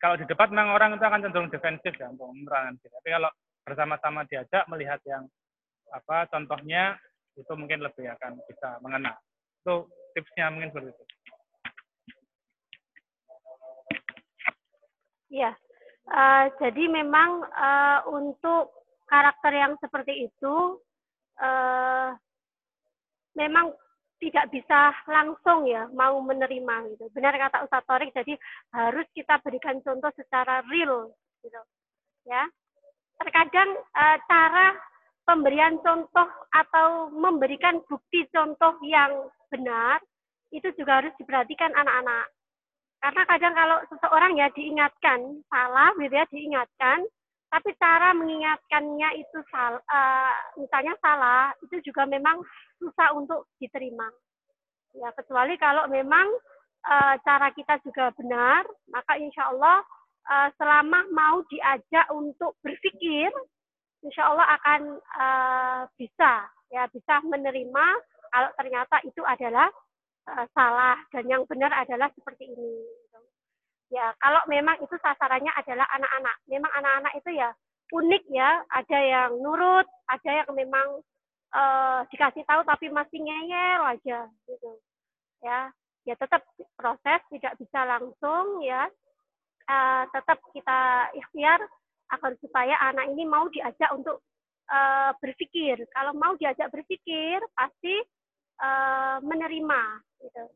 kalau 0.00 0.16
di 0.16 0.24
debat 0.28 0.48
memang 0.52 0.76
orang 0.76 0.96
itu 0.96 1.04
akan 1.04 1.22
cenderung 1.24 1.52
defensif 1.52 1.92
ya 1.96 2.12
untuk 2.12 2.28
menerangkan 2.28 2.76
tapi 2.76 3.08
kalau 3.16 3.30
bersama-sama 3.64 4.28
diajak 4.28 4.68
melihat 4.68 5.00
yang 5.08 5.24
apa 5.90 6.28
contohnya 6.28 7.00
itu 7.36 7.52
mungkin 7.52 7.84
lebih 7.84 8.08
akan 8.16 8.40
bisa 8.48 8.80
mengena. 8.80 9.12
Itu 9.60 9.88
tipsnya 10.16 10.48
mungkin 10.48 10.72
seperti 10.72 10.90
itu. 10.94 11.04
Iya, 15.26 15.52
uh, 16.06 16.44
jadi 16.62 16.84
memang 16.86 17.44
uh, 17.50 18.00
untuk 18.14 18.85
karakter 19.06 19.52
yang 19.54 19.72
seperti 19.78 20.28
itu 20.28 20.78
uh, 21.40 22.10
memang 23.38 23.72
tidak 24.16 24.48
bisa 24.48 24.96
langsung 25.06 25.68
ya 25.68 25.86
mau 25.92 26.16
menerima 26.24 26.96
gitu. 26.96 27.04
Benar 27.12 27.36
kata 27.36 27.68
Ustaz 27.68 27.84
Torik, 27.84 28.10
jadi 28.16 28.32
harus 28.72 29.04
kita 29.12 29.38
berikan 29.44 29.78
contoh 29.84 30.08
secara 30.16 30.64
real 30.72 31.12
gitu. 31.44 31.60
Ya. 32.24 32.48
Terkadang 33.16 33.76
uh, 33.96 34.16
cara 34.28 34.76
pemberian 35.26 35.76
contoh 35.82 36.28
atau 36.54 37.10
memberikan 37.12 37.82
bukti 37.90 38.24
contoh 38.30 38.78
yang 38.86 39.28
benar 39.50 40.00
itu 40.54 40.70
juga 40.78 41.02
harus 41.02 41.12
diperhatikan 41.18 41.74
anak-anak 41.74 42.30
karena 43.02 43.22
kadang 43.28 43.54
kalau 43.54 43.78
seseorang 43.90 44.32
ya 44.38 44.48
diingatkan 44.54 45.42
salah 45.50 45.90
gitu 45.98 46.14
ya 46.14 46.26
diingatkan 46.30 46.98
tapi 47.46 47.70
cara 47.78 48.10
mengingatkannya 48.12 49.22
itu 49.22 49.38
salah 49.50 49.82
uh, 49.86 50.34
misalnya 50.58 50.94
salah 50.98 51.54
itu 51.62 51.78
juga 51.86 52.04
memang 52.04 52.42
susah 52.78 53.14
untuk 53.14 53.48
diterima 53.62 54.10
ya 54.96 55.12
kecuali 55.14 55.54
kalau 55.60 55.86
memang 55.86 56.26
uh, 56.86 57.14
cara 57.22 57.52
kita 57.54 57.78
juga 57.86 58.10
benar 58.18 58.66
maka 58.90 59.14
insya 59.20 59.52
Allah 59.52 59.84
uh, 60.26 60.48
selama 60.58 61.06
mau 61.14 61.42
diajak 61.46 62.06
untuk 62.10 62.58
berpikir 62.64 63.30
insya 64.02 64.30
Allah 64.30 64.46
akan 64.58 64.80
uh, 64.98 65.82
bisa 65.94 66.50
ya 66.74 66.86
bisa 66.90 67.22
menerima 67.22 67.86
kalau 68.30 68.50
ternyata 68.58 68.96
itu 69.06 69.22
adalah 69.22 69.70
uh, 70.28 70.46
salah 70.52 70.98
dan 71.14 71.24
yang 71.30 71.42
benar 71.46 71.70
adalah 71.72 72.10
seperti 72.14 72.50
ini. 72.50 72.74
Ya, 73.86 74.10
kalau 74.18 74.42
memang 74.50 74.74
itu 74.82 74.96
sasarannya 74.98 75.52
adalah 75.54 75.86
anak-anak. 75.94 76.36
Memang 76.50 76.72
anak-anak 76.74 77.12
itu 77.22 77.30
ya 77.38 77.54
unik 77.94 78.24
ya, 78.34 78.66
ada 78.66 78.98
yang 78.98 79.30
nurut, 79.38 79.86
ada 80.10 80.30
yang 80.42 80.50
memang 80.58 80.98
uh, 81.54 82.02
dikasih 82.10 82.42
tahu 82.42 82.66
tapi 82.66 82.90
masih 82.90 83.22
ngeyel 83.22 83.82
aja 83.86 84.26
gitu. 84.50 84.70
Ya, 85.38 85.70
ya 86.02 86.14
tetap 86.18 86.42
proses 86.74 87.22
tidak 87.30 87.54
bisa 87.62 87.80
langsung 87.86 88.58
ya. 88.66 88.90
Uh, 89.66 90.06
tetap 90.14 90.38
kita 90.54 91.10
ikhtiar 91.14 91.58
agar 92.10 92.32
supaya 92.38 92.74
anak 92.86 93.10
ini 93.10 93.26
mau 93.26 93.50
diajak 93.50 93.90
untuk 93.94 94.22
uh, 94.70 95.10
berpikir. 95.18 95.78
Kalau 95.90 96.14
mau 96.14 96.38
diajak 96.38 96.70
berpikir, 96.70 97.38
pasti 97.54 97.94
uh, 98.62 99.18
menerima 99.22 99.82
gitu 100.22 100.46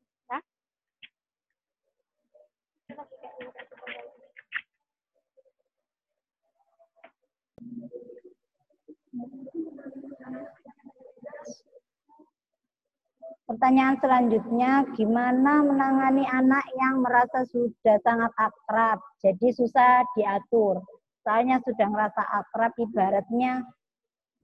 Pertanyaan 13.50 13.98
selanjutnya, 13.98 14.86
gimana 14.94 15.66
menangani 15.66 16.22
anak 16.22 16.62
yang 16.78 17.02
merasa 17.02 17.42
sudah 17.50 17.98
sangat 18.06 18.30
akrab, 18.38 19.02
jadi 19.18 19.50
susah 19.50 20.06
diatur. 20.14 20.78
Soalnya 21.26 21.58
sudah 21.66 21.90
merasa 21.90 22.22
akrab, 22.30 22.78
ibaratnya 22.78 23.66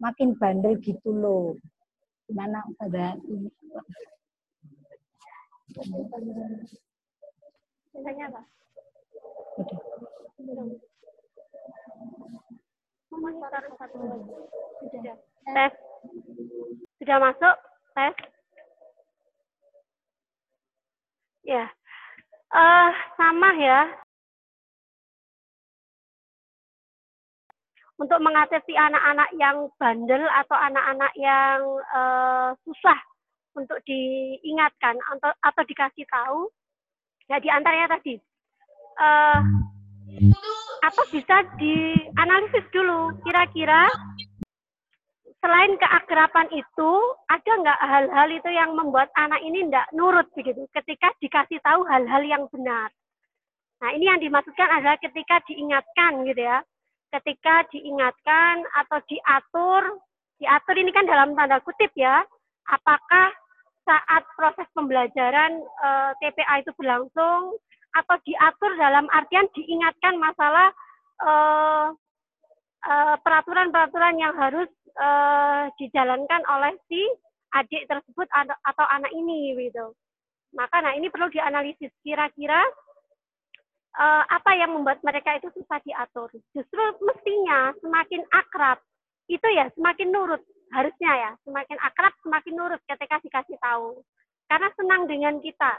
makin 0.02 0.34
bandel 0.34 0.74
gitu 0.82 1.14
loh. 1.14 1.54
Gimana 2.26 2.66
Ustazah? 2.66 3.14
Biasanya 7.96 8.24
apa? 8.28 8.42
Udah. 10.44 10.66
Monitor 13.16 13.64
satu 13.80 13.96
lagi. 14.04 14.34
Sudah. 14.92 15.16
Tes. 15.48 15.72
Sudah 17.00 17.16
masuk? 17.24 17.56
Tes. 17.96 18.14
Ya. 21.48 21.64
Uh, 22.52 22.92
sama 23.16 23.56
ya. 23.56 23.88
untuk 27.96 28.20
mengatasi 28.20 28.76
anak-anak 28.76 29.28
yang 29.40 29.72
bandel 29.80 30.20
atau 30.44 30.52
anak-anak 30.52 31.12
yang 31.16 31.60
uh, 31.96 32.52
susah 32.68 32.98
untuk 33.56 33.80
diingatkan 33.88 35.00
atau, 35.16 35.32
atau 35.40 35.62
dikasih 35.64 36.04
tahu. 36.12 36.52
Ya 37.26 37.42
di 37.42 37.50
antaranya 37.50 37.98
tadi, 37.98 38.14
uh, 39.02 39.40
apa 40.86 41.02
bisa 41.10 41.42
dianalisis 41.58 42.66
dulu? 42.70 43.18
Kira-kira 43.26 43.90
selain 45.42 45.74
keakraban 45.78 46.46
itu 46.54 46.90
ada 47.26 47.50
nggak 47.50 47.80
hal-hal 47.82 48.28
itu 48.30 48.50
yang 48.50 48.78
membuat 48.78 49.10
anak 49.18 49.42
ini 49.42 49.66
tidak 49.66 49.90
nurut 49.90 50.26
begitu? 50.38 50.70
Ketika 50.70 51.10
dikasih 51.18 51.58
tahu 51.66 51.82
hal-hal 51.90 52.22
yang 52.22 52.46
benar. 52.54 52.94
Nah 53.82 53.90
ini 53.92 54.06
yang 54.06 54.22
dimaksudkan 54.22 54.70
adalah 54.70 54.96
ketika 55.02 55.42
diingatkan 55.50 56.22
gitu 56.30 56.42
ya. 56.46 56.62
Ketika 57.10 57.66
diingatkan 57.74 58.66
atau 58.86 58.98
diatur, 59.06 59.82
diatur 60.38 60.74
ini 60.78 60.90
kan 60.94 61.06
dalam 61.06 61.34
tanda 61.34 61.58
kutip 61.62 61.90
ya, 61.94 62.22
apakah 62.66 63.30
saat 63.86 64.26
proses 64.34 64.66
pembelajaran 64.74 65.62
e, 65.62 65.88
eh, 65.88 66.10
TPA 66.18 66.54
itu 66.60 66.74
berlangsung 66.74 67.54
atau 67.96 68.16
diatur 68.26 68.76
dalam 68.76 69.08
artian 69.08 69.48
diingatkan 69.56 70.20
masalah 70.20 70.68
uh, 71.24 71.88
uh, 72.84 73.16
peraturan-peraturan 73.24 74.20
yang 74.20 74.36
harus 74.36 74.68
uh, 75.00 75.72
dijalankan 75.80 76.42
oleh 76.44 76.76
si 76.92 77.00
adik 77.56 77.88
tersebut 77.88 78.28
atau 78.44 78.86
anak 78.92 79.08
ini 79.16 79.56
gitu. 79.56 79.96
Maka 80.52 80.84
nah 80.84 80.92
ini 80.92 81.08
perlu 81.08 81.32
dianalisis 81.32 81.88
kira-kira 82.04 82.60
uh, 83.96 84.24
apa 84.28 84.50
yang 84.60 84.76
membuat 84.76 85.00
mereka 85.00 85.40
itu 85.40 85.48
susah 85.56 85.80
diatur. 85.80 86.28
Justru 86.52 86.82
mestinya 87.00 87.72
semakin 87.80 88.28
akrab 88.28 88.76
itu 89.26 89.48
ya 89.56 89.72
semakin 89.72 90.12
nurut 90.12 90.42
harusnya 90.74 91.12
ya 91.14 91.30
semakin 91.46 91.78
akrab 91.78 92.14
semakin 92.22 92.54
nurut 92.54 92.80
ketika 92.86 93.22
dikasih 93.22 93.58
tahu. 93.62 94.02
Karena 94.46 94.68
senang 94.74 95.02
dengan 95.10 95.34
kita 95.42 95.72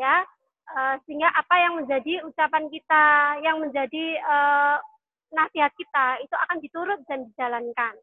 ya. 0.00 0.24
Uh, 0.64 0.96
sehingga 1.04 1.28
apa 1.28 1.60
yang 1.60 1.76
menjadi 1.76 2.24
ucapan 2.24 2.72
kita 2.72 3.04
yang 3.44 3.60
menjadi 3.60 4.16
uh, 4.24 4.80
nasihat 5.28 5.68
kita 5.76 6.24
itu 6.24 6.32
akan 6.32 6.56
diturut 6.64 7.00
dan 7.04 7.28
dijalankan. 7.28 7.94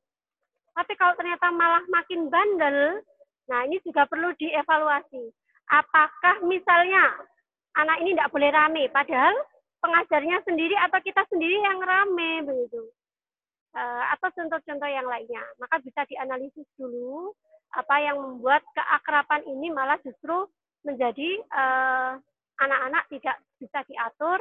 Tapi 0.78 0.94
kalau 0.94 1.18
ternyata 1.18 1.50
malah 1.50 1.82
makin 1.90 2.30
bandel 2.30 3.02
nah 3.50 3.66
ini 3.66 3.82
juga 3.82 4.06
perlu 4.06 4.30
dievaluasi. 4.38 5.34
Apakah 5.74 6.46
misalnya 6.46 7.26
anak 7.82 7.98
ini 8.06 8.14
tidak 8.14 8.30
boleh 8.30 8.54
rame 8.54 8.84
padahal 8.94 9.34
pengajarnya 9.82 10.38
sendiri 10.46 10.78
atau 10.86 11.02
kita 11.02 11.26
sendiri 11.34 11.58
yang 11.66 11.82
rame 11.82 12.46
begitu 12.46 12.94
atau 13.80 14.30
contoh-contoh 14.36 14.90
yang 14.90 15.08
lainnya. 15.08 15.44
Maka 15.62 15.80
bisa 15.80 16.04
dianalisis 16.08 16.68
dulu 16.76 17.32
apa 17.72 17.96
yang 18.04 18.20
membuat 18.20 18.64
keakraban 18.76 19.48
ini 19.48 19.72
malah 19.72 19.96
justru 20.04 20.44
menjadi 20.84 21.40
eh, 21.40 22.12
anak-anak 22.62 23.04
tidak 23.10 23.38
bisa 23.58 23.80
diatur 23.88 24.40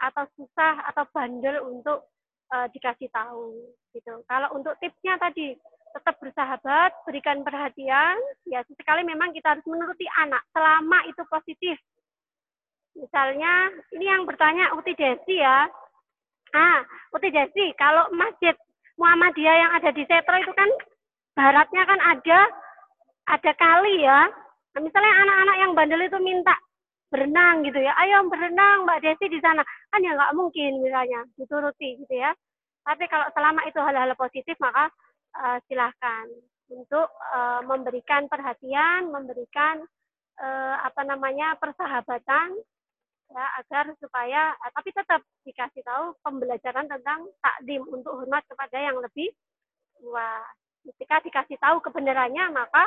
atau 0.00 0.24
susah 0.38 0.88
atau 0.88 1.04
bandel 1.12 1.60
untuk 1.60 2.08
uh, 2.50 2.66
dikasih 2.72 3.12
tahu 3.12 3.52
gitu. 3.92 4.24
Kalau 4.24 4.48
untuk 4.56 4.74
tipsnya 4.80 5.20
tadi 5.20 5.54
tetap 5.90 6.16
bersahabat, 6.22 6.94
berikan 7.04 7.42
perhatian, 7.42 8.16
ya 8.46 8.62
sesekali 8.64 9.02
memang 9.02 9.34
kita 9.34 9.58
harus 9.58 9.66
menuruti 9.66 10.06
anak 10.22 10.40
selama 10.54 10.98
itu 11.10 11.22
positif. 11.26 11.76
Misalnya 12.94 13.70
ini 13.94 14.06
yang 14.06 14.22
bertanya 14.22 14.74
Uti 14.78 14.94
Desi 14.94 15.42
ya, 15.42 15.66
Ah, 16.50 16.82
Putih 17.14 17.30
Jasi, 17.30 17.70
kalau 17.78 18.10
Masjid 18.10 18.54
Muhammadiyah 18.98 19.56
yang 19.56 19.72
ada 19.78 19.90
di 19.94 20.02
Setro 20.06 20.36
itu 20.38 20.52
kan 20.52 20.70
baratnya 21.38 21.82
kan 21.86 22.00
ada 22.02 22.40
ada 23.30 23.52
kali 23.54 24.02
ya. 24.02 24.26
Nah, 24.74 24.80
misalnya 24.82 25.14
anak-anak 25.26 25.56
yang 25.62 25.72
bandel 25.74 26.02
itu 26.06 26.18
minta 26.22 26.54
berenang 27.10 27.66
gitu 27.66 27.82
ya, 27.82 27.90
ayo 27.98 28.22
berenang 28.30 28.86
Mbak 28.86 29.02
Desi 29.02 29.26
di 29.26 29.42
sana, 29.42 29.66
kan 29.90 29.98
ya 29.98 30.14
nggak 30.14 30.34
mungkin 30.38 30.78
misalnya 30.78 31.26
dituruti 31.34 31.98
gitu 32.06 32.14
ya. 32.14 32.30
Tapi 32.86 33.10
kalau 33.10 33.26
selama 33.34 33.66
itu 33.66 33.82
hal-hal 33.82 34.14
positif 34.14 34.54
maka 34.62 34.86
uh, 35.34 35.58
silahkan 35.66 36.30
untuk 36.70 37.10
uh, 37.34 37.66
memberikan 37.66 38.30
perhatian, 38.30 39.10
memberikan 39.10 39.82
uh, 40.38 40.76
apa 40.86 41.02
namanya 41.02 41.58
persahabatan 41.58 42.54
ya 43.30 43.46
agar 43.62 43.94
supaya 44.02 44.54
eh, 44.58 44.72
tapi 44.74 44.90
tetap 44.90 45.22
dikasih 45.46 45.82
tahu 45.86 46.18
pembelajaran 46.26 46.86
tentang 46.90 47.30
takdim 47.38 47.86
untuk 47.86 48.18
hormat 48.18 48.42
kepada 48.50 48.76
yang 48.78 48.98
lebih 48.98 49.30
tua. 49.98 50.42
Ketika 50.80 51.22
dikasih 51.22 51.58
tahu 51.60 51.78
kebenarannya 51.84 52.50
maka 52.50 52.84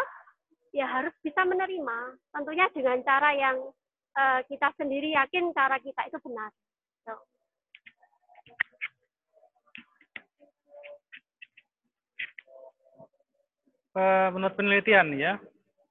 ya 0.76 0.90
harus 0.90 1.14
bisa 1.24 1.46
menerima. 1.46 2.18
Tentunya 2.34 2.66
dengan 2.74 3.00
cara 3.06 3.30
yang 3.38 3.58
uh, 4.18 4.42
kita 4.50 4.74
sendiri 4.76 5.14
yakin 5.14 5.54
cara 5.54 5.78
kita 5.78 6.10
itu 6.10 6.18
benar. 6.26 6.50
Uh, 13.94 14.34
menurut 14.34 14.58
penelitian 14.58 15.14
ya, 15.14 15.38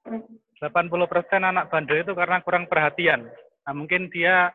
80% 0.02 0.66
anak 1.38 1.70
bandel 1.70 2.02
itu 2.02 2.10
karena 2.18 2.42
kurang 2.42 2.66
perhatian. 2.66 3.30
Nah, 3.62 3.74
mungkin 3.74 4.10
dia 4.10 4.50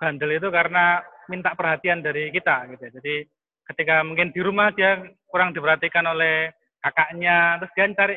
bandel 0.00 0.40
itu 0.40 0.48
karena 0.48 1.04
minta 1.28 1.52
perhatian 1.52 2.00
dari 2.00 2.32
kita 2.32 2.72
gitu. 2.72 3.00
Jadi 3.00 3.28
ketika 3.68 4.02
mungkin 4.02 4.32
di 4.32 4.40
rumah 4.40 4.72
dia 4.72 4.98
kurang 5.28 5.52
diperhatikan 5.52 6.08
oleh 6.08 6.50
kakaknya, 6.80 7.60
terus 7.60 7.72
dia 7.76 7.86
cari 7.92 8.16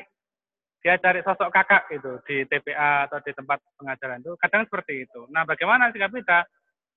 dia 0.84 0.96
cari 1.00 1.20
sosok 1.24 1.48
kakak 1.48 1.88
gitu 1.96 2.20
di 2.28 2.44
TPA 2.44 3.08
atau 3.08 3.24
di 3.24 3.32
tempat 3.32 3.60
pengajaran 3.80 4.20
itu 4.20 4.36
kadang 4.40 4.64
seperti 4.68 5.08
itu. 5.08 5.22
Nah, 5.32 5.48
bagaimana 5.48 5.92
sikap 5.92 6.12
kita? 6.12 6.44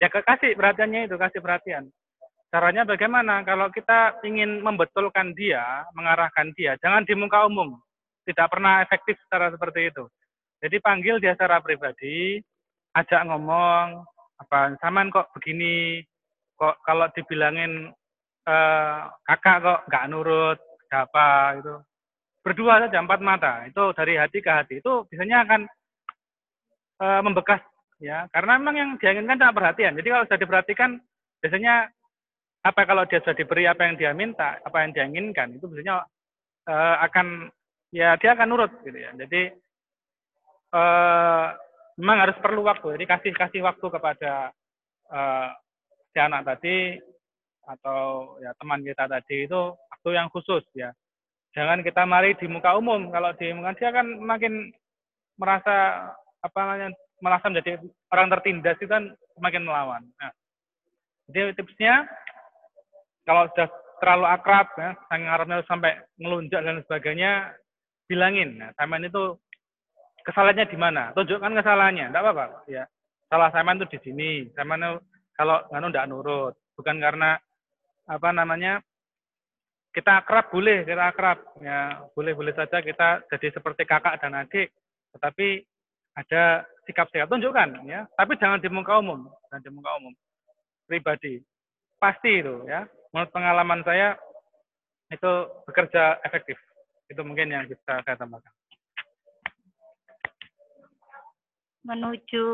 Ya 0.02 0.08
kasih 0.10 0.58
perhatiannya 0.58 1.06
itu, 1.06 1.14
kasih 1.16 1.40
perhatian. 1.40 1.86
Caranya 2.50 2.82
bagaimana? 2.86 3.42
Kalau 3.46 3.70
kita 3.70 4.22
ingin 4.22 4.62
membetulkan 4.62 5.34
dia, 5.34 5.86
mengarahkan 5.94 6.54
dia, 6.54 6.78
jangan 6.82 7.06
di 7.06 7.14
muka 7.14 7.46
umum. 7.46 7.78
Tidak 8.26 8.46
pernah 8.50 8.82
efektif 8.82 9.14
secara 9.22 9.54
seperti 9.54 9.94
itu. 9.94 10.04
Jadi 10.58 10.76
panggil 10.82 11.22
dia 11.22 11.38
secara 11.38 11.62
pribadi, 11.62 12.42
ajak 12.96 13.22
ngomong 13.28 14.02
apa 14.40 14.76
saman 14.80 15.12
kok 15.12 15.28
begini? 15.36 16.00
Kok 16.56 16.80
kalau 16.84 17.06
dibilangin 17.12 17.92
eh, 18.48 19.00
kakak 19.28 19.56
kok 19.60 19.80
nggak 19.92 20.06
nurut 20.08 20.58
apa 20.88 21.60
gitu. 21.60 21.74
Berdua 22.40 22.80
saja 22.86 23.02
empat 23.02 23.20
mata. 23.20 23.52
Itu 23.68 23.92
dari 23.92 24.16
hati 24.16 24.38
ke 24.40 24.50
hati. 24.50 24.74
Itu 24.80 25.04
biasanya 25.10 25.44
akan 25.44 25.60
eh, 27.04 27.20
membekas 27.20 27.60
ya. 28.00 28.24
Karena 28.32 28.56
memang 28.56 28.76
yang 28.76 28.90
diinginkan 28.96 29.40
cuma 29.40 29.56
perhatian. 29.56 29.96
Jadi 30.00 30.08
kalau 30.08 30.24
sudah 30.24 30.40
diperhatikan 30.40 30.90
biasanya 31.44 31.92
apa 32.64 32.82
kalau 32.82 33.06
dia 33.06 33.22
sudah 33.22 33.36
diberi 33.36 33.68
apa 33.68 33.86
yang 33.86 33.94
dia 33.94 34.10
minta 34.10 34.58
apa 34.58 34.82
yang 34.82 34.90
dia 34.90 35.04
inginkan 35.06 35.54
itu 35.54 35.68
biasanya 35.68 36.02
eh, 36.64 36.96
akan 37.04 37.52
ya 37.92 38.16
dia 38.16 38.32
akan 38.32 38.48
nurut 38.48 38.72
gitu 38.80 38.96
ya. 38.96 39.12
Jadi 39.12 39.42
eh, 40.72 41.46
memang 41.96 42.28
harus 42.28 42.36
perlu 42.40 42.64
waktu. 42.64 42.96
Jadi 42.96 43.04
kasih 43.08 43.32
kasih 43.32 43.60
waktu 43.64 43.86
kepada 43.88 44.52
uh, 45.10 45.48
si 46.12 46.18
anak 46.20 46.44
tadi 46.44 46.96
atau 47.66 48.36
ya 48.38 48.54
teman 48.56 48.80
kita 48.86 49.10
tadi 49.10 49.48
itu 49.48 49.62
waktu 49.74 50.08
yang 50.14 50.28
khusus 50.30 50.62
ya. 50.76 50.92
Jangan 51.56 51.80
kita 51.80 52.04
mari 52.04 52.36
di 52.36 52.46
muka 52.46 52.76
umum. 52.76 53.08
Kalau 53.08 53.32
di 53.34 53.48
muka 53.56 53.72
dia 53.80 53.90
kan 53.90 54.06
makin 54.20 54.70
merasa 55.40 56.08
apa 56.44 56.58
namanya 56.62 56.88
merasa 57.20 57.48
menjadi 57.48 57.80
orang 58.12 58.28
tertindas 58.28 58.76
itu 58.76 58.92
kan 58.92 59.08
semakin 59.36 59.64
melawan. 59.64 60.04
Nah, 60.20 60.32
jadi 61.32 61.56
tipsnya 61.56 62.04
kalau 63.24 63.48
sudah 63.52 63.68
terlalu 63.98 64.26
akrab 64.28 64.68
ya, 64.76 64.90
akrabnya 65.08 65.64
sampai 65.64 65.96
ngelunjak 66.20 66.60
dan 66.60 66.84
sebagainya, 66.84 67.56
bilangin. 68.06 68.60
Nah, 68.60 68.70
sampean 68.76 69.08
itu 69.08 69.40
kesalahannya 70.26 70.66
di 70.66 70.78
mana? 70.78 71.14
Tunjukkan 71.14 71.54
kesalahannya, 71.62 72.10
tidak 72.10 72.22
apa-apa. 72.26 72.66
Ya, 72.66 72.90
salah 73.30 73.54
saya 73.54 73.62
itu 73.78 73.86
di 73.94 73.98
sini. 74.02 74.30
Saya 74.58 74.98
kalau 75.38 75.62
nganu 75.70 75.88
tidak 75.92 76.08
nurut, 76.10 76.54
bukan 76.74 76.98
karena 76.98 77.38
apa 78.06 78.28
namanya 78.34 78.82
kita 79.94 80.20
akrab 80.20 80.50
boleh, 80.50 80.84
kita 80.84 81.08
akrab 81.08 81.38
ya 81.62 82.04
boleh-boleh 82.12 82.52
saja 82.52 82.82
kita 82.82 83.24
jadi 83.32 83.48
seperti 83.54 83.88
kakak 83.88 84.18
dan 84.20 84.36
adik, 84.36 84.72
tetapi 85.16 85.64
ada 86.16 86.64
sikap 86.88 87.08
sehat 87.12 87.28
tunjukkan 87.28 87.84
ya, 87.84 88.08
tapi 88.16 88.40
jangan 88.40 88.60
di 88.60 88.68
muka 88.72 89.00
umum, 89.00 89.28
jangan 89.48 89.62
di 89.64 89.70
muka 89.72 89.90
umum 90.00 90.12
pribadi 90.86 91.42
pasti 91.98 92.40
itu 92.40 92.64
ya. 92.68 92.86
Menurut 93.10 93.30
pengalaman 93.32 93.80
saya 93.82 94.14
itu 95.10 95.32
bekerja 95.64 96.20
efektif. 96.22 96.58
Itu 97.06 97.22
mungkin 97.22 97.50
yang 97.50 97.64
bisa 97.70 98.02
saya 98.02 98.16
tambahkan. 98.18 98.50
Menuju 101.86 102.46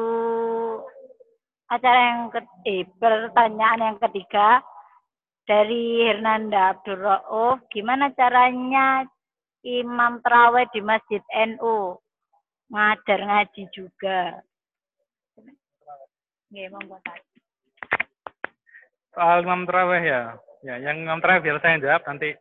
acara 1.72 2.00
yang 2.12 2.20
ke 2.28 2.40
eh, 2.68 2.84
pertanyaan 3.00 3.80
yang 3.80 3.98
ketiga 4.04 4.60
dari 5.48 6.06
Hernanda 6.06 6.76
Abdul 6.76 7.00
Rauf, 7.00 7.64
gimana 7.72 8.12
caranya 8.12 9.08
imam 9.64 10.20
terawih 10.20 10.68
di 10.70 10.80
Masjid 10.84 11.24
NU 11.32 11.96
ngajar 12.68 13.20
ngaji 13.24 13.62
juga. 13.72 14.44
Soal 19.12 19.44
imam 19.44 19.64
terawih 19.64 20.02
ya, 20.04 20.22
ya 20.60 20.74
yang 20.76 21.08
imam 21.08 21.24
terawih 21.24 21.40
biar 21.40 21.58
saya 21.64 21.80
jawab 21.80 22.04
nanti. 22.04 22.36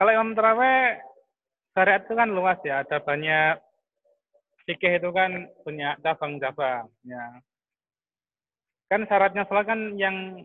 Kalau 0.00 0.10
imam 0.16 0.32
terawih 0.32 0.96
syariat 1.76 2.02
itu 2.08 2.14
kan 2.16 2.28
luas 2.32 2.58
ya, 2.64 2.80
ada 2.82 2.98
banyak 3.04 3.67
fikih 4.68 5.00
itu 5.00 5.08
kan 5.16 5.48
punya 5.64 5.96
cabang-cabang 6.04 6.92
ya. 7.08 7.40
Kan 8.92 9.08
syaratnya 9.08 9.48
sholat 9.48 9.64
kan 9.64 9.96
yang 9.96 10.44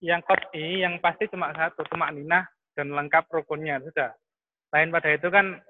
yang 0.00 0.24
kot'i 0.24 0.80
yang 0.80 0.96
pasti 1.04 1.28
cuma 1.28 1.52
satu 1.52 1.84
cuma 1.92 2.08
ninah 2.08 2.48
dan 2.72 2.88
lengkap 2.96 3.28
rukunnya 3.28 3.76
sudah. 3.84 4.16
Lain 4.72 4.88
pada 4.88 5.12
itu 5.12 5.28
kan 5.28 5.60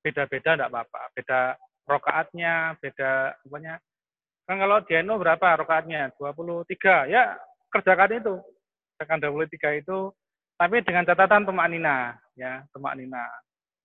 beda-beda 0.00 0.56
tidak 0.56 0.72
apa-apa. 0.72 1.00
Beda 1.12 1.40
rokaatnya 1.84 2.80
beda 2.80 3.36
apanya 3.44 3.76
kan 4.48 4.56
kalau 4.56 4.80
di 4.88 4.96
NU 5.04 5.20
berapa 5.20 5.60
rokaatnya 5.60 6.16
23 6.16 7.12
ya 7.12 7.36
kerjakan 7.68 8.16
itu. 8.16 8.34
Tekan 8.96 9.20
23 9.20 9.84
itu 9.84 10.10
tapi 10.58 10.82
dengan 10.82 11.06
catatan 11.06 11.46
tumak 11.46 11.70
nina 11.70 12.18
ya 12.34 12.66
tumak 12.74 12.98
nina 12.98 13.22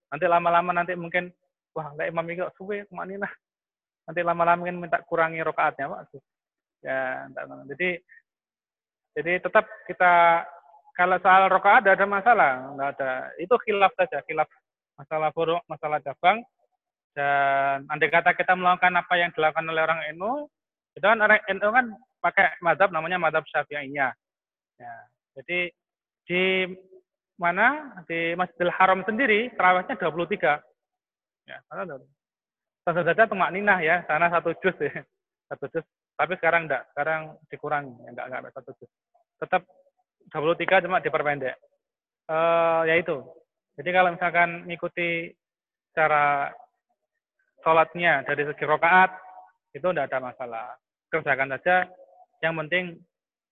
nanti 0.10 0.26
lama-lama 0.26 0.74
nanti 0.74 0.98
mungkin 0.98 1.30
wah 1.74 1.90
lek 1.98 2.10
imam 2.14 2.26
itu 2.30 2.46
suwe 2.58 2.86
tumak 2.88 3.10
nina 3.10 3.30
nanti 4.06 4.22
lama-lama 4.22 4.64
mungkin 4.64 4.84
minta 4.84 5.00
kurangi 5.04 5.42
rokaatnya 5.42 5.90
pak. 5.90 6.02
Ya 6.84 7.28
jadi 7.70 7.90
jadi 9.14 9.34
tetap 9.40 9.66
kita 9.88 10.44
kalau 10.94 11.18
soal 11.24 11.50
rokaat 11.50 11.88
ada 11.90 12.06
masalah 12.06 12.74
nggak 12.78 12.90
ada. 12.98 13.12
Itu 13.40 13.56
khilaf 13.64 13.96
saja 13.98 14.22
khilaf. 14.28 14.50
Masalah 14.94 15.34
buruk 15.34 15.64
masalah 15.66 15.98
cabang. 16.06 16.46
Dan 17.14 17.86
andai 17.94 18.10
kata 18.10 18.34
kita 18.34 18.58
melakukan 18.58 18.94
apa 18.98 19.14
yang 19.18 19.30
dilakukan 19.34 19.70
oleh 19.70 19.82
orang 19.86 20.02
NU 20.18 20.50
itu 20.94 21.06
kan 21.06 21.18
orang 21.22 21.42
NU 21.50 21.70
kan 21.70 21.86
pakai 22.22 22.58
madhab 22.62 22.90
namanya 22.94 23.18
madhab 23.22 23.46
syafi'iyah. 23.50 24.14
Ya 24.78 24.94
jadi 25.38 25.70
di 26.26 26.44
mana? 27.38 27.98
Di 28.06 28.38
Masjidil 28.38 28.74
Haram 28.74 29.02
sendiri 29.06 29.54
terawihnya 29.58 29.98
23 29.98 30.73
ya 31.44 31.58
karena 31.68 32.00
tentu 32.84 33.02
saja 33.04 33.24
tumak 33.28 33.52
ninah 33.52 33.80
ya 33.80 34.04
sana 34.08 34.28
satu 34.34 34.56
juz 34.60 34.76
ya. 34.80 35.04
Satu 35.52 35.66
juz 35.72 35.86
tapi 36.14 36.38
sekarang 36.38 36.70
enggak 36.70 36.86
sekarang 36.94 37.36
dikurangi. 37.50 37.94
Ya, 38.06 38.10
enggak 38.14 38.26
enggak 38.30 38.54
satu 38.56 38.72
juz 38.78 38.92
tetap 39.44 39.68
23 40.32 40.88
cuma 40.88 41.04
diperpendek. 41.04 41.60
Uh, 42.32 42.88
ya 42.88 42.96
itu. 42.96 43.20
Jadi 43.76 43.90
kalau 43.92 44.16
misalkan 44.16 44.64
mengikuti 44.64 45.34
cara 45.92 46.48
sholatnya 47.60 48.24
dari 48.24 48.48
segi 48.48 48.64
rokaat 48.64 49.12
itu 49.76 49.84
tidak 49.84 50.08
ada 50.08 50.20
masalah. 50.24 50.66
Kerjakan 51.12 51.52
saja. 51.60 51.92
Yang 52.40 52.54
penting 52.64 52.86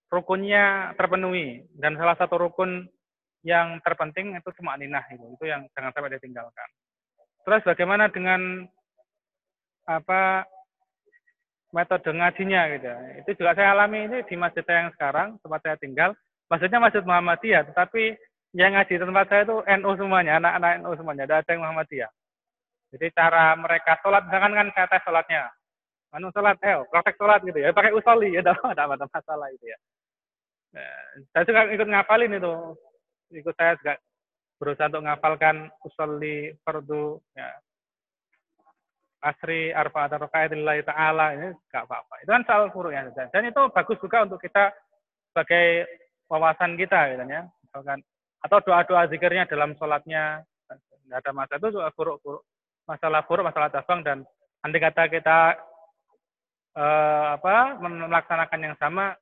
rukunnya 0.07 0.95
terpenuhi. 0.95 1.67
Dan 1.75 1.99
salah 1.99 2.15
satu 2.15 2.39
rukun 2.39 2.87
yang 3.43 3.83
terpenting 3.83 4.37
itu 4.37 4.49
cuma 4.61 4.79
ninah 4.79 5.03
itu. 5.11 5.25
Itu 5.35 5.43
yang 5.49 5.67
jangan 5.75 5.91
sampai 5.91 6.15
ditinggalkan 6.15 6.69
terus 7.43 7.61
bagaimana 7.65 8.07
dengan 8.11 8.65
apa 9.89 10.45
metode 11.71 12.11
ngajinya 12.11 12.61
gitu? 12.75 12.87
Itu 13.23 13.29
juga 13.43 13.55
saya 13.55 13.73
alami 13.73 14.07
ini 14.07 14.17
di 14.27 14.35
masjid 14.35 14.63
saya 14.63 14.87
yang 14.87 14.93
sekarang 14.95 15.27
tempat 15.39 15.59
saya 15.63 15.75
tinggal. 15.79 16.11
Maksudnya 16.51 16.83
masjid 16.83 17.03
Muhammadiyah 17.03 17.63
tetapi 17.71 18.19
yang 18.51 18.75
ngaji 18.75 18.99
tempat 18.99 19.25
saya 19.31 19.41
itu 19.47 19.57
NU 19.63 19.91
semuanya 19.95 20.37
anak-anak 20.43 20.71
NU 20.83 20.91
semuanya 20.99 21.23
ada 21.27 21.47
yang 21.47 21.63
Muhammadiyah. 21.63 22.11
Jadi 22.91 23.07
cara 23.15 23.55
mereka 23.55 23.95
sholat 24.03 24.27
misalkan 24.27 24.51
kan 24.51 24.67
tes 24.75 25.01
sholatnya. 25.07 25.47
Anu 26.11 26.27
sholat 26.35 26.59
eh 26.59 26.75
praktek 26.91 27.15
sholat 27.15 27.39
gitu 27.47 27.55
ya 27.55 27.71
pakai 27.71 27.95
usoli 27.95 28.35
ya 28.35 28.43
tidak 28.43 28.59
ada 28.75 29.07
masalah 29.07 29.47
itu 29.55 29.65
ya. 29.71 29.79
Nah, 30.75 30.99
saya 31.31 31.43
juga 31.47 31.71
ikut 31.71 31.87
ngapalin 31.87 32.35
itu. 32.35 32.53
Ikut 33.31 33.55
saya 33.55 33.79
juga 33.79 33.95
berusaha 34.62 34.93
untuk 34.93 35.09
ngapalkan 35.09 35.74
usolli 35.82 36.53
fardu 36.62 37.18
ya. 37.34 37.49
Asri 39.22 39.74
arfa 39.74 40.09
atau 40.09 40.26
rakaatillahi 40.26 40.82
ta'ala 40.82 41.38
ini 41.38 41.53
enggak 41.53 41.86
apa-apa. 41.86 42.14
Itu 42.26 42.30
kan 42.34 42.45
soal 42.45 42.70
furu 42.74 42.89
ya. 42.89 43.05
Dan 43.30 43.49
itu 43.49 43.62
bagus 43.70 43.97
juga 44.01 44.26
untuk 44.26 44.41
kita 44.41 44.74
sebagai 45.34 45.86
wawasan 46.30 46.78
kita 46.78 47.18
gitu 47.18 47.26
ya. 47.26 47.45
Misalkan 47.66 48.01
atau 48.41 48.57
doa-doa 48.66 49.09
zikirnya 49.09 49.45
dalam 49.45 49.78
sholatnya 49.78 50.41
tidak 51.05 51.22
ada 51.22 51.32
masalah 51.38 51.59
itu 51.62 51.70
juga 51.78 51.89
furuk-furuk 51.93 52.41
masalah 52.89 53.22
furuk 53.30 53.45
masalah 53.45 53.70
cabang 53.70 54.01
dan 54.01 54.18
andai 54.66 54.82
kata 54.82 55.03
kita 55.14 55.39
eh, 56.74 57.26
apa 57.38 57.78
melaksanakan 57.78 58.62
yang 58.66 58.76
sama 58.82 59.14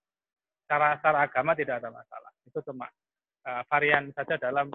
secara 0.69 1.01
secara 1.01 1.25
agama 1.25 1.57
tidak 1.57 1.81
ada 1.81 1.89
masalah. 1.89 2.29
Itu 2.45 2.61
cuma 2.61 2.85
uh, 3.49 3.61
varian 3.65 4.13
saja 4.13 4.37
dalam 4.37 4.69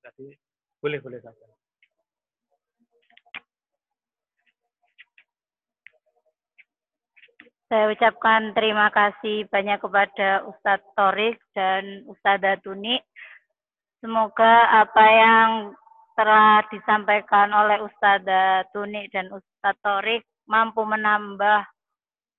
Jadi 0.00 0.32
boleh-boleh 0.80 1.20
saja. 1.20 1.46
Saya 7.70 7.86
ucapkan 7.94 8.50
terima 8.50 8.90
kasih 8.90 9.46
banyak 9.46 9.78
kepada 9.78 10.42
Ustadz 10.42 10.90
Torik 10.98 11.38
dan 11.54 12.02
Ustadzah 12.10 12.58
Tuni. 12.66 12.98
Semoga 14.02 14.66
apa 14.82 15.04
yang 15.06 15.50
telah 16.18 16.66
disampaikan 16.66 17.54
oleh 17.54 17.78
Ustadzah 17.86 18.66
Tuni 18.74 19.06
dan 19.14 19.30
Ustadz 19.30 19.78
Torik 19.86 20.26
mampu 20.50 20.82
menambah 20.82 21.62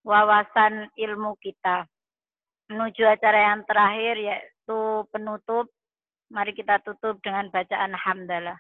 wawasan 0.04 0.92
ilmu 1.00 1.40
kita 1.40 1.88
menuju 2.68 3.04
acara 3.08 3.56
yang 3.56 3.64
terakhir 3.68 4.16
yaitu 4.20 4.80
penutup. 5.16 5.72
Mari 6.32 6.56
kita 6.56 6.80
tutup 6.88 7.20
dengan 7.20 7.52
bacaan 7.52 7.92
hamdalah. 7.92 8.56